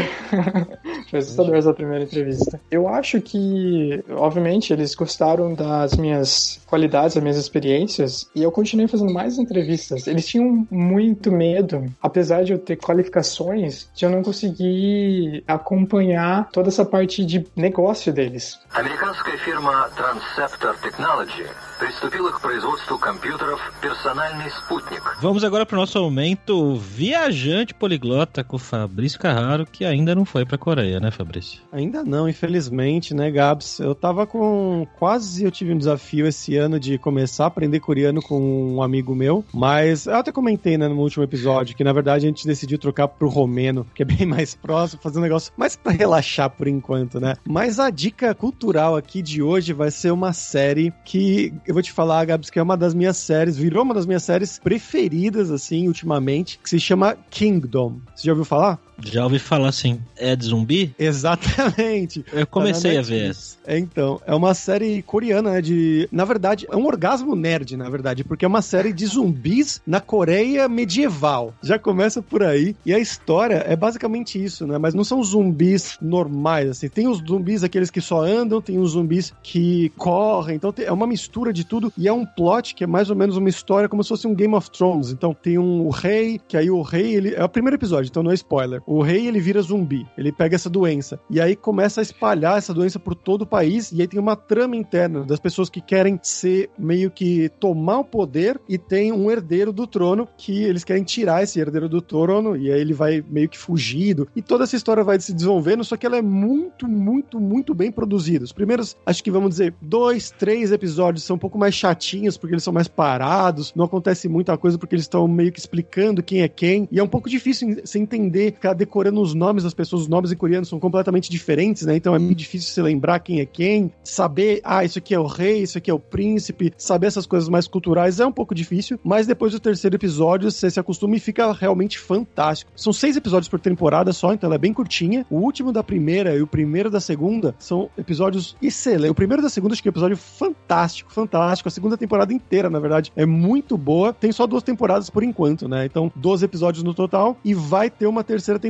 foi 1.10 1.20
assustador 1.20 1.56
essa 1.56 1.74
primeira 1.74 2.04
entrevista. 2.04 2.60
Eu 2.72 2.88
acho 2.88 3.22
que, 3.22 4.04
obviamente, 4.12 4.74
eles 4.74 4.96
gostaram 4.96 5.54
das 5.54 5.96
minhas 5.96 6.62
qualidades, 6.66 7.16
das 7.16 7.24
minhas 7.24 7.38
experiências, 7.38 8.30
e 8.36 8.42
eu 8.42 8.52
continuei 8.52 8.88
fazendo 8.88 9.14
mais 9.14 9.38
entrevistas. 9.38 10.08
Eles 10.08 10.26
tinham 10.26 10.68
muito 10.72 11.32
medo, 11.32 11.86
apesar 12.02 12.44
de 12.44 12.54
eu 12.54 12.60
ter 12.60 12.78
qualificações, 12.78 13.90
de 13.96 14.06
eu 14.06 14.10
não 14.10 14.24
conseguir 14.24 15.44
acompanhar 15.48 16.50
toda 16.52 16.70
essa 16.70 16.86
parte 16.86 17.26
de 17.26 17.46
negócio 17.56 18.12
deles. 18.12 18.60
Американская 18.74 19.38
фирма 19.38 19.90
Transceptor 19.96 20.76
Technology 20.80 21.46
приступила 21.80 22.32
к 22.32 22.40
производству 22.42 22.98
компьютеров 22.98 23.60
«Персональный 23.82 24.50
спутник». 24.50 25.02
Vamos 25.22 25.44
agora 25.44 25.66
para 25.66 25.76
o 25.76 25.80
nosso 25.80 26.02
momento 26.02 26.76
viajante 26.76 27.74
poliglota 27.74 28.44
com 28.44 28.56
o 28.56 28.60
Fabrício 28.60 29.20
Carraro, 29.20 29.66
que 29.66 29.84
ainda 29.84 30.16
não 30.16 30.26
foi 30.26 30.46
para 30.46 30.56
a 30.56 30.60
Coreia, 30.60 31.00
né, 31.00 31.12
Fabrício? 31.12 31.62
Ainda 31.72 32.04
não, 32.04 32.28
infelizmente, 32.28 33.14
né, 33.14 33.30
Gabs? 33.32 33.80
Eu 33.80 33.94
tava 33.94 34.26
com 34.26 34.88
quase 34.98 35.44
eu 35.44 35.52
tive 35.52 35.74
um 35.74 35.78
desafio 35.78 36.28
esse 36.28 36.56
ano 36.56 36.80
de 36.80 36.98
começar 36.98 37.46
a 37.46 37.48
aprender 37.48 37.80
coreano 37.80 38.22
com 38.22 38.76
um 38.76 38.82
amigo 38.82 39.14
meu, 39.16 39.44
mas 39.54 40.06
eu 40.06 40.16
até 40.16 40.32
comentei, 40.32 40.78
né, 40.78 40.88
no 40.88 41.00
último 41.00 41.24
episódio 41.24 41.76
que 41.76 41.84
na 41.84 41.94
verdade 41.94 42.26
a 42.26 42.30
gente 42.30 42.48
decidiu 42.48 42.78
trocar 42.78 43.08
pro 43.08 43.28
romeno, 43.28 43.86
que 43.94 44.04
é 44.04 44.06
bem 44.06 44.26
mais 44.26 44.56
próximo, 44.56 45.02
fazer 45.02 45.20
um 45.20 45.24
negócio 45.24 45.52
mais 45.58 45.76
para 45.76 45.92
relaxar 45.92 46.50
por 46.50 46.68
enquanto, 46.68 47.20
né? 47.20 47.36
Mas 47.46 47.80
a 47.80 47.90
dica 47.90 48.34
cultural 48.34 48.96
aqui 48.96 49.22
de 49.22 49.42
hoje 49.42 49.74
vai 49.74 49.92
ser 49.92 50.12
uma 50.12 50.34
série 50.34 50.94
que 51.04 51.54
eu 51.69 51.75
vou 51.75 51.83
te 51.83 51.93
falar, 51.93 52.25
Gabs, 52.25 52.49
que 52.49 52.59
é 52.59 52.63
uma 52.63 52.79
das 52.79 52.95
minhas 52.95 53.19
séries, 53.19 53.59
virou 53.59 53.83
uma 53.85 53.93
das 53.93 54.07
minhas 54.07 54.23
séries 54.23 54.59
preferidas, 54.59 55.51
assim, 55.51 55.87
ultimamente, 55.87 56.59
que 56.63 56.71
se 56.71 56.81
chama 56.81 57.15
Kingdom. 57.29 58.01
Você 58.17 58.27
já 58.27 58.33
ouviu 58.33 58.47
falar? 58.47 58.81
Já 59.05 59.25
ouvi 59.25 59.39
falar 59.39 59.69
assim. 59.69 60.01
É 60.17 60.35
de 60.35 60.47
zumbi? 60.47 60.95
Exatamente. 60.99 62.25
Eu 62.33 62.47
comecei 62.47 62.95
tá 62.95 62.99
a 63.01 63.03
ver 63.03 63.31
essa. 63.31 63.57
É, 63.67 63.79
então. 63.79 64.21
É 64.27 64.35
uma 64.35 64.55
série 64.55 65.03
coreana, 65.03 65.53
né? 65.53 65.63
De. 65.63 66.09
Na 66.11 66.25
verdade, 66.25 66.67
é 66.71 66.77
um 66.77 66.87
orgasmo 66.87 67.37
nerd, 67.37 67.77
na 67.77 67.89
verdade, 67.89 68.25
porque 68.25 68.45
é 68.45 68.49
uma 68.49 68.63
série 68.63 68.93
de 68.93 69.07
zumbis 69.07 69.81
na 69.87 70.01
Coreia 70.01 70.69
medieval. 70.69 71.55
Já 71.63 71.79
começa 71.79 72.21
por 72.23 72.43
aí. 72.43 72.75
E 72.85 72.93
a 72.93 72.99
história 72.99 73.65
é 73.67 73.77
basicamente 73.77 74.43
isso, 74.43 74.67
né? 74.67 74.79
Mas 74.79 74.95
não 74.95 75.05
são 75.05 75.23
zumbis 75.23 75.97
normais, 76.01 76.71
assim. 76.71 76.89
Tem 76.89 77.07
os 77.07 77.19
zumbis, 77.19 77.63
aqueles 77.63 77.91
que 77.91 78.01
só 78.01 78.23
andam, 78.23 78.61
tem 78.61 78.79
os 78.79 78.93
zumbis 78.93 79.33
que 79.43 79.91
correm. 79.97 80.57
Então 80.57 80.75
é 80.79 80.93
uma 80.93 81.07
mistura 81.07 81.53
de 81.53 81.65
tudo. 81.65 81.93
E 81.97 82.09
é 82.09 82.13
um 82.13 82.27
plot 82.27 82.75
que 82.75 82.85
é 82.85 82.87
mais 82.87 83.11
ou 83.11 83.17
menos 83.17 83.37
uma 83.37 83.49
história 83.49 83.89
como 83.89 84.03
se 84.03 84.09
fosse 84.09 84.27
um 84.27 84.35
Game 84.35 84.55
of 84.55 84.71
Thrones. 84.71 85.11
Então 85.11 85.35
tem 85.35 85.59
um 85.59 85.87
o 85.87 85.91
rei, 85.91 86.41
que 86.49 86.57
aí 86.57 86.71
o 86.71 86.83
rei, 86.83 87.15
ele. 87.15 87.35
É 87.35 87.45
o 87.45 87.49
primeiro 87.49 87.77
episódio, 87.77 88.09
então 88.09 88.23
não 88.23 88.31
é 88.31 88.35
spoiler. 88.35 88.83
O 88.91 89.03
rei, 89.03 89.27
ele 89.29 89.39
vira 89.39 89.61
zumbi. 89.61 90.07
Ele 90.17 90.33
pega 90.33 90.57
essa 90.57 90.71
doença. 90.71 91.21
E 91.29 91.39
aí 91.43 91.55
começa 91.55 92.01
a 92.01 92.03
espalhar 92.03 92.57
essa 92.57 92.73
doença 92.73 92.99
por 92.99 93.15
todo 93.15 93.43
o 93.43 93.47
país. 93.47 93.93
E 93.93 94.01
aí 94.01 94.09
tem 94.09 94.19
uma 94.19 94.35
trama 94.35 94.75
interna 94.75 95.25
das 95.25 95.39
pessoas 95.39 95.69
que 95.69 95.83
querem 95.83 96.19
ser 96.23 96.71
meio 96.79 97.11
que 97.11 97.51
tomar 97.61 97.99
o 97.99 98.05
poder 98.05 98.59
e 98.67 98.79
tem 98.79 99.13
um 99.13 99.31
herdeiro 99.31 99.75
do 99.75 99.87
trono 99.87 100.27
que 100.39 100.63
eles 100.65 100.85
querem 100.85 101.05
tirar 101.05 101.43
esse 101.43 101.61
herdeiro 101.61 101.87
do 101.87 102.01
trono 102.01 102.57
e 102.57 102.73
aí 102.73 102.81
ele 102.81 102.95
vai 102.95 103.23
meio 103.29 103.47
que 103.47 103.59
fugido. 103.59 104.27
E 104.35 104.41
toda 104.41 104.65
essa 104.65 104.75
história 104.75 105.05
vai 105.05 105.21
se 105.21 105.35
desenvolvendo, 105.35 105.85
só 105.85 105.95
que 105.95 106.07
ela 106.07 106.17
é 106.17 106.23
muito, 106.23 106.89
muito, 106.89 107.39
muito 107.39 107.75
bem 107.75 107.93
produzida. 107.93 108.47
Os 108.47 108.53
primeiros, 108.53 108.97
acho 109.05 109.23
que 109.23 109.31
vamos 109.31 109.51
dizer, 109.51 109.75
dois, 109.83 110.31
três 110.31 110.73
episódios 110.73 111.25
são 111.25 111.37
um 111.37 111.39
pouco 111.39 111.59
mais 111.59 111.75
chatinhos 111.75 112.39
porque 112.39 112.55
eles 112.55 112.65
são 112.65 112.73
mais 112.73 112.89
parados, 112.89 113.75
não 113.77 113.85
acontece 113.85 114.31
muita 114.31 114.57
coisa 114.57 114.79
porque 114.79 114.95
eles 114.95 115.05
estão 115.05 115.29
meio 115.29 115.53
que 115.53 115.59
explicando 115.59 116.23
quem 116.23 116.41
é 116.41 116.49
quem. 116.49 116.89
E 116.91 116.99
é 116.99 117.03
um 117.03 117.09
pouco 117.09 117.29
difícil 117.29 117.83
se 117.85 117.99
entender, 117.99 118.55
ficar 118.55 118.78
decorando 118.79 119.21
os 119.21 119.35
nomes 119.35 119.65
das 119.65 119.75
pessoas. 119.75 120.03
Os 120.03 120.09
nomes 120.09 120.33
em 120.33 120.37
coreano 120.37 120.65
são 120.65 120.79
completamente 120.79 121.31
diferentes, 121.31 121.85
né? 121.85 121.97
Então 121.97 122.15
é 122.15 122.19
muito 122.19 122.39
difícil 122.39 122.71
se 122.71 122.81
lembrar 122.81 123.19
quem 123.21 123.41
é 123.41 123.47
quem, 123.47 123.93
saber, 124.03 124.61
ah, 124.65 124.85
isso 124.85 124.99
aqui 124.99 125.15
é 125.15 125.19
o 125.19 125.27
rei, 125.27 125.63
isso 125.63 125.79
aqui 125.79 125.91
é 125.91 125.95
o 125.95 125.99
príncipe, 125.99 126.73
saber 126.77 127.09
essas 127.09 127.27
coisas 127.27 127.49
mais 127.49 127.67
culturais 127.67 128.21
é 128.21 128.27
um 128.27 128.33
pouco 128.33 128.55
difícil, 128.55 128.99
mas 129.03 129.27
depois 129.27 129.53
do 129.53 129.61
terceiro 129.61 129.97
episódio 129.97 130.51
você 130.51 130.71
se 130.71 130.79
acostuma 130.79 131.17
e 131.17 131.21
fica 131.21 131.53
realmente 131.53 131.99
fantástico. 131.99 132.71
São 132.77 132.93
seis 132.93 133.17
episódios 133.17 133.49
por 133.49 133.61
temporada 133.61 134.13
só, 134.13 134.33
então 134.33 134.49
ela 134.49 134.55
é 134.55 134.59
bem 134.59 134.73
curtinha. 134.73 135.27
O 135.29 135.37
último 135.37 135.73
da 135.73 135.83
primeira 135.83 136.35
e 136.37 136.43
o 136.43 136.47
primeiro 136.47 136.91
da 136.91 137.01
segunda 137.01 137.55
são 137.59 137.91
episódios 137.99 138.57
excelentes. 138.63 139.11
O 139.11 139.15
primeiro 139.15 139.43
da 139.43 139.49
segunda 139.49 139.73
acho 139.73 139.83
que 139.83 139.89
é 139.89 139.91
um 139.91 139.93
episódio 139.93 140.17
fantástico, 140.17 141.13
fantástico. 141.13 141.69
A 141.69 141.73
segunda 141.73 141.97
temporada 141.97 142.33
inteira, 142.33 142.71
na 142.71 142.79
verdade, 142.79 143.13
é 143.17 143.27
muito 143.27 143.77
boa. 143.77 144.13
Tem 144.13 144.33
só 144.33 144.47
duas 144.47 144.63
temporadas 144.63 145.11
por 145.11 145.23
enquanto, 145.23 145.69
né? 145.69 145.85
Então, 145.85 146.11
12 146.15 146.45
episódios 146.45 146.83
no 146.83 146.95
total 146.95 147.37
e 147.45 147.55
vai 147.55 147.91
ter 147.91 148.07
uma 148.07 148.25
terceira 148.25 148.59
temporada 148.59 148.68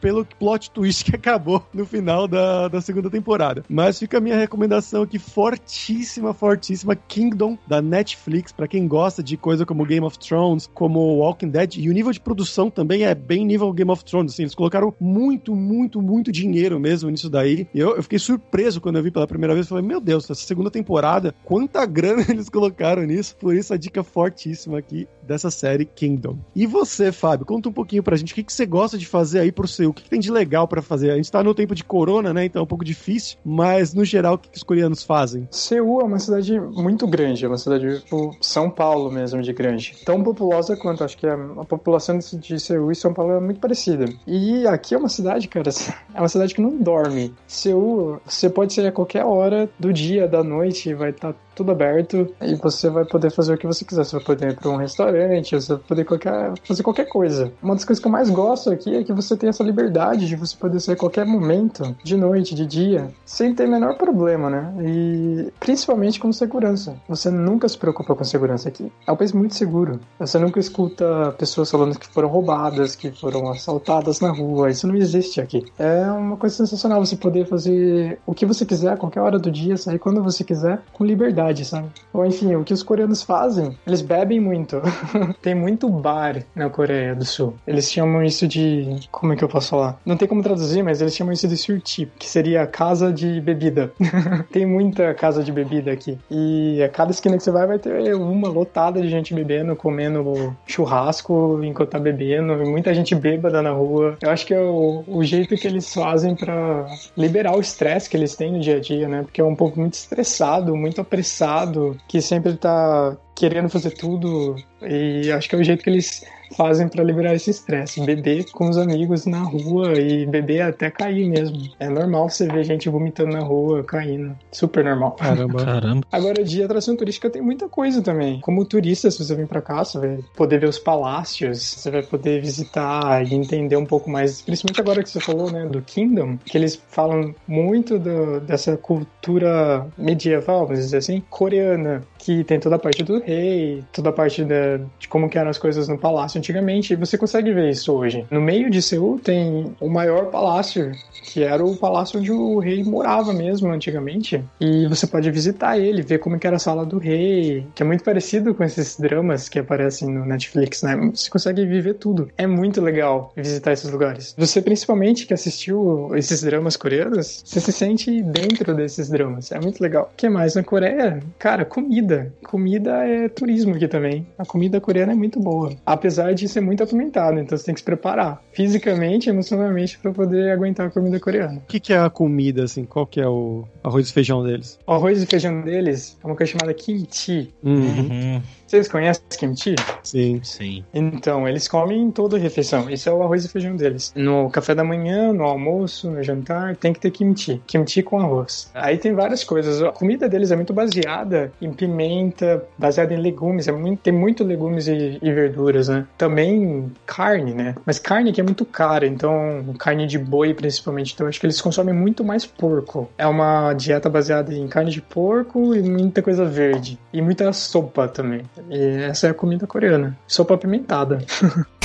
pelo 0.00 0.24
plot 0.24 0.70
twist 0.70 1.04
que 1.10 1.16
acabou 1.16 1.66
no 1.72 1.84
final 1.86 2.26
da, 2.26 2.68
da 2.68 2.80
segunda 2.80 3.10
temporada. 3.10 3.64
Mas 3.68 3.98
fica 3.98 4.18
a 4.18 4.20
minha 4.20 4.36
recomendação 4.36 5.02
aqui 5.02 5.18
fortíssima, 5.18 6.32
fortíssima 6.32 6.94
Kingdom 6.94 7.56
da 7.66 7.80
Netflix 7.80 8.52
para 8.52 8.68
quem 8.68 8.86
gosta 8.86 9.22
de 9.22 9.36
coisa 9.36 9.66
como 9.66 9.84
Game 9.84 10.04
of 10.04 10.18
Thrones, 10.18 10.68
como 10.72 11.18
Walking 11.18 11.48
Dead 11.48 11.76
e 11.76 11.88
o 11.88 11.92
nível 11.92 12.12
de 12.12 12.20
produção 12.20 12.70
também 12.70 13.04
é 13.04 13.14
bem 13.14 13.44
nível 13.44 13.72
Game 13.72 13.90
of 13.90 14.04
Thrones, 14.04 14.32
assim, 14.32 14.42
eles 14.42 14.54
colocaram 14.54 14.94
muito, 15.00 15.54
muito, 15.54 16.00
muito 16.00 16.32
dinheiro 16.32 16.78
mesmo 16.78 17.10
nisso 17.10 17.28
daí. 17.28 17.66
Eu, 17.74 17.96
eu 17.96 18.02
fiquei 18.02 18.18
surpreso 18.18 18.80
quando 18.80 18.96
eu 18.96 19.02
vi 19.02 19.10
pela 19.10 19.26
primeira 19.26 19.54
vez, 19.54 19.68
falei, 19.68 19.84
meu 19.84 20.00
Deus, 20.00 20.24
essa 20.24 20.34
segunda 20.34 20.70
temporada, 20.70 21.34
quanta 21.44 21.84
grana 21.86 22.24
eles 22.28 22.48
colocaram 22.48 23.02
nisso. 23.02 23.36
Por 23.36 23.54
isso 23.54 23.72
a 23.72 23.76
dica 23.76 24.02
fortíssima 24.02 24.78
aqui 24.78 25.06
dessa 25.30 25.48
série 25.48 25.84
Kingdom. 25.84 26.36
E 26.56 26.66
você, 26.66 27.12
Fábio, 27.12 27.46
conta 27.46 27.68
um 27.68 27.72
pouquinho 27.72 28.02
pra 28.02 28.16
gente 28.16 28.32
o 28.32 28.34
que, 28.34 28.42
que 28.42 28.52
você 28.52 28.66
gosta 28.66 28.98
de 28.98 29.06
fazer 29.06 29.38
aí 29.38 29.52
pro 29.52 29.68
seu, 29.68 29.90
o 29.90 29.92
que, 29.94 30.02
que 30.02 30.10
tem 30.10 30.18
de 30.18 30.30
legal 30.30 30.66
para 30.66 30.82
fazer? 30.82 31.12
A 31.12 31.16
gente 31.16 31.30
tá 31.30 31.42
no 31.42 31.54
tempo 31.54 31.72
de 31.72 31.84
corona, 31.84 32.34
né? 32.34 32.46
Então 32.46 32.58
é 32.58 32.62
um 32.64 32.66
pouco 32.66 32.84
difícil, 32.84 33.38
mas 33.44 33.94
no 33.94 34.04
geral, 34.04 34.34
o 34.34 34.38
que, 34.38 34.48
que 34.48 34.56
os 34.56 34.64
coreanos 34.64 35.04
fazem? 35.04 35.46
Seul 35.52 36.00
é 36.00 36.04
uma 36.04 36.18
cidade 36.18 36.58
muito 36.58 37.06
grande, 37.06 37.44
é 37.44 37.48
uma 37.48 37.58
cidade 37.58 38.00
tipo 38.00 38.36
São 38.40 38.68
Paulo 38.68 39.08
mesmo 39.08 39.40
de 39.40 39.52
grande. 39.52 39.94
Tão 40.04 40.20
populosa 40.20 40.76
quanto, 40.76 41.04
acho 41.04 41.16
que 41.16 41.28
a, 41.28 41.34
a 41.34 41.64
população 41.64 42.18
de 42.18 42.58
Seul 42.58 42.90
e 42.90 42.96
São 42.96 43.14
Paulo 43.14 43.34
é 43.34 43.40
muito 43.40 43.60
parecida. 43.60 44.06
E 44.26 44.66
aqui 44.66 44.96
é 44.96 44.98
uma 44.98 45.08
cidade, 45.08 45.46
cara, 45.46 45.70
é 46.12 46.20
uma 46.20 46.28
cidade 46.28 46.54
que 46.56 46.60
não 46.60 46.76
dorme. 46.76 47.32
Seul, 47.46 48.20
você 48.26 48.50
pode 48.50 48.72
sair 48.72 48.88
a 48.88 48.92
qualquer 48.92 49.24
hora 49.24 49.70
do 49.78 49.92
dia, 49.92 50.26
da 50.26 50.42
noite, 50.42 50.92
vai 50.92 51.10
estar 51.10 51.32
tá 51.32 51.38
tudo 51.60 51.72
aberto 51.72 52.34
e 52.40 52.54
você 52.54 52.88
vai 52.88 53.04
poder 53.04 53.30
fazer 53.30 53.54
o 53.54 53.58
que 53.58 53.66
você 53.66 53.84
quiser. 53.84 54.04
Você 54.04 54.16
vai 54.16 54.24
poder 54.24 54.50
ir 54.52 54.56
para 54.56 54.70
um 54.70 54.76
restaurante, 54.76 55.19
você 55.28 55.74
vai 55.74 55.82
poder 55.88 56.04
qualquer, 56.04 56.52
fazer 56.64 56.82
qualquer 56.82 57.06
coisa. 57.06 57.52
Uma 57.62 57.74
das 57.74 57.84
coisas 57.84 58.00
que 58.00 58.06
eu 58.06 58.12
mais 58.12 58.30
gosto 58.30 58.70
aqui 58.70 58.96
é 58.96 59.04
que 59.04 59.12
você 59.12 59.36
tem 59.36 59.48
essa 59.48 59.62
liberdade 59.62 60.26
de 60.26 60.36
você 60.36 60.56
poder 60.56 60.80
sair 60.80 60.94
a 60.94 60.98
qualquer 60.98 61.24
momento, 61.24 61.96
de 62.02 62.16
noite, 62.16 62.54
de 62.54 62.66
dia, 62.66 63.10
sem 63.24 63.54
ter 63.54 63.66
menor 63.66 63.96
problema, 63.96 64.50
né? 64.50 64.72
E 64.82 65.52
principalmente 65.58 66.20
com 66.20 66.32
segurança. 66.32 66.96
Você 67.08 67.30
nunca 67.30 67.68
se 67.68 67.78
preocupa 67.78 68.14
com 68.14 68.24
segurança 68.24 68.68
aqui. 68.68 68.90
É 69.06 69.12
um 69.12 69.16
país 69.16 69.32
muito 69.32 69.54
seguro. 69.54 70.00
Você 70.18 70.38
nunca 70.38 70.60
escuta 70.60 71.34
pessoas 71.38 71.70
falando 71.70 71.98
que 71.98 72.08
foram 72.08 72.28
roubadas, 72.28 72.94
que 72.96 73.10
foram 73.10 73.50
assaltadas 73.50 74.20
na 74.20 74.30
rua. 74.30 74.70
Isso 74.70 74.86
não 74.86 74.96
existe 74.96 75.40
aqui. 75.40 75.64
É 75.78 76.10
uma 76.10 76.36
coisa 76.36 76.56
sensacional 76.56 77.04
você 77.04 77.16
poder 77.16 77.46
fazer 77.46 78.18
o 78.26 78.34
que 78.34 78.46
você 78.46 78.64
quiser, 78.64 78.92
a 78.92 78.96
qualquer 78.96 79.20
hora 79.20 79.38
do 79.38 79.50
dia, 79.50 79.76
sair 79.76 79.98
quando 79.98 80.22
você 80.22 80.44
quiser, 80.44 80.82
com 80.92 81.04
liberdade 81.04 81.64
sabe? 81.64 81.88
Ou 82.12 82.24
enfim, 82.26 82.54
o 82.54 82.64
que 82.64 82.74
os 82.74 82.82
coreanos 82.82 83.22
fazem, 83.22 83.76
eles 83.86 84.00
bebem 84.00 84.40
muito. 84.40 84.80
tem 85.42 85.54
muito 85.54 85.88
bar 85.88 86.42
na 86.54 86.68
Coreia 86.68 87.14
do 87.14 87.24
Sul. 87.24 87.54
Eles 87.66 87.90
chamam 87.90 88.22
isso 88.22 88.46
de. 88.46 89.00
Como 89.10 89.32
é 89.32 89.36
que 89.36 89.44
eu 89.44 89.48
posso 89.48 89.70
falar? 89.70 90.00
Não 90.04 90.16
tem 90.16 90.28
como 90.28 90.42
traduzir, 90.42 90.82
mas 90.82 91.00
eles 91.00 91.14
chamam 91.14 91.32
isso 91.32 91.48
de 91.48 91.56
surti, 91.56 92.10
que 92.18 92.28
seria 92.28 92.66
casa 92.66 93.12
de 93.12 93.40
bebida. 93.40 93.92
tem 94.52 94.66
muita 94.66 95.14
casa 95.14 95.42
de 95.42 95.52
bebida 95.52 95.92
aqui. 95.92 96.18
E 96.30 96.82
a 96.82 96.88
cada 96.88 97.10
esquina 97.10 97.36
que 97.36 97.42
você 97.42 97.50
vai, 97.50 97.66
vai 97.66 97.78
ter 97.78 98.14
uma 98.14 98.48
lotada 98.48 99.00
de 99.00 99.08
gente 99.08 99.34
bebendo, 99.34 99.76
comendo 99.76 100.56
churrasco 100.66 101.60
enquanto 101.62 101.90
tá 101.90 101.98
bebendo, 101.98 102.54
muita 102.66 102.94
gente 102.94 103.14
bêbada 103.14 103.62
na 103.62 103.70
rua. 103.70 104.16
Eu 104.20 104.30
acho 104.30 104.46
que 104.46 104.54
é 104.54 104.60
o, 104.60 105.04
o 105.06 105.24
jeito 105.24 105.56
que 105.56 105.66
eles 105.66 105.92
fazem 105.92 106.34
para 106.34 106.86
liberar 107.16 107.56
o 107.56 107.60
estresse 107.60 108.08
que 108.08 108.16
eles 108.16 108.36
têm 108.36 108.52
no 108.52 108.60
dia 108.60 108.76
a 108.76 108.80
dia, 108.80 109.08
né? 109.08 109.22
Porque 109.22 109.40
é 109.40 109.44
um 109.44 109.54
povo 109.54 109.80
muito 109.80 109.94
estressado, 109.94 110.76
muito 110.76 111.00
apressado 111.00 111.96
que 112.08 112.20
sempre 112.20 112.54
tá 112.54 113.16
querendo 113.40 113.70
fazer 113.70 113.92
tudo. 113.92 114.54
E 114.82 115.32
acho 115.32 115.48
que 115.48 115.54
é 115.54 115.58
o 115.58 115.64
jeito 115.64 115.82
que 115.82 115.88
eles 115.88 116.22
fazem 116.56 116.88
para 116.88 117.02
liberar 117.02 117.34
esse 117.34 117.50
estresse. 117.50 118.04
Beber 118.04 118.50
com 118.50 118.68
os 118.68 118.78
amigos 118.78 119.26
na 119.26 119.42
rua 119.42 119.92
e 119.98 120.26
beber 120.26 120.62
até 120.62 120.90
cair 120.90 121.28
mesmo. 121.28 121.70
É 121.78 121.88
normal 121.88 122.28
você 122.28 122.46
ver 122.46 122.64
gente 122.64 122.88
vomitando 122.88 123.32
na 123.32 123.40
rua, 123.40 123.84
caindo. 123.84 124.36
Super 124.52 124.84
normal. 124.84 125.12
Caramba. 125.12 125.64
Caramba. 125.64 126.06
Agora, 126.10 126.42
de 126.42 126.62
atração 126.62 126.96
turística 126.96 127.30
tem 127.30 127.42
muita 127.42 127.68
coisa 127.68 128.02
também. 128.02 128.40
Como 128.40 128.64
turista, 128.64 129.10
se 129.10 129.24
você 129.24 129.34
vir 129.34 129.46
para 129.46 129.60
cá, 129.60 129.84
você 129.84 129.98
vai 129.98 130.18
poder 130.36 130.58
ver 130.58 130.68
os 130.68 130.78
palácios, 130.78 131.60
você 131.62 131.90
vai 131.90 132.02
poder 132.02 132.40
visitar 132.40 133.24
e 133.26 133.34
entender 133.34 133.76
um 133.76 133.86
pouco 133.86 134.10
mais, 134.10 134.42
principalmente 134.42 134.80
agora 134.80 135.02
que 135.02 135.10
você 135.10 135.20
falou, 135.20 135.50
né, 135.50 135.66
do 135.66 135.80
Kingdom, 135.82 136.38
que 136.44 136.56
eles 136.56 136.80
falam 136.88 137.34
muito 137.46 137.98
do, 137.98 138.40
dessa 138.40 138.76
cultura 138.76 139.86
medieval, 139.96 140.66
vamos 140.66 140.84
dizer 140.84 140.98
assim, 140.98 141.22
coreana, 141.30 142.02
que 142.18 142.44
tem 142.44 142.58
toda 142.58 142.76
a 142.76 142.78
parte 142.78 143.02
do 143.02 143.20
rei, 143.20 143.84
toda 143.92 144.10
a 144.10 144.12
parte 144.12 144.44
da, 144.44 144.78
de 144.98 145.08
como 145.08 145.28
que 145.28 145.38
eram 145.38 145.50
as 145.50 145.58
coisas 145.58 145.88
no 145.88 145.98
palácio 145.98 146.39
antigamente, 146.40 146.92
e 146.92 146.96
você 146.96 147.16
consegue 147.16 147.52
ver 147.52 147.70
isso 147.70 147.92
hoje. 147.92 148.26
No 148.30 148.40
meio 148.40 148.68
de 148.68 148.82
Seul 148.82 149.18
tem 149.18 149.72
o 149.80 149.88
maior 149.88 150.26
palácio, 150.26 150.92
que 151.22 151.42
era 151.42 151.64
o 151.64 151.76
palácio 151.76 152.18
onde 152.18 152.32
o 152.32 152.58
rei 152.58 152.82
morava 152.82 153.32
mesmo 153.32 153.70
antigamente, 153.70 154.42
e 154.60 154.86
você 154.88 155.06
pode 155.06 155.30
visitar 155.30 155.78
ele, 155.78 156.02
ver 156.02 156.18
como 156.18 156.40
era 156.42 156.56
a 156.56 156.58
sala 156.58 156.84
do 156.86 156.98
rei, 156.98 157.66
que 157.74 157.82
é 157.82 157.86
muito 157.86 158.02
parecido 158.02 158.54
com 158.54 158.64
esses 158.64 158.98
dramas 158.98 159.48
que 159.48 159.58
aparecem 159.58 160.08
no 160.08 160.24
Netflix, 160.24 160.82
né? 160.82 160.96
Você 161.14 161.30
consegue 161.30 161.64
viver 161.66 161.94
tudo. 161.94 162.28
É 162.36 162.46
muito 162.46 162.80
legal 162.80 163.32
visitar 163.36 163.72
esses 163.72 163.90
lugares. 163.90 164.34
Você 164.36 164.62
principalmente 164.62 165.26
que 165.26 165.34
assistiu 165.34 166.10
esses 166.16 166.42
dramas 166.42 166.76
coreanos, 166.76 167.42
você 167.44 167.60
se 167.60 167.72
sente 167.72 168.22
dentro 168.22 168.74
desses 168.74 169.08
dramas. 169.10 169.52
É 169.52 169.60
muito 169.60 169.80
legal. 169.80 170.10
O 170.12 170.16
que 170.16 170.28
mais 170.28 170.54
na 170.54 170.64
Coreia? 170.64 171.20
Cara, 171.38 171.64
comida 171.64 172.00
comida. 172.00 172.32
Comida 172.42 173.06
é 173.06 173.28
turismo 173.28 173.74
aqui 173.74 173.86
também. 173.86 174.26
A 174.38 174.44
comida 174.44 174.80
coreana 174.80 175.12
é 175.12 175.14
muito 175.14 175.38
boa. 175.38 175.72
Apesar 175.84 176.29
de 176.34 176.48
ser 176.48 176.60
muito 176.60 176.82
apimentada, 176.82 177.40
então 177.40 177.56
você 177.56 177.64
tem 177.64 177.74
que 177.74 177.80
se 177.80 177.84
preparar 177.84 178.42
fisicamente 178.52 179.26
e 179.26 179.30
emocionalmente 179.30 179.98
para 179.98 180.12
poder 180.12 180.50
aguentar 180.50 180.86
a 180.86 180.90
comida 180.90 181.18
coreana. 181.18 181.58
O 181.58 181.66
que, 181.66 181.80
que, 181.80 181.92
é 181.92 181.98
a 181.98 182.10
comida, 182.10 182.64
assim? 182.64 182.84
Qual 182.84 183.06
que 183.06 183.20
é 183.20 183.28
o 183.28 183.64
arroz 183.82 184.08
e 184.08 184.12
feijão 184.12 184.42
deles? 184.42 184.78
O 184.86 184.92
arroz 184.92 185.22
e 185.22 185.26
feijão 185.26 185.60
deles 185.62 186.18
é 186.22 186.26
uma 186.26 186.36
coisa 186.36 186.52
chamada 186.52 186.74
kimchi. 186.74 187.52
Uhum. 187.62 188.42
Vocês 188.70 188.86
conhecem 188.86 189.24
kimchi? 189.36 189.74
Sim. 190.04 190.40
Sim. 190.44 190.84
Então, 190.94 191.48
eles 191.48 191.66
comem 191.66 192.08
toda 192.12 192.36
a 192.36 192.38
refeição. 192.38 192.88
Esse 192.88 193.08
é 193.08 193.12
o 193.12 193.20
arroz 193.20 193.44
e 193.44 193.48
feijão 193.48 193.74
deles. 193.74 194.12
No 194.14 194.48
café 194.48 194.76
da 194.76 194.84
manhã, 194.84 195.32
no 195.32 195.42
almoço, 195.42 196.08
no 196.08 196.22
jantar, 196.22 196.76
tem 196.76 196.92
que 196.92 197.00
ter 197.00 197.10
kimchi. 197.10 197.60
Kimchi 197.66 198.00
com 198.00 198.20
arroz. 198.20 198.70
Aí 198.72 198.96
tem 198.96 199.12
várias 199.12 199.42
coisas. 199.42 199.82
A 199.82 199.90
comida 199.90 200.28
deles 200.28 200.52
é 200.52 200.56
muito 200.56 200.72
baseada 200.72 201.52
em 201.60 201.72
pimenta, 201.72 202.64
baseada 202.78 203.12
em 203.12 203.16
legumes. 203.16 203.66
É 203.66 203.72
muito, 203.72 204.02
tem 204.02 204.12
muito 204.12 204.44
legumes 204.44 204.86
e, 204.86 205.18
e 205.20 205.32
verduras, 205.32 205.88
né? 205.88 206.06
Também 206.16 206.92
carne, 207.04 207.52
né? 207.52 207.74
Mas 207.84 207.98
carne 207.98 208.32
que 208.32 208.40
é 208.40 208.44
muito 208.44 208.64
cara, 208.64 209.04
então 209.04 209.74
carne 209.80 210.06
de 210.06 210.16
boi 210.16 210.54
principalmente. 210.54 211.12
Então 211.12 211.26
acho 211.26 211.40
que 211.40 211.46
eles 211.46 211.60
consomem 211.60 211.92
muito 211.92 212.22
mais 212.22 212.46
porco. 212.46 213.10
É 213.18 213.26
uma 213.26 213.74
dieta 213.74 214.08
baseada 214.08 214.54
em 214.54 214.68
carne 214.68 214.92
de 214.92 215.02
porco 215.02 215.74
e 215.74 215.82
muita 215.82 216.22
coisa 216.22 216.44
verde. 216.44 216.96
E 217.12 217.20
muita 217.20 217.52
sopa 217.52 218.06
também. 218.06 218.42
E 218.68 219.02
essa 219.02 219.28
é 219.28 219.30
a 219.30 219.34
comida 219.34 219.66
coreana. 219.66 220.18
Sopa 220.26 220.54
apimentada. 220.54 221.18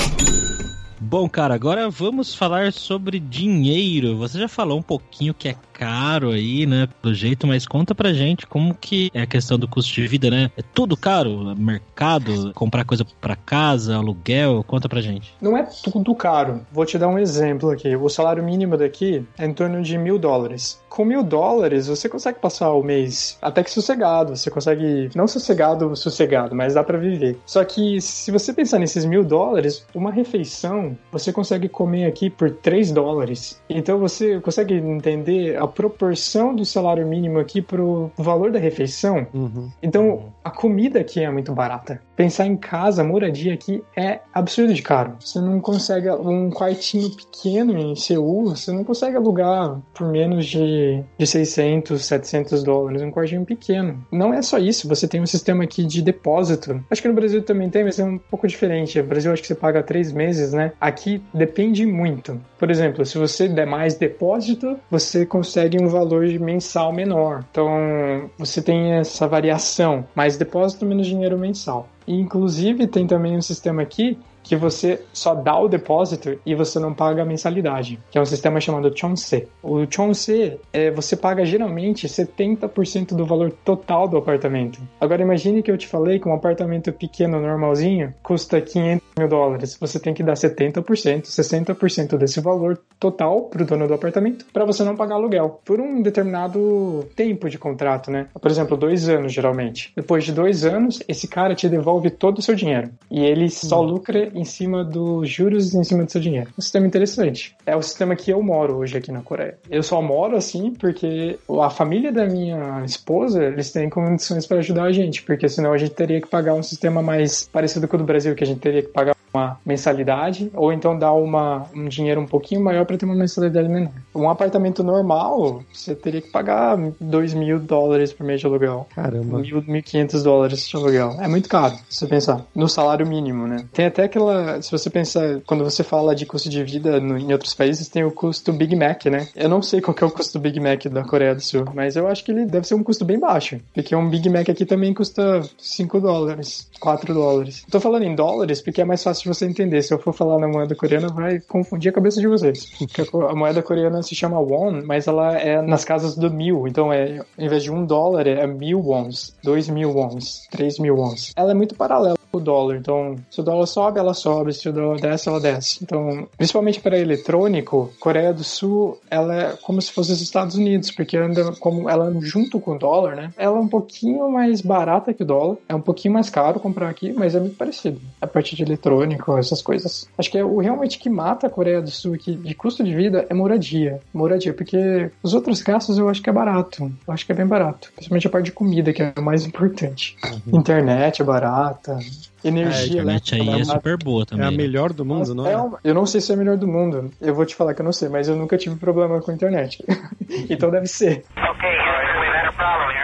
Bom, 1.00 1.30
cara, 1.30 1.54
agora 1.54 1.90
vamos 1.90 2.34
falar 2.34 2.74
sobre 2.74 3.20
dinheiro. 3.20 4.18
Você 4.18 4.40
já 4.40 4.48
falou 4.48 4.80
um 4.80 4.82
pouquinho 4.82 5.34
que 5.34 5.50
é 5.50 5.56
caro 5.78 6.32
aí, 6.32 6.66
né? 6.66 6.88
Do 7.04 7.14
jeito, 7.14 7.46
mas 7.46 7.68
conta 7.68 7.94
pra 7.94 8.14
gente 8.14 8.48
como 8.48 8.74
que 8.74 9.12
é 9.14 9.22
a 9.22 9.28
questão 9.28 9.60
do 9.60 9.68
custo 9.68 9.94
de 9.94 10.08
vida, 10.08 10.30
né? 10.32 10.50
É 10.58 10.62
tudo 10.62 10.96
caro? 10.96 11.54
Mercado, 11.58 12.54
comprar 12.54 12.86
coisa 12.86 13.06
pra 13.20 13.36
casa, 13.36 13.96
aluguel, 13.96 14.64
conta 14.66 14.88
pra 14.88 15.02
gente. 15.02 15.34
Não 15.42 15.58
é 15.58 15.68
tudo 15.84 16.16
caro. 16.16 16.66
Vou 16.72 16.86
te 16.86 16.98
dar 16.98 17.10
um 17.10 17.20
exemplo 17.20 17.70
aqui. 17.70 17.94
O 17.96 18.08
salário 18.08 18.44
mínimo 18.44 18.78
daqui 18.78 19.26
é 19.38 19.46
em 19.46 19.54
torno 19.54 19.82
de 19.82 19.98
mil 19.98 20.18
dólares. 20.18 20.82
Com 20.90 21.04
mil 21.04 21.22
dólares, 21.22 21.88
você 21.88 22.08
consegue 22.08 22.40
passar 22.40 22.72
o 22.72 22.82
mês 22.82 23.38
até 23.42 23.62
que 23.62 23.70
sossegado. 23.70 24.36
Você 24.36 24.50
consegue, 24.50 25.10
não 25.14 25.28
sossegado, 25.28 25.94
sossegado, 25.96 26.56
mas 26.56 26.74
dá 26.74 26.84
para 26.84 26.98
viver. 26.98 27.38
Só 27.46 27.64
que 27.66 28.00
se 28.00 28.32
você 28.32 28.54
pensar 28.54 28.80
nesses 28.80 29.04
mil 29.04 29.26
dólares, 29.26 29.86
uma 29.94 30.12
refeição 30.12 30.98
você 31.12 31.34
consegue 31.34 31.68
comer 31.68 32.06
aqui 32.06 32.30
por 32.30 32.50
3 32.50 32.92
dólares. 32.92 33.62
Então 33.70 34.00
você 34.00 34.40
consegue 34.40 34.76
entender 34.76 35.58
a 35.66 35.68
proporção 35.68 36.56
do 36.56 36.64
salário 36.64 37.06
mínimo 37.06 37.40
aqui 37.40 37.62
pro 37.62 38.12
valor 38.18 38.52
da 38.52 38.60
refeição. 38.60 39.28
Uhum. 39.34 39.70
Então 39.82 40.34
a 40.44 40.50
comida 40.50 41.00
aqui 41.00 41.24
é 41.24 41.30
muito 41.30 41.54
barata. 41.54 42.02
Pensar 42.16 42.46
em 42.46 42.56
casa, 42.56 43.04
moradia 43.04 43.54
aqui 43.54 43.84
é 43.96 44.20
absurdo 44.34 44.74
de 44.74 44.82
caro. 44.82 45.16
Você 45.20 45.40
não 45.40 45.60
consegue 45.60 46.10
um 46.10 46.50
quartinho 46.50 47.10
pequeno 47.10 47.78
em 47.78 47.96
Seul, 47.96 48.56
você 48.56 48.72
não 48.72 48.84
consegue 48.84 49.18
alugar 49.18 49.82
por 49.94 50.08
menos 50.08 50.46
de, 50.46 51.04
de 51.18 51.28
600, 51.28 52.04
700 52.06 52.64
dólares, 52.64 53.02
um 53.02 53.12
quartinho 53.12 53.46
pequeno. 53.46 54.06
Não 54.12 54.34
é 54.34 54.42
só 54.42 54.58
isso, 54.58 54.88
você 54.88 55.08
tem 55.08 55.22
um 55.22 55.26
sistema 55.26 55.64
aqui 55.64 55.84
de 55.84 56.02
depósito. 56.02 56.82
Acho 56.90 57.02
que 57.02 57.08
no 57.08 57.14
Brasil 57.14 57.44
também 57.44 57.70
tem, 57.70 57.84
mas 57.84 58.00
é 58.00 58.06
um 58.06 58.18
pouco 58.18 58.48
diferente. 58.48 59.02
No 59.02 59.08
Brasil 59.08 59.34
acho 59.34 59.42
que 59.42 59.48
você 59.48 59.56
paga 59.56 59.84
três 59.84 60.12
meses, 60.12 60.54
né? 60.54 60.72
Aqui 60.80 61.22
depende 61.34 61.86
muito. 61.86 62.40
Por 62.58 62.72
exemplo, 62.72 63.06
se 63.06 63.18
você 63.18 63.48
der 63.48 63.68
mais 63.68 63.96
depósito, 63.96 64.80
você 64.90 65.26
consegue 65.26 65.82
um 65.82 65.88
valor 65.88 66.26
mensal 66.40 66.94
menor. 66.94 67.44
Então, 67.52 68.30
você 68.38 68.62
tem 68.62 68.94
essa 68.94 69.28
variação. 69.28 70.06
Mais 70.16 70.38
depósito, 70.38 70.86
menos 70.86 71.08
dinheiro 71.08 71.38
mensal. 71.38 71.90
Inclusive, 72.08 72.88
tem 72.88 73.08
também 73.08 73.38
um 73.38 73.42
sistema 73.42 73.82
aqui 73.82 74.18
que 74.46 74.56
você 74.56 75.02
só 75.12 75.34
dá 75.34 75.60
o 75.60 75.68
depósito 75.68 76.40
e 76.46 76.54
você 76.54 76.80
não 76.80 76.94
paga 76.94 77.24
a 77.24 77.26
mensalidade, 77.26 78.00
que 78.12 78.18
é 78.18 78.22
um 78.22 78.26
sistema 78.26 78.62
chamado 78.62 78.96
Chonse. 78.96 79.48
O 79.62 79.86
Chonse, 79.90 80.58
é, 80.72 80.92
você 80.92 81.18
paga 81.18 81.44
geralmente 81.44 82.08
70% 82.08 83.16
do 83.16 83.26
valor 83.26 83.52
total 83.66 84.08
do 84.08 84.18
apartamento. 84.18 84.80
Agora 85.02 85.24
imagine 85.24 85.64
que 85.64 85.72
eu 85.72 85.78
te 85.78 85.88
falei 85.88 86.20
que 86.20 86.30
um 86.30 86.34
apartamento 86.34 86.94
pequeno, 86.94 87.42
normalzinho, 87.42 88.14
custa 88.22 88.62
500 88.62 89.04
mil 89.18 89.28
dólares. 89.28 89.78
Você 89.80 90.00
tem 90.00 90.14
que 90.14 90.22
dar 90.22 90.36
70%, 90.36 91.24
60% 91.24 92.18
desse 92.18 92.40
valor 92.40 92.80
total 93.00 93.44
para 93.44 93.64
o 93.64 93.66
dono 93.66 93.88
do 93.88 93.94
apartamento, 93.96 94.46
para 94.54 94.66
você 94.66 94.84
não 94.84 94.96
pagar 94.96 95.16
aluguel, 95.16 95.60
por 95.66 95.82
um 95.82 96.02
determinado 96.04 97.08
tempo 97.16 97.50
de 97.50 97.58
contrato, 97.58 98.12
né? 98.12 98.28
Por 98.40 98.52
exemplo, 98.52 98.78
dois 98.78 99.10
anos, 99.10 99.34
geralmente. 99.34 99.92
Depois 99.96 100.24
de 100.24 100.32
dois 100.32 100.64
anos, 100.66 101.02
esse 101.08 101.28
cara 101.28 101.56
te 101.56 101.68
devolve 101.68 102.12
todo 102.12 102.38
o 102.38 102.42
seu 102.42 102.54
dinheiro. 102.54 102.92
E 103.10 103.24
ele 103.26 103.50
só 103.50 103.82
lucra 103.82 104.35
em 104.36 104.44
cima 104.44 104.84
dos 104.84 105.30
juros 105.30 105.74
em 105.74 105.84
cima 105.84 106.04
do 106.04 106.12
seu 106.12 106.22
dinheiro. 106.22 106.50
Um 106.58 106.62
sistema 106.62 106.86
interessante. 106.86 107.56
É 107.66 107.76
o 107.76 107.82
sistema 107.82 108.16
que 108.16 108.32
eu 108.32 108.42
moro 108.44 108.78
hoje 108.78 108.98
aqui 108.98 109.12
na 109.12 109.22
Coreia. 109.22 109.58
Eu 109.70 109.82
só 109.82 110.02
moro 110.02 110.36
assim 110.36 110.74
porque 110.74 111.40
a 111.62 111.70
família 111.70 112.12
da 112.12 112.26
minha 112.26 112.84
esposa, 112.86 113.44
eles 113.46 113.72
têm 113.72 113.90
condições 113.90 114.46
para 114.46 114.58
ajudar 114.58 114.84
a 114.84 114.92
gente, 114.92 115.24
porque 115.24 115.48
senão 115.48 115.72
a 115.72 115.78
gente 115.78 115.94
teria 115.94 116.22
que 116.22 116.28
pagar 116.28 116.54
um 116.54 116.64
sistema 116.64 117.02
mais 117.02 117.48
parecido 117.52 117.88
com 117.88 117.96
o 117.96 118.00
do 118.00 118.06
Brasil, 118.06 118.36
que 118.36 118.44
a 118.44 118.48
gente 118.48 118.60
teria 118.60 118.82
que 118.82 118.90
pagar 118.90 119.15
uma 119.36 119.60
mensalidade, 119.66 120.52
ou 120.54 120.72
então 120.72 120.98
dar 120.98 121.14
uma, 121.14 121.66
um 121.76 121.88
dinheiro 121.88 122.22
um 122.22 122.26
pouquinho 122.26 122.64
maior 122.64 122.86
para 122.86 122.98
ter 122.98 123.06
uma 123.06 123.16
mensalidade 123.16 123.68
menor. 123.68 123.92
Um 124.14 124.30
apartamento 124.30 124.84
normal, 124.84 125.64
você 125.72 125.96
teria 125.96 126.22
que 126.22 126.32
pagar 126.32 126.78
2 127.00 127.34
mil 127.34 127.60
dólares 127.60 128.14
por 128.14 128.26
mês 128.26 128.40
de 128.40 128.48
aluguel. 128.48 128.88
Caramba. 128.96 129.40
1.500 129.40 130.24
dólares 130.24 130.68
de 130.68 130.76
aluguel. 130.76 131.18
É 131.20 131.28
muito 131.28 131.50
caro, 131.50 131.76
se 131.90 132.00
você 132.00 132.08
pensar. 132.08 132.46
No 132.56 132.68
salário 132.68 133.06
mínimo, 133.08 133.48
né? 133.48 133.66
Tem 133.74 133.86
até 133.86 134.04
aquela. 134.04 134.62
Se 134.62 134.72
você 134.72 134.90
pensar, 134.90 135.42
quando 135.46 135.64
você 135.64 135.84
fala 135.84 136.16
de 136.16 136.26
custo 136.26 136.50
de 136.50 136.64
vida 136.64 137.00
no, 137.00 137.18
em 137.18 137.32
outros 137.32 137.54
países, 137.54 137.90
tem 137.90 138.04
o 138.04 138.12
custo 138.12 138.54
Big 138.54 138.76
Mac, 138.76 139.06
né? 139.06 139.28
Eu 139.36 139.50
não 139.50 139.62
sei 139.62 139.82
qual 139.82 139.96
é 140.00 140.06
o 140.06 140.12
custo 140.12 140.40
Big 140.40 140.60
Mac 140.60 140.86
da 140.86 141.04
Coreia 141.04 141.36
do 141.36 141.42
Sul, 141.42 141.66
mas 141.74 141.96
eu 141.96 142.08
acho 142.08 142.24
que 142.24 142.32
ele 142.32 142.46
deve 142.46 142.68
ser 142.68 142.76
um 142.76 142.84
custo 142.84 143.06
bem 143.06 143.20
baixo. 143.20 143.60
Porque 143.74 143.96
um 143.96 144.10
Big 144.10 144.30
Mac 144.30 144.50
aqui 144.50 144.66
também 144.66 144.94
custa 144.94 145.42
5 145.58 146.00
dólares, 146.00 146.70
4 146.80 147.14
dólares. 147.14 147.66
Tô 147.70 147.80
falando 147.80 148.04
em 148.04 148.16
dólares 148.16 148.62
porque 148.62 148.82
é 148.82 148.86
mais 148.86 149.04
fácil 149.04 149.25
de 149.26 149.38
você 149.38 149.46
entender. 149.46 149.82
Se 149.82 149.94
eu 149.94 150.00
for 150.00 150.14
falar 150.14 150.40
na 150.40 150.48
moeda 150.48 150.76
coreana, 150.76 151.08
vai 151.10 151.40
confundir 151.40 151.90
a 151.90 151.94
cabeça 151.94 152.22
de 152.22 152.28
vocês. 152.28 152.66
Porque 152.78 153.02
a 153.02 153.36
moeda 153.36 153.62
coreana 153.62 154.02
se 154.04 154.16
chama 154.16 154.40
won, 154.40 154.84
mas 154.86 155.08
ela 155.08 155.38
é 155.38 155.62
nas 155.62 155.84
casas 155.84 156.16
do 156.16 156.32
mil. 156.32 156.68
Então, 156.68 156.94
é, 156.94 157.22
em 157.38 157.50
vez 157.50 157.64
de 157.64 157.72
um 157.72 157.86
dólar, 157.86 158.28
é 158.28 158.46
mil 158.46 158.80
wons, 158.80 159.36
dois 159.44 159.68
mil 159.68 159.92
wons, 159.92 160.48
três 160.52 160.80
mil 160.80 160.96
wons. 160.96 161.34
Ela 161.36 161.52
é 161.52 161.54
muito 161.56 161.76
paralela 161.76 162.16
o 162.38 162.42
dólar. 162.42 162.78
Então, 162.78 163.16
se 163.30 163.40
o 163.40 163.44
dólar 163.44 163.66
sobe, 163.66 164.00
ela 164.00 164.14
sobe. 164.14 164.54
Se 164.54 164.70
o 164.70 164.74
dólar 164.74 165.00
desce, 165.00 165.30
ela 165.30 165.40
desce. 165.40 165.80
Então, 165.84 166.28
principalmente 166.38 166.80
para 166.80 166.98
eletrônico, 166.98 167.92
Coreia 168.00 168.34
do 168.34 168.44
Sul, 168.44 169.00
ela 169.10 169.36
é 169.36 169.58
como 169.62 169.82
se 169.82 169.92
fosse 169.92 170.12
os 170.12 170.22
Estados 170.22 170.56
Unidos, 170.56 170.92
porque 170.92 171.18
anda 171.18 171.52
como 171.60 171.90
ela 171.90 172.14
junto 172.22 172.60
com 172.60 172.76
o 172.76 172.80
dólar, 172.80 173.16
né? 173.16 173.32
Ela 173.38 173.58
é 173.58 173.60
um 173.60 173.68
pouquinho 173.68 174.30
mais 174.30 174.62
barata 174.62 175.14
que 175.14 175.24
o 175.24 175.26
dólar. 175.26 175.58
É 175.68 175.76
um 175.76 175.82
pouquinho 175.82 176.14
mais 176.14 176.30
caro 176.30 176.60
comprar 176.60 176.90
aqui, 176.90 177.14
mas 177.14 177.36
é 177.36 177.40
muito 177.40 177.56
parecido. 177.56 178.00
A 178.22 178.28
partir 178.28 178.56
de 178.56 178.64
eletrônico, 178.64 179.38
essas 179.38 179.62
coisas. 179.62 180.08
Acho 180.18 180.32
que 180.32 180.38
é 180.38 180.44
o 180.44 180.60
realmente 180.60 181.00
que 181.00 181.10
mata 181.10 181.48
a 181.48 181.50
Coreia 181.50 181.82
do 181.82 181.92
Sul 181.92 182.14
aqui 182.14 182.36
de 182.36 182.54
custo 182.56 182.84
de 182.84 182.96
vida 182.96 183.26
é 183.30 183.34
moradia. 183.34 184.00
Moradia, 184.14 184.54
porque 184.54 185.12
os 185.22 185.34
outros 185.34 185.62
gastos 185.62 185.98
eu 185.98 186.10
acho 186.10 186.22
que 186.22 186.30
é 186.30 186.34
barato. 186.34 186.92
Eu 187.08 187.14
acho 187.14 187.26
que 187.26 187.32
é 187.32 187.36
bem 187.36 187.46
barato. 187.46 187.92
Principalmente 187.96 188.28
a 188.28 188.30
parte 188.30 188.46
de 188.46 188.52
comida, 188.52 188.94
que 188.94 189.02
é 189.02 189.14
o 189.18 189.22
mais 189.22 189.46
importante. 189.46 190.18
Internet 190.52 191.22
é 191.22 191.26
barata. 191.26 191.98
Energia 192.44 192.82
A 192.82 192.86
internet 193.04 193.36
aí 193.36 193.42
elétrica 193.42 193.72
é 193.72 193.76
super 193.76 193.98
boa 193.98 194.24
É 194.24 194.26
também. 194.26 194.48
a 194.48 194.52
né? 194.52 194.58
melhor 194.58 194.94
do 194.94 195.04
mundo, 195.06 195.34
não 195.34 195.48
é 195.48 195.52
é? 195.54 195.58
uma- 195.58 195.80
Eu 195.84 195.94
não 195.94 196.06
sei 196.06 196.22
se 196.22 196.32
é 196.32 196.36
a 196.36 196.38
melhor 196.38 196.58
do 196.58 196.68
mundo. 196.68 197.12
Eu 197.22 197.34
vou 197.34 197.46
te 197.46 197.56
falar 197.56 197.74
que 197.74 197.82
eu 197.82 197.86
não 197.86 197.94
sei, 197.94 198.10
mas 198.10 198.28
eu 198.28 198.36
nunca 198.36 198.58
tive 198.58 198.76
problema 198.76 199.20
com 199.22 199.32
a 199.32 199.34
internet. 199.34 199.84
então 200.50 200.70
deve 200.70 200.88
ser. 200.88 201.24
Uh, 201.38 201.56
problem. 201.58 202.96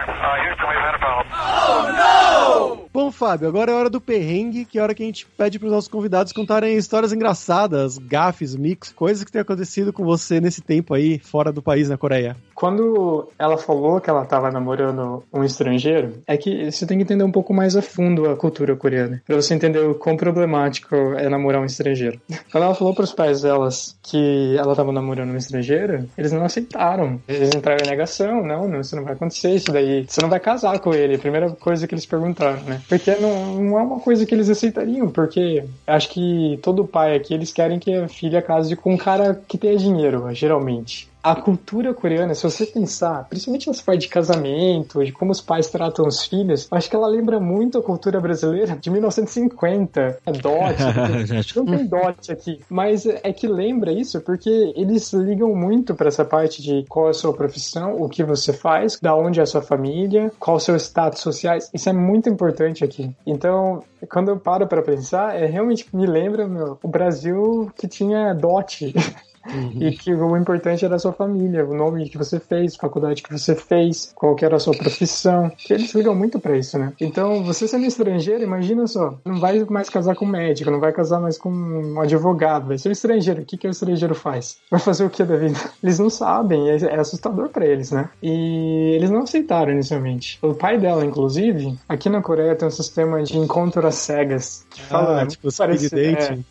Bom, 2.92 3.10
Fábio, 3.10 3.48
agora 3.48 3.72
é 3.72 3.74
hora 3.74 3.88
do 3.88 4.00
perrengue, 4.02 4.66
que 4.66 4.76
é 4.76 4.80
a 4.80 4.84
hora 4.84 4.94
que 4.94 5.02
a 5.02 5.06
gente 5.06 5.26
pede 5.26 5.58
pros 5.58 5.72
nossos 5.72 5.88
convidados 5.88 6.30
contarem 6.32 6.76
histórias 6.76 7.10
engraçadas, 7.12 7.96
gafes, 7.96 8.54
mix, 8.54 8.92
coisas 8.92 9.24
que 9.24 9.32
têm 9.32 9.40
acontecido 9.40 9.92
com 9.94 10.04
você 10.04 10.40
nesse 10.42 10.60
tempo 10.60 10.92
aí, 10.92 11.18
fora 11.18 11.50
do 11.50 11.62
país, 11.62 11.88
na 11.88 11.96
Coreia. 11.96 12.36
Quando 12.62 13.28
ela 13.36 13.58
falou 13.58 14.00
que 14.00 14.08
ela 14.08 14.24
tava 14.24 14.48
namorando 14.48 15.24
um 15.32 15.42
estrangeiro, 15.42 16.22
é 16.28 16.36
que 16.36 16.70
você 16.70 16.86
tem 16.86 16.96
que 16.96 17.02
entender 17.02 17.24
um 17.24 17.32
pouco 17.32 17.52
mais 17.52 17.74
a 17.74 17.82
fundo 17.82 18.30
a 18.30 18.36
cultura 18.36 18.76
coreana, 18.76 19.20
pra 19.26 19.34
você 19.34 19.52
entender 19.52 19.80
o 19.80 19.96
quão 19.96 20.16
problemático 20.16 20.94
é 21.16 21.28
namorar 21.28 21.60
um 21.60 21.64
estrangeiro. 21.64 22.20
Quando 22.52 22.62
ela 22.62 22.74
falou 22.76 22.94
pros 22.94 23.12
pais 23.12 23.42
delas 23.42 23.98
que 24.00 24.54
ela 24.56 24.76
tava 24.76 24.92
namorando 24.92 25.30
um 25.30 25.36
estrangeiro, 25.36 26.08
eles 26.16 26.30
não 26.30 26.44
aceitaram. 26.44 27.20
Eles 27.26 27.52
entraram 27.52 27.84
em 27.84 27.90
negação, 27.90 28.46
não, 28.46 28.68
não, 28.68 28.80
isso 28.80 28.94
não 28.94 29.02
vai 29.02 29.14
acontecer, 29.14 29.56
isso 29.56 29.72
daí, 29.72 30.06
você 30.06 30.22
não 30.22 30.28
vai 30.28 30.38
casar 30.38 30.78
com 30.78 30.94
ele, 30.94 31.16
a 31.16 31.18
primeira 31.18 31.50
coisa 31.50 31.88
que 31.88 31.94
eles 31.96 32.06
perguntaram, 32.06 32.62
né? 32.62 32.80
Porque 32.88 33.12
não, 33.16 33.56
não 33.60 33.76
é 33.80 33.82
uma 33.82 33.98
coisa 33.98 34.24
que 34.24 34.32
eles 34.32 34.48
aceitariam, 34.48 35.10
porque 35.10 35.64
acho 35.84 36.10
que 36.10 36.60
todo 36.62 36.86
pai 36.86 37.16
aqui, 37.16 37.34
eles 37.34 37.52
querem 37.52 37.80
que 37.80 37.92
a 37.92 38.06
filha 38.06 38.40
case 38.40 38.76
com 38.76 38.94
um 38.94 38.96
cara 38.96 39.42
que 39.48 39.58
tenha 39.58 39.76
dinheiro, 39.76 40.32
geralmente. 40.32 41.10
A 41.22 41.36
cultura 41.36 41.94
coreana, 41.94 42.34
se 42.34 42.42
você 42.42 42.66
pensar, 42.66 43.28
principalmente 43.28 43.68
nessa 43.68 43.82
parte 43.82 44.00
de 44.00 44.08
casamento, 44.08 45.04
de 45.04 45.12
como 45.12 45.30
os 45.30 45.40
pais 45.40 45.68
tratam 45.68 46.04
os 46.04 46.24
filhos, 46.24 46.66
acho 46.68 46.90
que 46.90 46.96
ela 46.96 47.06
lembra 47.06 47.38
muito 47.38 47.78
a 47.78 47.82
cultura 47.82 48.20
brasileira 48.20 48.76
de 48.76 48.90
1950. 48.90 50.18
É 50.26 50.32
dote, 50.32 50.82
não 51.54 51.64
tem 51.64 51.86
dote 51.86 52.32
aqui, 52.32 52.58
mas 52.68 53.06
é 53.06 53.32
que 53.32 53.46
lembra 53.46 53.92
isso 53.92 54.20
porque 54.20 54.72
eles 54.74 55.12
ligam 55.12 55.54
muito 55.54 55.94
para 55.94 56.08
essa 56.08 56.24
parte 56.24 56.60
de 56.60 56.84
qual 56.88 57.06
é 57.06 57.10
a 57.10 57.14
sua 57.14 57.32
profissão, 57.32 58.02
o 58.02 58.08
que 58.08 58.24
você 58.24 58.52
faz, 58.52 58.98
da 59.00 59.14
onde 59.14 59.38
é 59.38 59.44
a 59.44 59.46
sua 59.46 59.62
família, 59.62 60.32
qual 60.40 60.56
é 60.56 60.58
o 60.58 60.60
seu 60.60 60.76
status 60.76 61.20
sociais. 61.20 61.70
Isso 61.72 61.88
é 61.88 61.92
muito 61.92 62.28
importante 62.28 62.82
aqui. 62.82 63.14
Então, 63.24 63.84
quando 64.10 64.30
eu 64.30 64.40
paro 64.40 64.66
para 64.66 64.82
pensar, 64.82 65.36
é 65.36 65.46
realmente 65.46 65.86
me 65.94 66.04
lembra 66.04 66.48
meu, 66.48 66.78
o 66.82 66.88
Brasil 66.88 67.70
que 67.78 67.86
tinha 67.86 68.34
dote. 68.34 68.92
E 69.80 69.92
que 69.92 70.14
o 70.14 70.36
importante 70.36 70.84
era 70.84 70.96
a 70.96 70.98
sua 70.98 71.12
família, 71.12 71.64
o 71.64 71.74
nome 71.74 72.08
que 72.08 72.18
você 72.18 72.38
fez, 72.38 72.76
faculdade 72.76 73.22
que 73.22 73.32
você 73.32 73.54
fez, 73.54 74.12
qual 74.14 74.34
que 74.34 74.44
era 74.44 74.56
a 74.56 74.60
sua 74.60 74.74
profissão. 74.76 75.50
Que 75.56 75.72
eles 75.74 75.94
ligam 75.94 76.14
muito 76.14 76.38
pra 76.38 76.56
isso, 76.56 76.78
né? 76.78 76.92
Então, 77.00 77.42
você 77.44 77.66
sendo 77.66 77.84
estrangeiro, 77.86 78.42
imagina 78.42 78.86
só, 78.86 79.18
não 79.24 79.38
vai 79.40 79.64
mais 79.64 79.88
casar 79.88 80.14
com 80.14 80.24
um 80.24 80.28
médico, 80.28 80.70
não 80.70 80.80
vai 80.80 80.92
casar 80.92 81.20
mais 81.20 81.36
com 81.38 81.50
um 81.50 82.00
advogado, 82.00 82.68
vai 82.68 82.78
ser 82.78 82.88
um 82.88 82.92
estrangeiro. 82.92 83.42
O 83.42 83.44
que, 83.44 83.56
que 83.56 83.66
o 83.66 83.70
estrangeiro 83.70 84.14
faz? 84.14 84.58
Vai 84.70 84.80
fazer 84.80 85.04
o 85.04 85.10
que 85.10 85.24
da 85.24 85.36
vida? 85.36 85.58
Eles 85.82 85.98
não 85.98 86.10
sabem, 86.10 86.70
é, 86.70 86.76
é 86.76 86.98
assustador 86.98 87.48
pra 87.48 87.66
eles, 87.66 87.90
né? 87.90 88.08
E 88.22 88.94
eles 88.96 89.10
não 89.10 89.22
aceitaram 89.22 89.72
inicialmente. 89.72 90.38
O 90.42 90.54
pai 90.54 90.78
dela, 90.78 91.04
inclusive, 91.04 91.76
aqui 91.88 92.08
na 92.08 92.22
Coreia 92.22 92.54
tem 92.54 92.68
um 92.68 92.70
sistema 92.70 93.22
de 93.22 93.36
encontro 93.36 93.86
às 93.86 93.96
cegas. 93.96 94.64
Que 94.70 94.82
fala, 94.82 95.22
ah, 95.22 95.26
tipo, 95.26 95.48
parece- 95.56 95.86
é, 95.94 96.12
dating. 96.12 96.44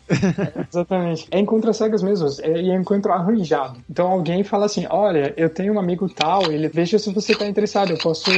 Exatamente. 0.70 1.26
É 1.30 1.38
encontro 1.38 1.70
às 1.70 1.76
cegas 1.76 2.02
mesmo. 2.02 2.28
É, 2.42 2.60
e 2.60 2.70
é 2.70 2.74
encontro 2.82 3.12
arranjado. 3.12 3.78
Então 3.88 4.08
alguém 4.08 4.44
fala 4.44 4.66
assim: 4.66 4.86
olha, 4.90 5.32
eu 5.36 5.48
tenho 5.48 5.74
um 5.74 5.78
amigo 5.78 6.08
tal, 6.08 6.50
ele 6.50 6.68
veja 6.68 6.98
se 6.98 7.12
você 7.12 7.32
está 7.32 7.46
interessado, 7.46 7.90
eu 7.90 7.98
posso 7.98 8.30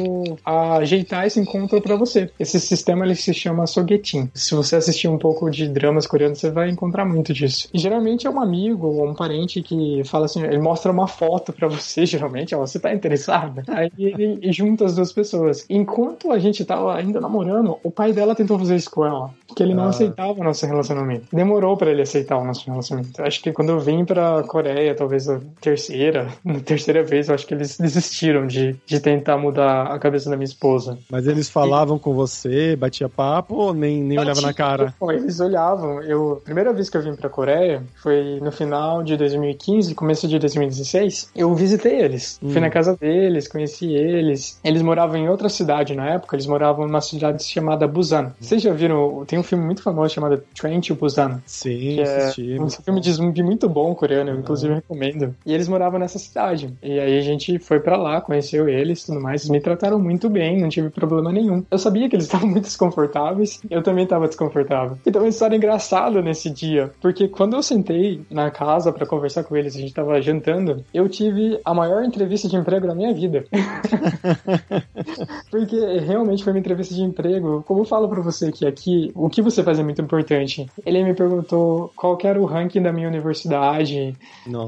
ajeitar 0.44 1.26
esse 1.26 1.40
encontro 1.40 1.80
para 1.80 1.96
você. 1.96 2.30
Esse 2.38 2.60
sistema 2.60 3.04
ele 3.04 3.14
se 3.14 3.32
chama 3.34 3.66
Sogetin. 3.66 4.30
Se 4.34 4.54
você 4.54 4.76
assistir 4.76 5.08
um 5.08 5.18
pouco 5.18 5.50
de 5.50 5.68
dramas 5.68 6.06
coreanos, 6.06 6.38
você 6.38 6.50
vai 6.50 6.70
encontrar 6.70 7.04
muito 7.04 7.32
disso. 7.32 7.68
E 7.72 7.78
geralmente 7.78 8.26
é 8.26 8.30
um 8.30 8.40
amigo 8.40 8.86
ou 8.86 9.08
um 9.08 9.14
parente 9.14 9.62
que 9.62 10.02
fala 10.04 10.26
assim, 10.26 10.42
ele 10.42 10.58
mostra 10.58 10.92
uma 10.92 11.06
foto 11.06 11.52
para 11.52 11.68
você, 11.68 12.04
geralmente, 12.06 12.54
ó, 12.54 12.60
você 12.60 12.78
tá 12.78 12.92
interessado? 12.92 13.62
Aí 13.68 13.90
ele 13.98 14.52
junta 14.52 14.84
as 14.84 14.94
duas 14.94 15.12
pessoas. 15.12 15.64
Enquanto 15.68 16.30
a 16.30 16.38
gente 16.38 16.64
tava 16.64 16.94
ainda 16.94 17.20
namorando, 17.20 17.78
o 17.82 17.90
pai 17.90 18.12
dela 18.12 18.34
tentou 18.34 18.58
fazer 18.58 18.76
isso 18.76 18.90
com 18.90 19.04
ela, 19.04 19.30
que 19.54 19.62
ele 19.62 19.74
não 19.74 19.84
ah. 19.84 19.88
aceitava 19.88 20.40
o 20.40 20.44
nosso 20.44 20.66
relacionamento. 20.66 21.26
Demorou 21.32 21.76
para 21.76 21.90
ele 21.90 22.02
aceitar 22.02 22.36
o 22.36 22.44
nosso 22.44 22.68
relacionamento. 22.70 23.22
Acho 23.22 23.42
que 23.42 23.52
quando 23.52 23.70
eu 23.70 23.80
vim 23.80 24.04
pra 24.34 24.42
Coreia, 24.48 24.94
talvez 24.94 25.28
a 25.28 25.40
terceira, 25.60 26.28
na 26.44 26.60
terceira 26.60 27.02
vez, 27.02 27.28
eu 27.28 27.34
acho 27.34 27.46
que 27.46 27.54
eles 27.54 27.78
desistiram 27.78 28.46
de, 28.46 28.76
de 28.86 29.00
tentar 29.00 29.36
mudar 29.36 29.84
a 29.84 29.98
cabeça 29.98 30.30
da 30.30 30.36
minha 30.36 30.44
esposa. 30.44 30.98
Mas 31.10 31.26
eles 31.26 31.48
falavam 31.48 31.96
e... 31.96 32.00
com 32.00 32.14
você, 32.14 32.76
batia 32.76 33.08
papo 33.08 33.54
ou 33.54 33.74
nem, 33.74 34.02
nem 34.02 34.18
olhava 34.18 34.40
na 34.40 34.52
cara? 34.52 34.94
Eles 35.10 35.40
olhavam. 35.40 36.02
Eu, 36.02 36.34
a 36.34 36.36
primeira 36.44 36.72
vez 36.72 36.88
que 36.88 36.96
eu 36.96 37.02
vim 37.02 37.14
pra 37.14 37.28
Coreia 37.28 37.82
foi 38.02 38.40
no 38.40 38.50
final 38.52 39.02
de 39.02 39.16
2015, 39.16 39.94
começo 39.94 40.28
de 40.28 40.38
2016. 40.38 41.30
Eu 41.34 41.54
visitei 41.54 42.00
eles. 42.00 42.38
Hum. 42.42 42.50
Fui 42.50 42.60
na 42.60 42.70
casa 42.70 42.96
deles, 42.96 43.48
conheci 43.48 43.92
eles. 43.92 44.58
Eles 44.64 44.82
moravam 44.82 45.16
em 45.16 45.28
outra 45.28 45.48
cidade 45.48 45.94
na 45.94 46.10
época, 46.10 46.36
eles 46.36 46.46
moravam 46.46 46.86
numa 46.86 47.00
cidade 47.00 47.42
chamada 47.44 47.86
Busan. 47.86 48.32
Vocês 48.40 48.62
já 48.62 48.72
viram? 48.72 49.24
Tem 49.26 49.38
um 49.38 49.42
filme 49.42 49.64
muito 49.64 49.82
famoso 49.82 50.14
chamado 50.14 50.42
Train 50.58 50.80
to 50.80 50.94
Busan. 50.94 51.42
Sim, 51.46 52.00
é 52.00 52.60
um 52.60 52.70
filme 52.70 53.00
de 53.00 53.12
zumbi 53.12 53.42
muito 53.42 53.68
bom 53.68 53.94
coreano, 53.94 54.23
eu 54.30 54.38
inclusive 54.38 54.74
recomendo. 54.74 55.34
E 55.44 55.52
eles 55.52 55.68
moravam 55.68 55.98
nessa 55.98 56.18
cidade. 56.18 56.72
E 56.82 56.98
aí 56.98 57.18
a 57.18 57.22
gente 57.22 57.58
foi 57.58 57.80
para 57.80 57.96
lá, 57.96 58.20
conheceu 58.20 58.68
eles 58.68 59.02
e 59.02 59.06
tudo 59.06 59.20
mais. 59.20 59.42
Eles 59.42 59.50
me 59.50 59.60
trataram 59.60 59.98
muito 59.98 60.28
bem, 60.28 60.60
não 60.60 60.68
tive 60.68 60.90
problema 60.90 61.32
nenhum. 61.32 61.64
Eu 61.70 61.78
sabia 61.78 62.08
que 62.08 62.16
eles 62.16 62.26
estavam 62.26 62.48
muito 62.48 62.64
desconfortáveis, 62.64 63.60
eu 63.70 63.82
também 63.82 64.04
estava 64.04 64.26
desconfortável. 64.26 64.98
Então 65.06 65.22
uma 65.22 65.28
história 65.28 65.56
engraçada 65.56 66.20
nesse 66.20 66.50
dia, 66.50 66.90
porque 67.00 67.28
quando 67.28 67.54
eu 67.54 67.62
sentei 67.62 68.22
na 68.30 68.50
casa 68.50 68.92
para 68.92 69.06
conversar 69.06 69.44
com 69.44 69.56
eles, 69.56 69.76
a 69.76 69.80
gente 69.80 69.94
tava 69.94 70.20
jantando, 70.20 70.84
eu 70.92 71.08
tive 71.08 71.58
a 71.64 71.74
maior 71.74 72.04
entrevista 72.04 72.48
de 72.48 72.56
emprego 72.56 72.86
da 72.86 72.94
minha 72.94 73.12
vida. 73.12 73.44
porque 75.50 75.76
realmente 75.98 76.42
foi 76.42 76.52
uma 76.52 76.58
entrevista 76.58 76.94
de 76.94 77.02
emprego. 77.02 77.62
Como 77.66 77.80
eu 77.80 77.84
falo 77.84 78.08
para 78.08 78.20
você 78.20 78.50
que 78.50 78.66
aqui, 78.66 79.12
o 79.14 79.28
que 79.28 79.42
você 79.42 79.62
faz 79.62 79.78
é 79.78 79.82
muito 79.82 80.00
importante. 80.00 80.66
Ele 80.84 81.04
me 81.04 81.14
perguntou 81.14 81.92
qual 81.96 82.18
era 82.22 82.40
o 82.40 82.44
ranking 82.44 82.82
da 82.82 82.92
minha 82.92 83.08
universidade, 83.08 84.13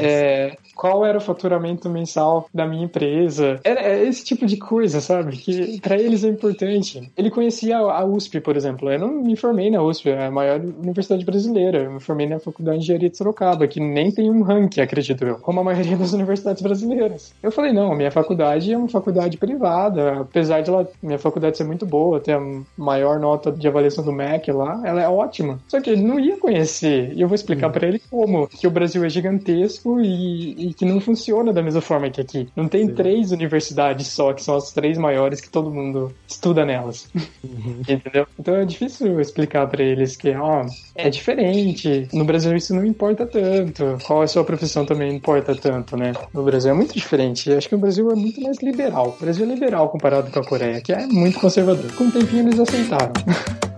é, 0.01 0.57
qual 0.75 1.05
era 1.05 1.19
o 1.19 1.21
faturamento 1.21 1.89
mensal 1.89 2.49
da 2.53 2.67
minha 2.67 2.85
empresa. 2.85 3.61
Era 3.65 3.81
é 3.81 4.05
esse 4.05 4.25
tipo 4.25 4.47
de 4.47 4.57
coisa, 4.57 5.01
sabe? 5.01 5.37
Que 5.37 5.81
para 5.81 5.97
eles 5.97 6.25
é 6.25 6.29
importante. 6.29 7.11
Ele 7.17 7.31
conhecia 7.31 7.79
a 7.79 8.05
USP, 8.05 8.41
por 8.41 8.57
exemplo. 8.57 8.91
Eu 8.91 8.99
não 8.99 9.09
me 9.09 9.37
formei 9.37 9.71
na 9.71 9.83
USP, 9.83 10.11
é 10.11 10.27
a 10.27 10.31
maior 10.31 10.61
universidade 10.61 11.25
brasileira. 11.25 11.85
Eu 11.85 11.93
me 11.93 12.01
formei 12.01 12.27
na 12.27 12.39
Faculdade 12.39 12.79
de 12.79 12.85
Engenharia 12.85 13.11
de 13.11 13.17
Sorocaba, 13.17 13.67
que 13.67 13.81
nem 13.81 14.11
tem 14.11 14.31
um 14.31 14.43
ranking, 14.43 14.81
acredito 14.81 15.25
eu, 15.25 15.37
como 15.37 15.61
a 15.61 15.65
maioria 15.65 15.97
das 15.97 16.13
universidades 16.15 16.63
brasileiras. 16.63 17.35
Eu 17.43 17.51
falei, 17.51 17.73
não, 17.73 17.95
minha 17.95 18.11
faculdade 18.11 18.73
é 18.73 18.77
uma 18.77 18.89
faculdade 18.89 19.37
privada. 19.39 20.21
Apesar 20.21 20.61
de 20.61 20.71
ela, 20.71 20.89
minha 21.03 21.19
faculdade 21.19 21.57
ser 21.57 21.65
muito 21.65 21.87
boa, 21.87 22.21
ter 22.21 22.33
a 22.33 22.43
maior 22.77 23.19
nota 23.19 23.51
de 23.51 23.67
avaliação 23.67 24.05
do 24.05 24.13
MEC 24.13 24.53
lá, 24.53 24.83
ela 24.85 25.03
é 25.03 25.09
ótima. 25.09 25.59
Só 25.69 25.81
que 25.81 25.91
ele 25.91 26.03
não 26.03 26.21
ia 26.21 26.37
conhecer. 26.37 27.13
E 27.15 27.21
eu 27.21 27.29
vou 27.29 27.35
explicar 27.35 27.69
hum. 27.69 27.73
para 27.73 27.87
ele 27.87 28.01
como 28.11 28.47
que 28.47 28.67
o 28.67 28.71
Brasil 28.71 29.05
é 29.05 29.09
gigantesco 29.37 30.01
e, 30.01 30.69
e, 30.69 30.75
que 30.75 30.85
não 30.85 31.01
funciona 31.01 31.53
da 31.53 31.63
mesma 31.63 31.81
forma 31.81 32.11
que 32.11 32.21
aqui. 32.21 32.49
Não 32.57 32.69
tem 32.69 32.87
Sim. 32.87 32.95
três 32.95 33.33
universidades 33.33 34.09
só, 34.09 34.33
que 34.33 34.43
são 34.43 34.57
as 34.57 34.73
três 34.73 34.99
maiores 34.99 35.41
que 35.41 35.49
todo 35.49 35.71
mundo 35.71 36.13
estuda 36.27 36.65
nelas. 36.65 37.09
Uhum. 37.15 37.81
Entendeu? 37.89 38.27
Então 38.39 38.55
é 38.55 38.65
difícil 38.65 39.21
explicar 39.21 39.67
para 39.67 39.83
eles 39.83 40.17
que, 40.17 40.35
ó, 40.35 40.67
é 40.95 41.11
diferente. 41.11 42.09
No 42.13 42.25
Brasil 42.25 42.57
isso 42.57 42.75
não 42.75 42.85
importa 42.85 43.27
tanto. 43.27 43.99
Qual 44.05 44.23
é 44.23 44.25
a 44.25 44.29
sua 44.29 44.45
profissão 44.45 44.85
também 44.85 45.09
não 45.09 45.17
importa 45.17 45.55
tanto, 45.55 45.97
né? 45.97 46.13
No 46.33 46.43
Brasil 46.43 46.71
é 46.71 46.75
muito 46.75 46.95
diferente. 46.95 47.53
Acho 47.53 47.69
que 47.69 47.75
o 47.75 47.79
Brasil 47.79 48.11
é 48.11 48.15
muito 48.15 48.41
mais 48.41 48.59
liberal. 48.63 49.15
O 49.17 49.25
Brasil 49.25 49.45
é 49.45 49.49
liberal 49.49 49.89
comparado 49.89 50.31
com 50.31 50.39
a 50.39 50.45
Coreia, 50.45 50.81
que 50.81 50.93
é 50.93 51.07
muito 51.07 51.39
conservador. 51.39 51.93
Com 51.95 52.05
o 52.05 52.11
tempinho 52.11 52.49
eles 52.49 52.59
aceitaram. 52.59 53.13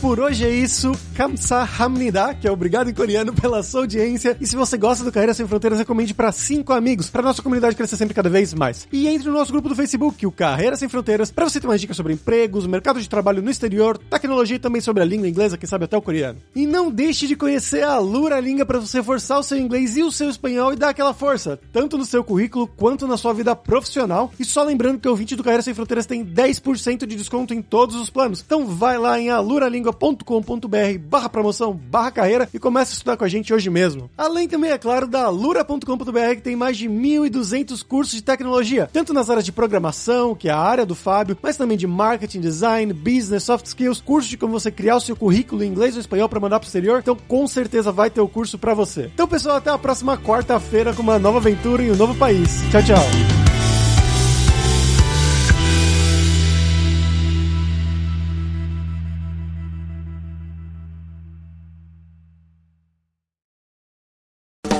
por 0.00 0.20
hoje 0.20 0.44
é 0.44 0.50
isso. 0.50 0.92
Kamsahamnida, 1.14 2.34
que 2.34 2.46
é 2.46 2.50
obrigado 2.50 2.90
em 2.90 2.94
coreano 2.94 3.32
pela 3.32 3.62
sua 3.62 3.80
audiência. 3.80 4.36
E 4.40 4.46
se 4.46 4.56
você 4.56 4.76
gosta 4.76 5.04
do 5.04 5.12
Carreira 5.12 5.32
Sem 5.32 5.46
Fronteiras, 5.46 5.78
recomende 5.78 6.12
para 6.12 6.30
cinco 6.32 6.72
amigos, 6.72 7.08
para 7.08 7.22
nossa 7.22 7.42
comunidade 7.42 7.76
crescer 7.76 7.96
sempre 7.96 8.14
cada 8.14 8.28
vez 8.28 8.52
mais. 8.52 8.86
E 8.92 9.06
entre 9.08 9.28
no 9.28 9.34
nosso 9.34 9.52
grupo 9.52 9.68
do 9.68 9.74
Facebook, 9.74 10.26
o 10.26 10.32
Carreira 10.32 10.76
Sem 10.76 10.88
Fronteiras, 10.88 11.30
para 11.30 11.48
você 11.48 11.60
ter 11.60 11.66
mais 11.66 11.80
dicas 11.80 11.96
sobre 11.96 12.12
empregos, 12.12 12.66
mercado 12.66 13.00
de 13.00 13.08
trabalho 13.08 13.42
no 13.42 13.50
exterior, 13.50 13.96
tecnologia 13.96 14.56
e 14.56 14.58
também 14.58 14.80
sobre 14.80 15.02
a 15.02 15.06
língua 15.06 15.28
inglesa, 15.28 15.56
quem 15.56 15.68
sabe 15.68 15.84
até 15.84 15.96
o 15.96 16.02
coreano. 16.02 16.38
E 16.54 16.66
não 16.66 16.90
deixe 16.90 17.26
de 17.26 17.36
conhecer 17.36 17.82
a 17.82 17.98
Lura 17.98 18.40
Língua 18.40 18.66
para 18.66 18.78
você 18.78 19.02
forçar 19.02 19.38
o 19.38 19.42
seu 19.42 19.58
inglês 19.58 19.96
e 19.96 20.02
o 20.02 20.12
seu 20.12 20.28
espanhol 20.28 20.72
e 20.72 20.76
dar 20.76 20.90
aquela 20.90 21.14
força, 21.14 21.58
tanto 21.72 21.96
no 21.96 22.04
seu 22.04 22.22
currículo 22.22 22.66
quanto 22.66 23.06
na 23.06 23.16
sua 23.16 23.32
vida 23.32 23.54
profissional. 23.56 24.32
E 24.38 24.44
só 24.44 24.62
lembrando 24.62 24.98
que 24.98 25.08
o 25.08 25.16
20 25.16 25.36
do 25.36 25.44
Carreira 25.44 25.62
Sem 25.62 25.74
Fronteiras 25.74 26.06
tem 26.06 26.24
10% 26.24 27.06
de 27.06 27.16
desconto 27.16 27.54
em 27.54 27.62
todos 27.62 27.96
os 27.96 28.10
planos. 28.10 28.42
Então 28.44 28.66
vai 28.66 28.98
lá 28.98 29.18
em 29.18 29.30
aluralingua.com.br 29.86 30.98
barra 31.00 31.28
promoção, 31.28 31.72
barra 31.72 32.10
carreira 32.10 32.48
e 32.52 32.58
comece 32.58 32.92
a 32.92 32.94
estudar 32.94 33.16
com 33.16 33.24
a 33.24 33.28
gente 33.28 33.52
hoje 33.52 33.70
mesmo. 33.70 34.10
Além 34.16 34.48
também, 34.48 34.70
é 34.70 34.78
claro, 34.78 35.06
da 35.06 35.24
alura.com.br 35.24 36.34
que 36.34 36.42
tem 36.42 36.56
mais 36.56 36.76
de 36.76 36.88
1.200 36.88 37.84
cursos 37.84 38.14
de 38.14 38.22
tecnologia, 38.22 38.88
tanto 38.92 39.12
nas 39.12 39.30
áreas 39.30 39.44
de 39.44 39.52
programação, 39.52 40.34
que 40.34 40.48
é 40.48 40.52
a 40.52 40.58
área 40.58 40.86
do 40.86 40.94
Fábio, 40.94 41.36
mas 41.42 41.56
também 41.56 41.76
de 41.76 41.86
marketing, 41.86 42.40
design, 42.40 42.92
business, 42.92 43.44
soft 43.44 43.66
skills, 43.66 44.00
cursos 44.00 44.30
de 44.30 44.36
como 44.36 44.52
você 44.52 44.70
criar 44.70 44.96
o 44.96 45.00
seu 45.00 45.16
currículo 45.16 45.62
em 45.62 45.68
inglês 45.68 45.94
ou 45.94 46.00
espanhol 46.00 46.28
para 46.28 46.40
mandar 46.40 46.60
pro 46.60 46.66
exterior. 46.66 47.00
Então, 47.00 47.16
com 47.16 47.46
certeza 47.46 47.92
vai 47.92 48.10
ter 48.10 48.20
o 48.20 48.28
curso 48.28 48.58
para 48.58 48.74
você. 48.74 49.10
Então, 49.14 49.28
pessoal, 49.28 49.56
até 49.56 49.70
a 49.70 49.78
próxima 49.78 50.16
quarta-feira 50.16 50.94
com 50.94 51.02
uma 51.02 51.18
nova 51.18 51.38
aventura 51.38 51.82
em 51.82 51.90
um 51.90 51.96
novo 51.96 52.14
país. 52.14 52.60
Tchau, 52.70 52.82
tchau. 52.82 53.65